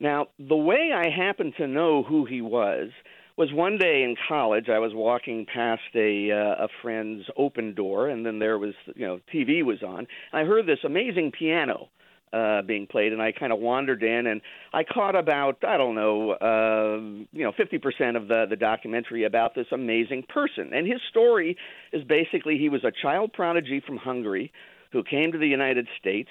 Now, 0.00 0.26
the 0.38 0.56
way 0.56 0.90
I 0.92 1.08
happened 1.08 1.54
to 1.58 1.66
know 1.66 2.02
who 2.02 2.24
he 2.24 2.42
was 2.42 2.90
was 3.36 3.52
one 3.52 3.76
day 3.78 4.02
in 4.02 4.16
college. 4.28 4.68
I 4.68 4.78
was 4.78 4.92
walking 4.94 5.46
past 5.46 5.82
a 5.94 6.30
uh, 6.30 6.64
a 6.64 6.68
friend's 6.82 7.24
open 7.36 7.74
door, 7.74 8.08
and 8.08 8.24
then 8.24 8.38
there 8.38 8.58
was 8.58 8.74
you 8.94 9.06
know 9.06 9.20
TV 9.32 9.62
was 9.62 9.82
on. 9.82 9.98
And 9.98 10.06
I 10.32 10.44
heard 10.44 10.66
this 10.66 10.78
amazing 10.84 11.32
piano 11.32 11.88
uh, 12.32 12.62
being 12.62 12.86
played, 12.86 13.12
and 13.12 13.20
I 13.20 13.32
kind 13.32 13.52
of 13.52 13.58
wandered 13.58 14.02
in, 14.02 14.26
and 14.26 14.40
I 14.72 14.84
caught 14.84 15.14
about 15.14 15.62
I 15.66 15.76
don't 15.76 15.94
know, 15.94 16.30
uh, 16.32 17.26
you 17.32 17.44
know, 17.44 17.52
fifty 17.56 17.78
percent 17.78 18.16
of 18.16 18.28
the 18.28 18.46
the 18.48 18.56
documentary 18.56 19.24
about 19.24 19.54
this 19.54 19.66
amazing 19.70 20.24
person, 20.28 20.72
and 20.72 20.86
his 20.86 21.00
story 21.10 21.56
is 21.92 22.04
basically 22.04 22.58
he 22.58 22.68
was 22.68 22.84
a 22.84 22.92
child 23.02 23.32
prodigy 23.32 23.82
from 23.86 23.96
Hungary 23.96 24.52
who 24.92 25.02
came 25.02 25.32
to 25.32 25.38
the 25.38 25.48
United 25.48 25.86
States 26.00 26.30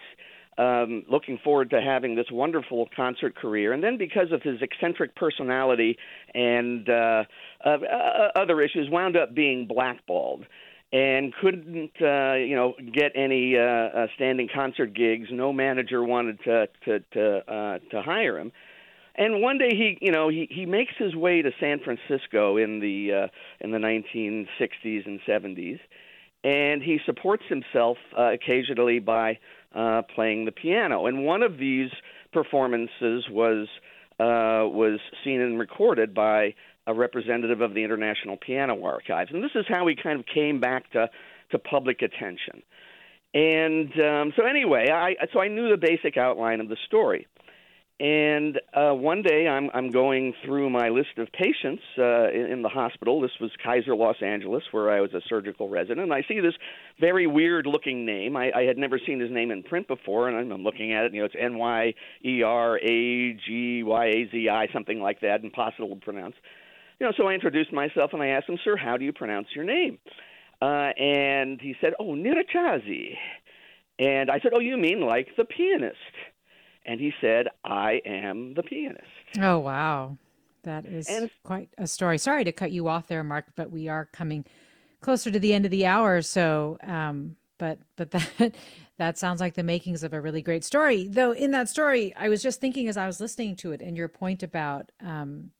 um, 0.57 1.03
looking 1.09 1.37
forward 1.43 1.69
to 1.71 1.81
having 1.81 2.15
this 2.15 2.27
wonderful 2.31 2.87
concert 2.95 3.35
career. 3.35 3.73
And 3.73 3.83
then, 3.83 3.97
because 3.97 4.31
of 4.31 4.41
his 4.41 4.61
eccentric 4.61 5.15
personality 5.15 5.97
and 6.33 6.87
uh, 6.89 7.23
uh, 7.63 7.77
other 8.35 8.61
issues, 8.61 8.89
wound 8.89 9.17
up 9.17 9.33
being 9.35 9.67
blackballed 9.67 10.45
and 10.93 11.33
couldn't, 11.41 11.91
uh, 12.01 12.35
you 12.35 12.55
know, 12.55 12.73
get 12.93 13.11
any 13.15 13.57
uh, 13.57 13.61
uh, 13.61 14.07
standing 14.15 14.47
concert 14.53 14.93
gigs. 14.93 15.27
No 15.31 15.51
manager 15.51 16.03
wanted 16.03 16.39
to 16.43 16.67
to 16.85 16.99
to, 17.13 17.37
uh, 17.51 17.79
to 17.91 18.01
hire 18.01 18.39
him. 18.39 18.51
And 19.17 19.41
one 19.41 19.57
day 19.57 19.69
he, 19.71 19.97
you 20.01 20.11
know, 20.11 20.29
he 20.29 20.47
he 20.49 20.65
makes 20.65 20.93
his 20.97 21.15
way 21.15 21.41
to 21.41 21.51
San 21.59 21.79
Francisco 21.79 22.57
in 22.57 22.79
the 22.79 23.23
uh, 23.23 23.27
in 23.61 23.71
the 23.71 23.77
1960s 23.77 25.05
and 25.05 25.19
70s, 25.27 25.79
and 26.45 26.83
he 26.83 26.99
supports 27.07 27.43
himself 27.49 27.97
uh, 28.17 28.31
occasionally 28.31 28.99
by 28.99 29.39
uh, 29.73 30.03
playing 30.13 30.45
the 30.45 30.51
piano. 30.51 31.07
And 31.07 31.25
one 31.25 31.41
of 31.41 31.57
these 31.57 31.89
performances 32.31 33.25
was 33.29 33.67
uh, 34.19 34.63
was 34.69 34.99
seen 35.25 35.41
and 35.41 35.59
recorded 35.59 36.13
by 36.13 36.53
a 36.87 36.93
representative 36.93 37.59
of 37.61 37.73
the 37.73 37.83
International 37.83 38.37
Piano 38.37 38.81
Archives. 38.85 39.31
And 39.33 39.43
this 39.43 39.51
is 39.55 39.65
how 39.67 39.87
he 39.87 39.95
kind 40.01 40.19
of 40.19 40.25
came 40.27 40.59
back 40.59 40.89
to 40.91 41.09
to 41.51 41.59
public 41.59 42.03
attention. 42.03 42.61
And 43.33 43.91
um, 43.99 44.33
so 44.37 44.45
anyway, 44.45 44.89
I 44.93 45.15
so 45.33 45.41
I 45.41 45.47
knew 45.47 45.69
the 45.69 45.77
basic 45.77 46.15
outline 46.15 46.61
of 46.61 46.69
the 46.69 46.77
story. 46.85 47.27
And 47.97 48.59
uh, 48.73 48.91
one 48.93 49.21
day, 49.21 49.47
I'm 49.47 49.69
I'm 49.73 49.89
going 49.89 50.33
through 50.43 50.69
my 50.69 50.89
list 50.89 51.17
of 51.17 51.29
patients 51.31 51.81
uh, 51.97 52.29
in, 52.29 52.51
in 52.51 52.61
the 52.61 52.67
hospital. 52.67 53.21
This 53.21 53.31
was 53.39 53.51
Kaiser 53.63 53.95
Los 53.95 54.17
Angeles, 54.21 54.63
where 54.71 54.91
I 54.91 54.99
was 54.99 55.13
a 55.13 55.21
surgical 55.29 55.69
resident. 55.69 56.01
And 56.01 56.13
I 56.13 56.21
see 56.27 56.41
this 56.41 56.55
very 56.99 57.25
weird-looking 57.25 58.05
name. 58.05 58.35
I, 58.35 58.51
I 58.53 58.63
had 58.63 58.77
never 58.77 58.99
seen 58.99 59.21
his 59.21 59.31
name 59.31 59.49
in 59.49 59.63
print 59.63 59.87
before, 59.87 60.27
and 60.27 60.35
I'm, 60.35 60.51
I'm 60.51 60.63
looking 60.63 60.91
at 60.91 61.05
it. 61.05 61.13
You 61.13 61.21
know, 61.21 61.25
it's 61.25 61.35
N 61.39 61.57
Y 61.57 61.93
E 62.25 62.43
R 62.43 62.77
A 62.77 63.33
G 63.47 63.83
Y 63.83 64.05
A 64.07 64.29
Z 64.29 64.49
I, 64.49 64.67
something 64.73 64.99
like 64.99 65.21
that, 65.21 65.45
impossible 65.45 65.95
to 65.95 65.95
pronounce. 65.95 66.35
You 66.99 67.05
know, 67.05 67.13
so 67.15 67.27
I 67.29 67.33
introduced 67.33 67.71
myself 67.71 68.11
and 68.11 68.21
I 68.21 68.27
asked 68.27 68.49
him, 68.49 68.59
"Sir, 68.65 68.75
how 68.75 68.97
do 68.97 69.05
you 69.05 69.13
pronounce 69.13 69.47
your 69.55 69.63
name?" 69.63 69.99
Uh, 70.61 70.91
and 70.97 71.61
he 71.61 71.75
said, 71.79 71.93
"Oh, 71.97 72.13
Nyiregyházi." 72.13 73.15
And 73.99 74.29
I 74.29 74.41
said, 74.41 74.51
"Oh, 74.53 74.59
you 74.59 74.75
mean 74.75 74.99
like 74.99 75.29
the 75.37 75.45
pianist?" 75.45 75.95
And 76.85 76.99
he 76.99 77.13
said, 77.19 77.47
I 77.63 78.01
am 78.05 78.53
the 78.53 78.63
pianist. 78.63 79.03
Oh, 79.39 79.59
wow. 79.59 80.17
That 80.63 80.85
is 80.85 81.07
and, 81.07 81.29
quite 81.43 81.69
a 81.77 81.87
story. 81.87 82.17
Sorry 82.17 82.43
to 82.43 82.51
cut 82.51 82.71
you 82.71 82.87
off 82.87 83.07
there, 83.07 83.23
Mark, 83.23 83.45
but 83.55 83.71
we 83.71 83.87
are 83.87 84.05
coming 84.05 84.45
closer 85.01 85.29
to 85.29 85.39
the 85.39 85.53
end 85.53 85.65
of 85.65 85.71
the 85.71 85.85
hour. 85.85 86.21
So, 86.21 86.77
um, 86.83 87.35
but 87.57 87.79
but 87.95 88.11
that 88.37 88.55
that 88.97 89.17
sounds 89.17 89.39
like 89.39 89.53
the 89.53 89.63
makings 89.63 90.03
of 90.03 90.13
a 90.13 90.21
really 90.21 90.41
great 90.41 90.63
story. 90.63 91.07
Though 91.07 91.31
in 91.31 91.51
that 91.51 91.69
story, 91.69 92.13
I 92.17 92.29
was 92.29 92.41
just 92.41 92.59
thinking 92.59 92.87
as 92.87 92.97
I 92.97 93.05
was 93.05 93.19
listening 93.19 93.55
to 93.57 93.71
it, 93.71 93.81
and 93.81 93.95
your 93.95 94.07
point 94.07 94.41
about 94.41 94.91
um, 95.03 95.51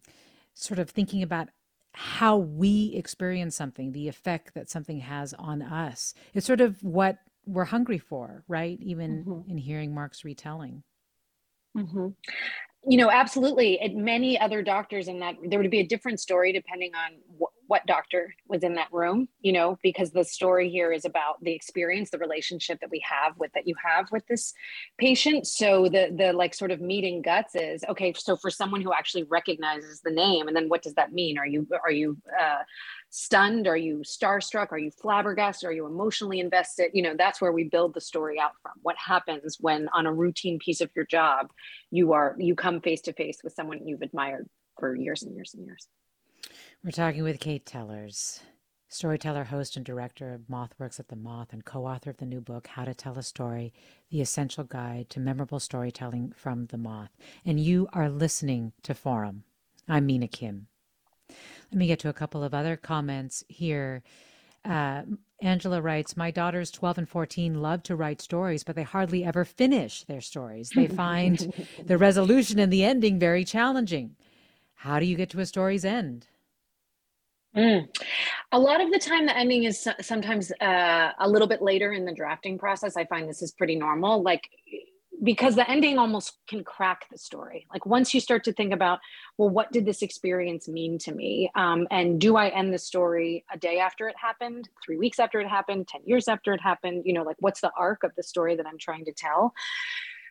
sort 0.56 0.80
of 0.80 0.90
thinking 0.90 1.22
about 1.22 1.50
how 1.94 2.38
we 2.38 2.94
experience 2.96 3.56
something, 3.56 3.92
the 3.92 4.08
effect 4.08 4.54
that 4.54 4.70
something 4.70 5.00
has 5.00 5.34
on 5.36 5.62
us. 5.62 6.14
It's 6.34 6.46
sort 6.46 6.62
of 6.62 6.84
what 6.84 7.20
we're 7.46 7.66
hungry 7.66 8.00
for, 8.00 8.44
right? 8.48 8.78
Even 8.82 9.24
mm-hmm. 9.24 9.52
in 9.52 9.58
hearing 9.58 9.94
Mark's 9.94 10.26
retelling. 10.26 10.84
Mm-hmm. 11.76 12.08
You 12.88 13.00
know, 13.00 13.10
absolutely. 13.10 13.80
And 13.80 14.06
many 14.06 14.40
other 14.40 14.62
doctors 14.62 15.08
in 15.08 15.20
that, 15.20 15.36
there 15.50 15.60
would 15.60 15.72
be 15.72 15.80
a 15.80 15.88
different 15.88 16.20
story 16.20 16.54
depending 16.54 16.92
on 16.94 17.14
wh- 17.40 17.70
what 17.70 17.84
doctor 17.88 18.36
was 18.48 18.64
in 18.64 18.76
that 18.76 18.94
room, 18.94 19.28
you 19.42 19.54
know, 19.54 19.80
because 19.82 20.12
the 20.12 20.24
story 20.24 20.70
here 20.70 20.92
is 20.92 21.04
about 21.04 21.42
the 21.42 21.52
experience, 21.52 22.12
the 22.12 22.20
relationship 22.20 22.80
that 22.82 22.92
we 22.92 23.04
have 23.04 23.36
with 23.40 23.52
that 23.54 23.68
you 23.68 23.74
have 23.84 24.06
with 24.12 24.24
this 24.28 24.54
patient. 25.00 25.48
So 25.48 25.86
the 25.86 26.16
the 26.16 26.32
like 26.32 26.54
sort 26.54 26.70
of 26.70 26.80
meeting 26.80 27.24
guts 27.24 27.56
is 27.56 27.84
okay. 27.90 28.14
So 28.14 28.36
for 28.36 28.52
someone 28.52 28.82
who 28.82 28.94
actually 28.94 29.24
recognizes 29.24 30.02
the 30.02 30.12
name, 30.12 30.48
and 30.48 30.56
then 30.56 30.70
what 30.70 30.84
does 30.84 30.94
that 30.94 31.12
mean? 31.12 31.40
Are 31.40 31.48
you 31.48 31.68
are 31.84 31.92
you 31.92 32.18
uh, 32.40 32.62
stunned? 33.16 33.66
Are 33.66 33.78
you 33.78 34.00
starstruck? 34.00 34.74
Are 34.74 34.78
you 34.78 34.92
flabbergasted? 34.92 35.70
Are 35.70 35.72
you 35.72 35.86
emotionally 35.86 36.42
invested? 36.42 36.92
You 36.94 37.02
know, 37.02 37.16
that's 37.18 37.40
where 37.40 37.54
we 37.54 37.64
build 37.64 37.94
the 37.94 38.02
story 38.02 38.38
out 38.40 38.52
from. 38.62 38.74
What 38.82 38.98
happens 38.98 39.58
when 39.60 39.88
on 39.94 40.06
a 40.06 40.14
routine 40.14 40.60
piece 40.60 40.82
of 40.82 40.92
your 40.96 41.06
job, 41.06 41.50
you 41.92 42.12
are 42.12 42.36
you 42.38 42.56
come 42.56 42.82
face 42.82 43.02
to 43.02 43.14
face 43.14 43.40
with 43.42 43.54
someone 43.54 43.88
you've 43.88 44.02
admired 44.02 44.50
for 44.78 44.96
years 44.96 45.24
and 45.24 45.34
years 45.34 45.54
and 45.54 45.66
years. 45.66 45.88
We're 46.84 46.92
talking 46.92 47.24
with 47.24 47.40
Kate 47.40 47.66
Tellers, 47.66 48.42
storyteller, 48.90 49.46
host, 49.46 49.78
and 49.78 49.86
director 49.86 50.34
of 50.34 50.42
MothWorks 50.52 51.00
at 51.00 51.08
the 51.08 51.16
Moth, 51.16 51.54
and 51.54 51.64
co 51.64 51.86
author 51.86 52.10
of 52.10 52.18
the 52.18 52.26
new 52.26 52.42
book, 52.42 52.68
How 52.68 52.84
to 52.84 52.94
Tell 52.94 53.18
a 53.18 53.24
Story 53.24 53.74
The 54.12 54.22
Essential 54.22 54.66
Guide 54.66 55.10
to 55.12 55.22
Memorable 55.22 55.62
Storytelling 55.62 56.34
from 56.36 56.66
the 56.66 56.78
Moth. 56.78 57.16
And 57.46 57.62
you 57.62 57.88
are 57.94 58.10
listening 58.10 58.74
to 58.84 58.94
Forum. 58.94 59.46
I'm 59.88 60.06
Mina 60.06 60.28
Kim. 60.28 60.68
Let 61.76 61.80
me 61.80 61.88
get 61.88 62.00
to 62.00 62.10
a 62.10 62.14
couple 62.14 62.42
of 62.42 62.54
other 62.54 62.78
comments 62.78 63.44
here. 63.50 64.02
Uh, 64.64 65.02
Angela 65.42 65.82
writes, 65.82 66.16
My 66.16 66.32
daughters, 66.32 66.72
12 66.72 67.00
and 67.00 67.10
14, 67.10 67.62
love 67.62 67.84
to 67.84 67.98
write 67.98 68.22
stories, 68.22 68.64
but 68.64 68.78
they 68.78 68.84
hardly 68.84 69.26
ever 69.26 69.44
finish 69.44 70.04
their 70.04 70.22
stories. 70.22 70.70
They 70.74 70.88
find 71.04 71.54
the 71.86 71.98
resolution 71.98 72.60
and 72.60 72.72
the 72.72 72.86
ending 72.86 73.20
very 73.20 73.44
challenging. 73.44 74.16
How 74.76 75.00
do 75.00 75.06
you 75.06 75.18
get 75.18 75.30
to 75.32 75.42
a 75.42 75.46
story's 75.46 75.84
end? 75.84 76.28
Mm. 77.56 77.88
A 78.52 78.60
lot 78.60 78.82
of 78.82 78.92
the 78.92 79.00
time, 79.00 79.26
the 79.26 79.38
ending 79.38 79.64
is 79.64 79.86
sometimes 80.02 80.54
uh, 80.62 81.12
a 81.20 81.28
little 81.28 81.48
bit 81.48 81.62
later 81.62 81.92
in 81.92 82.06
the 82.06 82.14
drafting 82.14 82.58
process. 82.58 82.96
I 82.96 83.06
find 83.06 83.28
this 83.28 83.42
is 83.42 83.52
pretty 83.52 83.76
normal. 83.76 84.22
Like, 84.24 84.50
because 85.26 85.56
the 85.56 85.70
ending 85.70 85.98
almost 85.98 86.38
can 86.48 86.64
crack 86.64 87.08
the 87.12 87.18
story. 87.18 87.66
Like 87.74 87.86
once 87.86 88.14
you 88.14 88.20
start 88.20 88.44
to 88.44 88.54
think 88.54 88.72
about, 88.72 89.00
well, 89.38 89.50
what 89.50 89.72
did 89.72 89.86
this 89.86 90.04
experience 90.04 90.68
mean 90.68 91.00
to 91.00 91.14
me? 91.14 91.52
Um, 91.56 91.88
and 91.90 92.22
do 92.22 92.38
I 92.38 92.50
end 92.50 92.74
the 92.74 92.78
story 92.78 93.44
a 93.52 93.58
day 93.58 93.80
after 93.80 94.08
it 94.08 94.16
happened, 94.18 94.70
three 94.86 94.98
weeks 94.98 95.20
after 95.20 95.40
it 95.40 95.48
happened, 95.48 95.88
10 95.88 96.02
years 96.06 96.28
after 96.28 96.54
it 96.54 96.62
happened? 96.62 97.04
You 97.06 97.14
know, 97.14 97.24
like 97.24 97.38
what's 97.40 97.60
the 97.60 97.72
arc 97.78 98.04
of 98.04 98.12
the 98.16 98.24
story 98.24 98.56
that 98.56 98.68
I'm 98.68 98.78
trying 98.78 99.04
to 99.06 99.12
tell? 99.12 99.54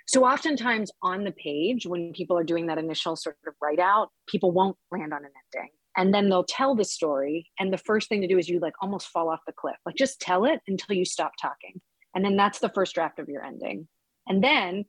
So 0.06 0.24
oftentimes 0.24 0.92
on 1.02 1.24
the 1.24 1.32
page, 1.32 1.86
when 1.86 2.12
people 2.12 2.38
are 2.38 2.44
doing 2.44 2.66
that 2.66 2.78
initial 2.78 3.16
sort 3.16 3.36
of 3.46 3.54
write 3.60 3.80
out, 3.80 4.10
people 4.28 4.52
won't 4.52 4.76
land 4.92 5.12
on 5.12 5.24
an 5.24 5.30
ending. 5.54 5.70
And 5.96 6.14
then 6.14 6.28
they'll 6.28 6.44
tell 6.44 6.76
the 6.76 6.84
story. 6.84 7.50
And 7.58 7.72
the 7.72 7.78
first 7.78 8.08
thing 8.08 8.20
to 8.20 8.28
do 8.28 8.38
is 8.38 8.48
you 8.48 8.60
like 8.60 8.74
almost 8.80 9.08
fall 9.08 9.28
off 9.28 9.40
the 9.44 9.52
cliff. 9.52 9.76
Like 9.84 9.96
just 9.96 10.20
tell 10.20 10.44
it 10.44 10.60
until 10.68 10.96
you 10.96 11.04
stop 11.04 11.32
talking. 11.40 11.80
And 12.14 12.24
then 12.24 12.36
that's 12.36 12.60
the 12.60 12.68
first 12.68 12.94
draft 12.94 13.18
of 13.18 13.28
your 13.28 13.42
ending. 13.42 13.88
And 14.26 14.42
then 14.42 14.84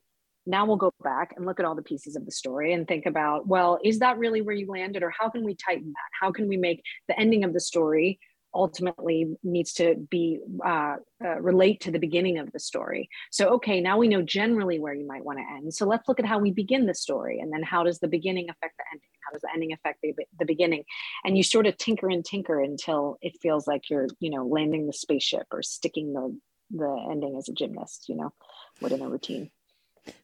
now 0.46 0.64
we'll 0.64 0.76
go 0.76 0.92
back 1.02 1.34
and 1.36 1.44
look 1.44 1.58
at 1.58 1.66
all 1.66 1.74
the 1.74 1.82
pieces 1.82 2.16
of 2.16 2.24
the 2.24 2.30
story 2.30 2.72
and 2.72 2.86
think 2.86 3.06
about, 3.06 3.46
well, 3.46 3.78
is 3.82 3.98
that 3.98 4.18
really 4.18 4.42
where 4.42 4.54
you 4.54 4.70
landed? 4.70 5.02
Or 5.02 5.10
how 5.10 5.28
can 5.28 5.44
we 5.44 5.56
tighten 5.56 5.88
that? 5.88 6.10
How 6.20 6.30
can 6.30 6.48
we 6.48 6.56
make 6.56 6.82
the 7.08 7.18
ending 7.18 7.44
of 7.44 7.52
the 7.52 7.60
story 7.60 8.20
ultimately 8.56 9.36
needs 9.44 9.74
to 9.74 9.94
be 10.10 10.40
uh, 10.64 10.96
uh, 11.24 11.40
relate 11.40 11.80
to 11.82 11.90
the 11.90 11.98
beginning 11.98 12.38
of 12.38 12.50
the 12.52 12.58
story. 12.58 13.08
So, 13.30 13.48
okay, 13.50 13.80
now 13.80 13.98
we 13.98 14.08
know 14.08 14.22
generally 14.22 14.78
where 14.80 14.94
you 14.94 15.06
might 15.06 15.24
want 15.24 15.38
to 15.38 15.44
end. 15.56 15.74
So 15.74 15.86
let's 15.86 16.08
look 16.08 16.18
at 16.18 16.26
how 16.26 16.38
we 16.38 16.50
begin 16.50 16.86
the 16.86 16.94
story, 16.94 17.38
and 17.38 17.52
then 17.52 17.62
how 17.62 17.84
does 17.84 17.98
the 17.98 18.08
beginning 18.08 18.48
affect 18.48 18.76
the 18.78 18.84
ending? 18.92 19.08
How 19.24 19.32
does 19.32 19.42
the 19.42 19.52
ending 19.52 19.72
affect 19.72 20.00
the, 20.02 20.14
the 20.38 20.46
beginning? 20.46 20.84
And 21.24 21.36
you 21.36 21.42
sort 21.42 21.66
of 21.66 21.76
tinker 21.76 22.08
and 22.08 22.24
tinker 22.24 22.60
until 22.60 23.18
it 23.20 23.38
feels 23.42 23.66
like 23.66 23.90
you're, 23.90 24.08
you 24.20 24.30
know, 24.30 24.46
landing 24.46 24.86
the 24.86 24.92
spaceship 24.92 25.46
or 25.50 25.62
sticking 25.62 26.12
the 26.12 26.36
the 26.70 27.06
ending 27.10 27.36
as 27.36 27.48
a 27.48 27.52
gymnast, 27.52 28.08
you 28.08 28.16
know, 28.16 28.32
within 28.80 29.02
a 29.02 29.08
routine. 29.08 29.50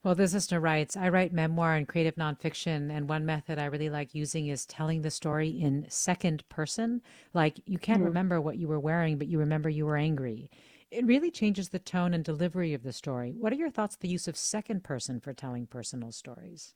Well, 0.04 0.14
this 0.14 0.34
listener 0.34 0.60
writes 0.60 0.96
I 0.96 1.08
write 1.08 1.32
memoir 1.32 1.74
and 1.74 1.88
creative 1.88 2.14
nonfiction, 2.14 2.90
and 2.90 3.08
one 3.08 3.26
method 3.26 3.58
I 3.58 3.64
really 3.64 3.90
like 3.90 4.14
using 4.14 4.46
is 4.46 4.66
telling 4.66 5.02
the 5.02 5.10
story 5.10 5.48
in 5.48 5.86
second 5.88 6.48
person. 6.48 7.02
Like 7.34 7.60
you 7.66 7.78
can't 7.78 7.98
mm-hmm. 7.98 8.06
remember 8.06 8.40
what 8.40 8.58
you 8.58 8.68
were 8.68 8.80
wearing, 8.80 9.18
but 9.18 9.28
you 9.28 9.38
remember 9.38 9.68
you 9.68 9.86
were 9.86 9.96
angry. 9.96 10.50
It 10.90 11.06
really 11.06 11.30
changes 11.30 11.70
the 11.70 11.78
tone 11.78 12.12
and 12.12 12.22
delivery 12.22 12.74
of 12.74 12.82
the 12.82 12.92
story. 12.92 13.32
What 13.32 13.52
are 13.52 13.56
your 13.56 13.70
thoughts 13.70 13.96
the 13.96 14.08
use 14.08 14.28
of 14.28 14.36
second 14.36 14.84
person 14.84 15.20
for 15.20 15.32
telling 15.32 15.66
personal 15.66 16.12
stories? 16.12 16.74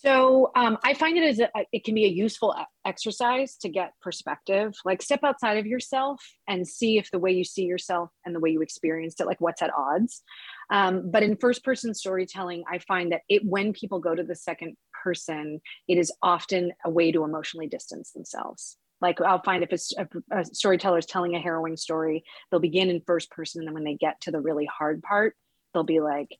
So 0.00 0.52
um, 0.54 0.78
I 0.84 0.94
find 0.94 1.18
it 1.18 1.24
as 1.24 1.40
a, 1.40 1.48
it 1.72 1.82
can 1.82 1.96
be 1.96 2.04
a 2.04 2.08
useful 2.08 2.54
exercise 2.86 3.56
to 3.62 3.68
get 3.68 3.94
perspective. 4.00 4.74
Like 4.84 5.02
step 5.02 5.24
outside 5.24 5.58
of 5.58 5.66
yourself 5.66 6.22
and 6.46 6.66
see 6.68 6.98
if 6.98 7.10
the 7.10 7.18
way 7.18 7.32
you 7.32 7.42
see 7.42 7.64
yourself 7.64 8.10
and 8.24 8.32
the 8.32 8.38
way 8.38 8.50
you 8.50 8.62
experienced 8.62 9.20
it, 9.20 9.26
like 9.26 9.40
what's 9.40 9.60
at 9.60 9.72
odds. 9.76 10.22
Um, 10.70 11.10
but 11.10 11.24
in 11.24 11.36
first 11.36 11.64
person 11.64 11.94
storytelling, 11.94 12.62
I 12.70 12.78
find 12.78 13.10
that 13.10 13.22
it 13.28 13.44
when 13.44 13.72
people 13.72 13.98
go 13.98 14.14
to 14.14 14.22
the 14.22 14.36
second 14.36 14.76
person, 15.02 15.60
it 15.88 15.98
is 15.98 16.12
often 16.22 16.72
a 16.84 16.90
way 16.90 17.10
to 17.10 17.24
emotionally 17.24 17.66
distance 17.66 18.12
themselves. 18.12 18.76
Like 19.00 19.20
I'll 19.20 19.42
find 19.42 19.64
if 19.64 19.72
a, 19.98 20.08
a 20.30 20.44
storyteller 20.44 20.98
is 20.98 21.06
telling 21.06 21.34
a 21.34 21.40
harrowing 21.40 21.76
story, 21.76 22.22
they'll 22.50 22.60
begin 22.60 22.88
in 22.88 23.02
first 23.04 23.32
person, 23.32 23.62
and 23.62 23.66
then 23.66 23.74
when 23.74 23.84
they 23.84 23.94
get 23.94 24.20
to 24.22 24.30
the 24.30 24.40
really 24.40 24.66
hard 24.66 25.02
part, 25.02 25.34
they'll 25.74 25.82
be 25.82 25.98
like, 26.00 26.36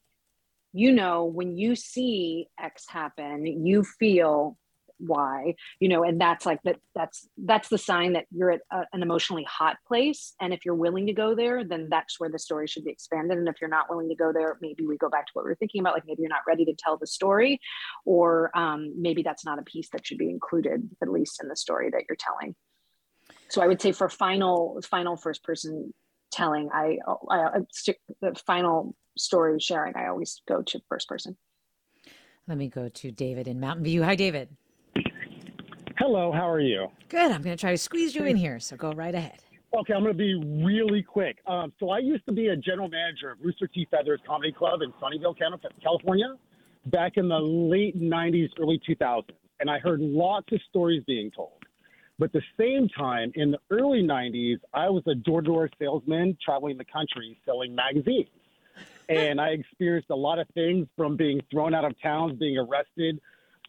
you 0.73 0.91
know, 0.91 1.25
when 1.25 1.57
you 1.57 1.75
see 1.75 2.47
X 2.59 2.85
happen, 2.89 3.65
you 3.65 3.83
feel 3.83 4.57
why 4.99 5.55
you 5.79 5.87
know 5.87 6.03
and 6.03 6.19
that's 6.19 6.45
like 6.45 6.61
that 6.63 6.77
that's 6.93 7.27
that's 7.37 7.69
the 7.69 7.77
sign 7.77 8.13
that 8.13 8.25
you're 8.31 8.51
at 8.51 8.61
a, 8.71 8.83
an 8.93 9.01
emotionally 9.01 9.45
hot 9.45 9.77
place. 9.87 10.33
And 10.41 10.53
if 10.53 10.65
you're 10.65 10.75
willing 10.75 11.07
to 11.07 11.13
go 11.13 11.35
there 11.35 11.63
then 11.63 11.87
that's 11.89 12.19
where 12.19 12.29
the 12.29 12.39
story 12.39 12.67
should 12.67 12.83
be 12.83 12.91
expanded. 12.91 13.37
And 13.37 13.47
if 13.47 13.55
you're 13.61 13.69
not 13.69 13.89
willing 13.89 14.09
to 14.09 14.15
go 14.15 14.31
there 14.33 14.57
maybe 14.61 14.85
we 14.85 14.97
go 14.97 15.09
back 15.09 15.25
to 15.27 15.31
what 15.33 15.45
we 15.45 15.49
were 15.49 15.55
thinking 15.55 15.81
about 15.81 15.93
like 15.93 16.03
maybe 16.05 16.21
you're 16.21 16.29
not 16.29 16.41
ready 16.47 16.65
to 16.65 16.73
tell 16.77 16.97
the 16.97 17.07
story 17.07 17.59
or 18.05 18.51
um, 18.57 18.93
maybe 18.97 19.23
that's 19.23 19.45
not 19.45 19.59
a 19.59 19.63
piece 19.63 19.89
that 19.91 20.05
should 20.05 20.17
be 20.17 20.29
included 20.29 20.89
at 21.01 21.09
least 21.09 21.41
in 21.41 21.47
the 21.47 21.55
story 21.55 21.89
that 21.89 22.03
you're 22.09 22.17
telling. 22.19 22.55
So 23.49 23.61
i 23.61 23.67
would 23.67 23.81
say 23.81 23.91
for 23.91 24.09
final 24.09 24.79
final 24.89 25.15
first 25.15 25.43
person 25.43 25.93
telling 26.31 26.69
i, 26.73 26.97
I, 27.29 27.35
I 27.35 27.59
the 28.21 28.35
final 28.45 28.95
story 29.17 29.59
sharing 29.59 29.95
i 29.95 30.07
always 30.07 30.41
go 30.47 30.61
to 30.61 30.79
first 30.89 31.07
person 31.07 31.37
let 32.49 32.57
me 32.57 32.67
go 32.67 32.89
to 32.89 33.11
David 33.11 33.47
in 33.47 33.59
Mountain 33.59 33.83
View. 33.83 34.01
Hi, 34.01 34.15
David. 34.15 34.49
Hello, 35.99 36.31
how 36.31 36.49
are 36.49 36.59
you? 36.59 36.87
Good. 37.07 37.31
I'm 37.31 37.43
going 37.43 37.55
to 37.55 37.61
try 37.61 37.71
to 37.71 37.77
squeeze 37.77 38.15
you 38.15 38.25
in 38.25 38.35
here, 38.35 38.59
so 38.59 38.75
go 38.75 38.91
right 38.91 39.13
ahead. 39.13 39.37
Okay, 39.79 39.93
I'm 39.93 40.01
going 40.01 40.13
to 40.13 40.17
be 40.17 40.33
really 40.65 41.03
quick. 41.03 41.37
Um, 41.45 41.71
so 41.79 41.91
I 41.91 41.99
used 41.99 42.25
to 42.25 42.33
be 42.33 42.47
a 42.47 42.55
general 42.55 42.89
manager 42.89 43.29
of 43.29 43.37
Rooster 43.39 43.67
T. 43.67 43.87
Feathers 43.91 44.19
Comedy 44.25 44.51
Club 44.51 44.81
in 44.81 44.91
Sunnyvale, 44.93 45.35
California, 45.83 46.33
back 46.87 47.17
in 47.17 47.29
the 47.29 47.37
late 47.37 48.01
90s, 48.01 48.49
early 48.59 48.81
2000s, 48.89 49.25
and 49.59 49.69
I 49.69 49.77
heard 49.77 49.99
lots 49.99 50.51
of 50.51 50.59
stories 50.69 51.03
being 51.05 51.29
told. 51.29 51.58
But 52.19 52.25
at 52.25 52.33
the 52.33 52.41
same 52.59 52.89
time, 52.89 53.31
in 53.35 53.51
the 53.51 53.59
early 53.71 54.03
90s, 54.03 54.59
I 54.73 54.89
was 54.89 55.03
a 55.07 55.15
door-to-door 55.15 55.69
salesman 55.79 56.37
traveling 56.43 56.77
the 56.77 56.85
country 56.85 57.39
selling 57.45 57.73
magazines 57.73 58.27
and 59.09 59.41
I 59.41 59.49
experienced 59.49 60.09
a 60.11 60.15
lot 60.15 60.37
of 60.39 60.47
things 60.53 60.87
from 60.95 61.17
being 61.17 61.41
thrown 61.49 61.73
out 61.73 61.85
of 61.85 61.99
towns, 62.01 62.37
being 62.37 62.57
arrested, 62.57 63.19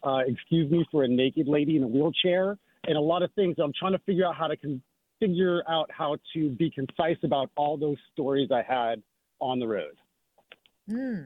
uh, 0.03 0.19
excuse 0.27 0.71
me, 0.71 0.85
for 0.91 1.03
a 1.03 1.07
naked 1.07 1.47
lady 1.47 1.77
in 1.77 1.83
a 1.83 1.87
wheelchair, 1.87 2.57
and 2.87 2.97
a 2.97 3.01
lot 3.01 3.23
of 3.23 3.31
things. 3.33 3.55
I'm 3.57 3.73
trying 3.77 3.93
to 3.93 3.99
figure 3.99 4.25
out 4.25 4.35
how 4.35 4.47
to 4.47 4.57
con- 4.57 4.81
figure 5.19 5.63
out 5.69 5.89
how 5.91 6.17
to 6.33 6.49
be 6.49 6.69
concise 6.69 7.17
about 7.23 7.49
all 7.55 7.77
those 7.77 7.97
stories 8.13 8.49
I 8.51 8.61
had 8.61 9.01
on 9.39 9.59
the 9.59 9.67
road. 9.67 9.95
Hmm. 10.89 11.21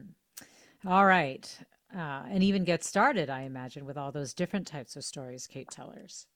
All 0.86 1.06
right. 1.06 1.58
Uh, 1.94 2.24
and 2.30 2.42
even 2.42 2.64
get 2.64 2.84
started, 2.84 3.30
I 3.30 3.42
imagine, 3.42 3.86
with 3.86 3.96
all 3.96 4.12
those 4.12 4.34
different 4.34 4.66
types 4.66 4.96
of 4.96 5.04
stories 5.04 5.46
Kate 5.46 5.70
Tellers. 5.70 6.26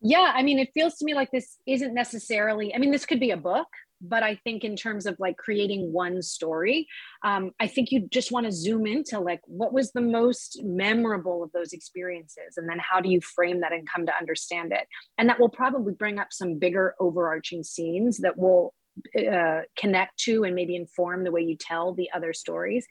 Yeah, 0.00 0.32
I 0.34 0.42
mean, 0.42 0.58
it 0.58 0.70
feels 0.72 0.96
to 0.96 1.04
me 1.04 1.14
like 1.14 1.30
this 1.30 1.58
isn't 1.66 1.92
necessarily, 1.94 2.74
I 2.74 2.78
mean, 2.78 2.90
this 2.90 3.04
could 3.04 3.20
be 3.20 3.32
a 3.32 3.36
book, 3.36 3.68
but 4.00 4.22
i 4.22 4.34
think 4.34 4.64
in 4.64 4.76
terms 4.76 5.06
of 5.06 5.16
like 5.18 5.36
creating 5.36 5.92
one 5.92 6.22
story 6.22 6.88
um, 7.22 7.50
i 7.60 7.66
think 7.66 7.90
you 7.90 8.08
just 8.10 8.32
want 8.32 8.46
to 8.46 8.52
zoom 8.52 8.86
into 8.86 9.20
like 9.20 9.40
what 9.46 9.72
was 9.72 9.92
the 9.92 10.00
most 10.00 10.60
memorable 10.64 11.42
of 11.42 11.52
those 11.52 11.72
experiences 11.72 12.56
and 12.56 12.68
then 12.68 12.78
how 12.78 13.00
do 13.00 13.10
you 13.10 13.20
frame 13.20 13.60
that 13.60 13.72
and 13.72 13.88
come 13.88 14.06
to 14.06 14.16
understand 14.16 14.72
it? 14.72 14.86
And 15.18 15.28
that 15.28 15.40
will 15.40 15.48
probably 15.48 15.92
bring 15.92 16.18
up 16.18 16.28
some 16.30 16.58
bigger 16.58 16.94
overarching 17.00 17.62
scenes 17.62 18.18
that 18.18 18.36
will 18.36 18.74
uh, 19.18 19.60
connect 19.76 20.18
to 20.20 20.44
and 20.44 20.54
maybe 20.54 20.76
inform 20.76 21.24
the 21.24 21.30
way 21.30 21.42
you 21.42 21.56
tell 21.56 21.94
the 21.94 22.10
other 22.14 22.32
stories. 22.32 22.86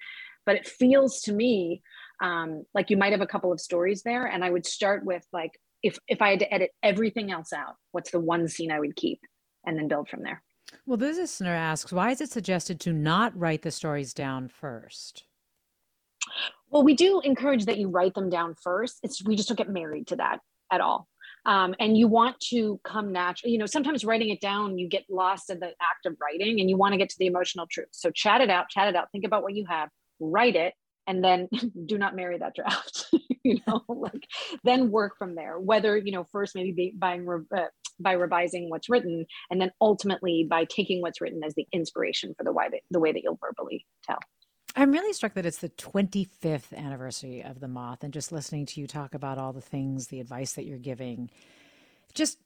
But 0.45 0.55
it 0.55 0.68
feels 0.68 1.22
to 1.22 1.34
me 1.34 1.82
um, 2.22 2.64
like 2.74 2.89
you 2.89 2.97
might 2.97 3.12
have 3.12 3.22
a 3.22 3.28
couple 3.28 3.53
of 3.53 3.62
stories 3.62 4.03
there 4.03 4.26
and 4.26 4.43
i 4.43 4.49
would 4.49 4.66
start 4.66 5.05
with 5.05 5.26
like 5.32 5.53
if 5.84 5.98
if 6.08 6.22
i 6.22 6.30
had 6.30 6.40
to 6.40 6.54
edit 6.54 6.72
everything 6.84 7.32
else 7.32 7.54
out 7.54 7.76
what's 7.92 8.12
the 8.12 8.20
one 8.20 8.48
scene 8.48 8.72
i 8.72 8.80
would 8.80 8.96
keep 8.96 9.20
and 9.66 9.78
then 9.78 9.88
build 9.88 10.08
from 10.10 10.24
there 10.24 10.42
well, 10.86 10.98
this 10.98 11.18
listener 11.18 11.54
asks, 11.54 11.92
why 11.92 12.12
is 12.12 12.22
it 12.22 12.30
suggested 12.30 12.80
to 12.82 12.94
not 12.94 13.38
write 13.38 13.62
the 13.62 13.72
stories 13.72 14.14
down 14.14 14.48
first? 14.48 15.24
Well, 16.70 16.84
we 16.84 16.94
do 16.94 17.22
encourage 17.22 17.66
that 17.66 17.78
you 17.78 17.90
write 17.90 18.14
them 18.14 18.30
down 18.30 18.56
first. 18.62 19.00
It's 19.04 19.24
we 19.24 19.36
just 19.36 19.50
don't 19.50 19.58
get 19.58 19.70
married 19.70 20.08
to 20.08 20.18
that 20.18 20.40
at 20.72 20.82
all. 20.82 21.08
Um, 21.46 21.74
and 21.80 21.98
you 21.98 22.08
want 22.08 22.40
to 22.52 22.80
come 22.84 23.12
natural. 23.12 23.52
You 23.52 23.58
know, 23.58 23.66
sometimes 23.66 24.06
writing 24.06 24.30
it 24.30 24.42
down, 24.42 24.78
you 24.78 24.88
get 24.88 25.06
lost 25.10 25.50
in 25.50 25.60
the 25.60 25.68
act 25.68 26.06
of 26.06 26.16
writing, 26.22 26.60
and 26.60 26.70
you 26.70 26.78
want 26.78 26.94
to 26.94 26.98
get 26.98 27.10
to 27.10 27.16
the 27.18 27.28
emotional 27.28 27.66
truth. 27.72 27.88
So 27.92 28.12
chat 28.12 28.42
it 28.42 28.50
out, 28.50 28.70
chat 28.70 28.88
it 28.88 28.96
out. 28.96 29.08
Think 29.12 29.26
about 29.26 29.42
what 29.42 29.56
you 29.56 29.66
have, 29.68 29.90
write 30.20 30.56
it, 30.56 30.74
and 31.08 31.24
then 31.24 31.48
do 31.86 31.98
not 31.98 32.16
marry 32.16 32.38
that 32.38 32.56
draft. 32.56 33.10
you 33.44 33.60
know, 33.68 33.84
like 33.88 34.28
then 34.64 34.92
work 34.92 35.18
from 35.18 35.36
there. 35.36 35.60
Whether 35.60 35.98
you 35.98 36.12
know, 36.12 36.26
first 36.32 36.56
maybe 36.56 36.72
be, 36.72 36.94
buying 36.98 37.28
uh, 37.56 37.66
by 38.00 38.14
revising 38.14 38.70
what's 38.70 38.90
written 38.90 39.26
and 39.50 39.62
then 39.62 39.72
ultimately 39.82 40.46
by 40.50 40.66
taking 40.66 41.02
what's 41.02 41.22
written 41.22 41.44
as 41.44 41.54
the 41.56 41.68
inspiration 41.72 42.34
for 42.38 42.44
the 42.44 42.52
way 42.52 42.68
that, 42.72 42.82
the 42.92 43.00
way 43.00 43.12
that 43.12 43.22
you'll 43.24 43.40
verbally 43.42 43.86
tell 44.04 44.20
i'm 44.76 44.92
really 44.92 45.14
struck 45.14 45.34
that 45.34 45.46
it's 45.46 45.60
the 45.60 45.70
25th 45.70 46.74
anniversary 46.76 47.44
of 47.44 47.60
the 47.60 47.68
moth 47.68 48.04
and 48.04 48.14
just 48.14 48.32
listening 48.32 48.66
to 48.66 48.80
you 48.80 48.88
talk 48.88 49.14
about 49.14 49.38
all 49.38 49.54
the 49.54 49.62
things 49.62 50.08
the 50.08 50.20
advice 50.20 50.54
that 50.54 50.66
you're 50.66 50.78
giving 50.78 51.30
just 52.14 52.40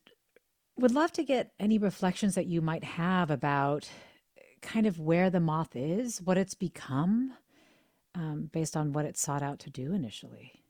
would 0.78 0.91
love 0.91 1.12
to 1.12 1.24
get 1.24 1.52
any 1.60 1.78
reflections 1.78 2.36
that 2.36 2.48
you 2.48 2.62
might 2.62 2.84
have 2.84 3.30
about 3.30 3.88
kind 4.62 4.88
of 4.88 5.00
where 5.00 5.30
the 5.30 5.39
moth 5.39 5.76
is 5.76 6.22
what 6.22 6.38
it's 6.38 6.56
become 6.56 7.34
um, 8.16 8.50
based 8.52 8.78
on 8.78 8.94
what 8.94 9.06
it 9.06 9.18
sought 9.18 9.44
out 9.44 9.60
to 9.60 9.70
do 9.70 9.94
initially 9.94 10.62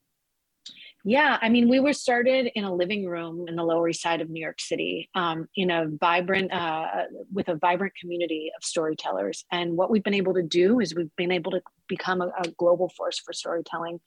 yeah, 1.06 1.38
I 1.42 1.50
mean, 1.50 1.68
we 1.68 1.82
were 1.82 1.92
started 1.92 2.50
in 2.56 2.64
a 2.64 2.74
living 2.74 3.06
room 3.06 3.46
in 3.50 3.58
the 3.58 3.64
Lower 3.64 3.90
East 3.90 4.02
Side 4.02 4.22
of 4.22 4.30
New 4.30 4.40
York 4.40 4.62
City, 4.62 5.10
um, 5.16 5.48
in 5.56 5.70
a 5.70 5.88
vibrant, 6.00 6.54
uh, 6.54 6.88
with 7.32 7.50
a 7.50 7.56
vibrant 7.56 7.94
community 8.00 8.52
of 8.56 8.64
storytellers. 8.64 9.44
And 9.52 9.76
what 9.76 9.92
we've 9.92 10.04
been 10.04 10.14
able 10.14 10.34
to 10.36 10.44
do 10.44 10.80
is 10.80 10.96
we've 10.96 11.14
been 11.18 11.34
able 11.34 11.52
to 11.52 11.62
become 11.90 12.22
a, 12.22 12.32
a 12.38 12.48
global 12.58 12.88
force 12.96 13.20
for 13.20 13.34
storytelling. 13.34 14.00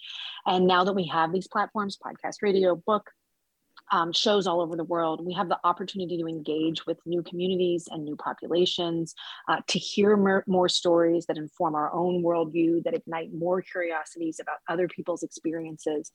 And 0.46 0.66
now 0.66 0.84
that 0.84 0.94
we 0.94 1.06
have 1.08 1.32
these 1.32 1.48
platforms, 1.48 1.98
podcast, 2.02 2.36
radio, 2.40 2.76
book, 2.76 3.10
um, 3.92 4.12
shows 4.12 4.46
all 4.46 4.60
over 4.62 4.74
the 4.74 4.84
world, 4.84 5.24
we 5.24 5.34
have 5.34 5.48
the 5.48 5.58
opportunity 5.64 6.16
to 6.18 6.26
engage 6.26 6.86
with 6.86 6.98
new 7.06 7.22
communities 7.22 7.88
and 7.90 8.04
new 8.04 8.16
populations, 8.16 9.14
uh, 9.48 9.58
to 9.68 9.78
hear 9.78 10.16
more, 10.16 10.44
more, 10.46 10.68
stories 10.68 11.26
that 11.26 11.36
inform 11.36 11.74
our 11.74 11.92
own 11.92 12.22
worldview, 12.22 12.82
that 12.82 12.94
ignite 12.94 13.32
more 13.32 13.62
curiosities 13.62 14.40
about 14.40 14.56
other 14.68 14.88
people's 14.88 15.22
experiences. 15.22 16.10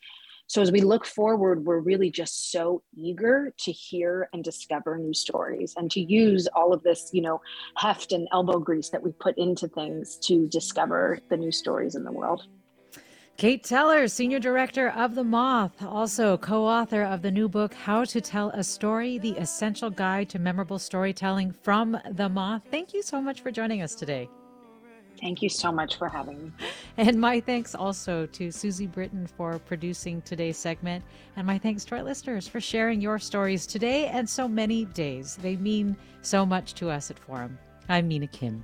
So 0.47 0.61
as 0.61 0.71
we 0.71 0.81
look 0.81 1.05
forward, 1.05 1.65
we're 1.65 1.79
really 1.79 2.11
just 2.11 2.51
so 2.51 2.83
eager 2.95 3.53
to 3.59 3.71
hear 3.71 4.29
and 4.33 4.43
discover 4.43 4.97
new 4.97 5.13
stories 5.13 5.73
and 5.77 5.89
to 5.91 6.01
use 6.01 6.47
all 6.55 6.73
of 6.73 6.83
this, 6.83 7.09
you 7.13 7.21
know, 7.21 7.41
heft 7.77 8.11
and 8.11 8.27
elbow 8.31 8.59
grease 8.59 8.89
that 8.89 9.01
we 9.01 9.11
put 9.11 9.37
into 9.37 9.67
things 9.67 10.17
to 10.23 10.47
discover 10.47 11.19
the 11.29 11.37
new 11.37 11.51
stories 11.51 11.95
in 11.95 12.03
the 12.03 12.11
world. 12.11 12.47
Kate 13.37 13.63
Teller, 13.63 14.07
Senior 14.07 14.39
Director 14.39 14.89
of 14.89 15.15
The 15.15 15.23
Moth, 15.23 15.81
also 15.83 16.37
co 16.37 16.65
author 16.65 17.01
of 17.01 17.23
the 17.23 17.31
new 17.31 17.49
book, 17.49 17.73
How 17.73 18.03
to 18.03 18.21
Tell 18.21 18.49
a 18.51 18.63
Story 18.63 19.17
The 19.17 19.31
Essential 19.31 19.89
Guide 19.89 20.29
to 20.29 20.39
Memorable 20.39 20.77
Storytelling 20.77 21.51
from 21.51 21.97
The 22.11 22.29
Moth. 22.29 22.63
Thank 22.69 22.93
you 22.93 23.01
so 23.01 23.19
much 23.19 23.41
for 23.41 23.49
joining 23.49 23.81
us 23.81 23.95
today. 23.95 24.29
Thank 25.21 25.41
you 25.43 25.49
so 25.49 25.71
much 25.71 25.97
for 25.97 26.09
having 26.09 26.45
me. 26.45 26.51
And 26.97 27.21
my 27.21 27.39
thanks 27.39 27.75
also 27.75 28.25
to 28.25 28.51
Susie 28.51 28.87
Britton 28.87 29.27
for 29.27 29.59
producing 29.59 30.21
today's 30.23 30.57
segment. 30.57 31.03
And 31.35 31.45
my 31.45 31.57
thanks 31.57 31.85
to 31.85 31.95
our 31.95 32.03
listeners 32.03 32.47
for 32.47 32.59
sharing 32.59 32.99
your 33.01 33.19
stories 33.19 33.67
today 33.67 34.07
and 34.07 34.27
so 34.27 34.47
many 34.47 34.85
days. 34.85 35.35
They 35.35 35.55
mean 35.57 35.95
so 36.23 36.45
much 36.45 36.73
to 36.75 36.89
us 36.89 37.11
at 37.11 37.19
Forum. 37.19 37.57
I'm 37.87 38.07
Mina 38.07 38.27
Kim. 38.27 38.63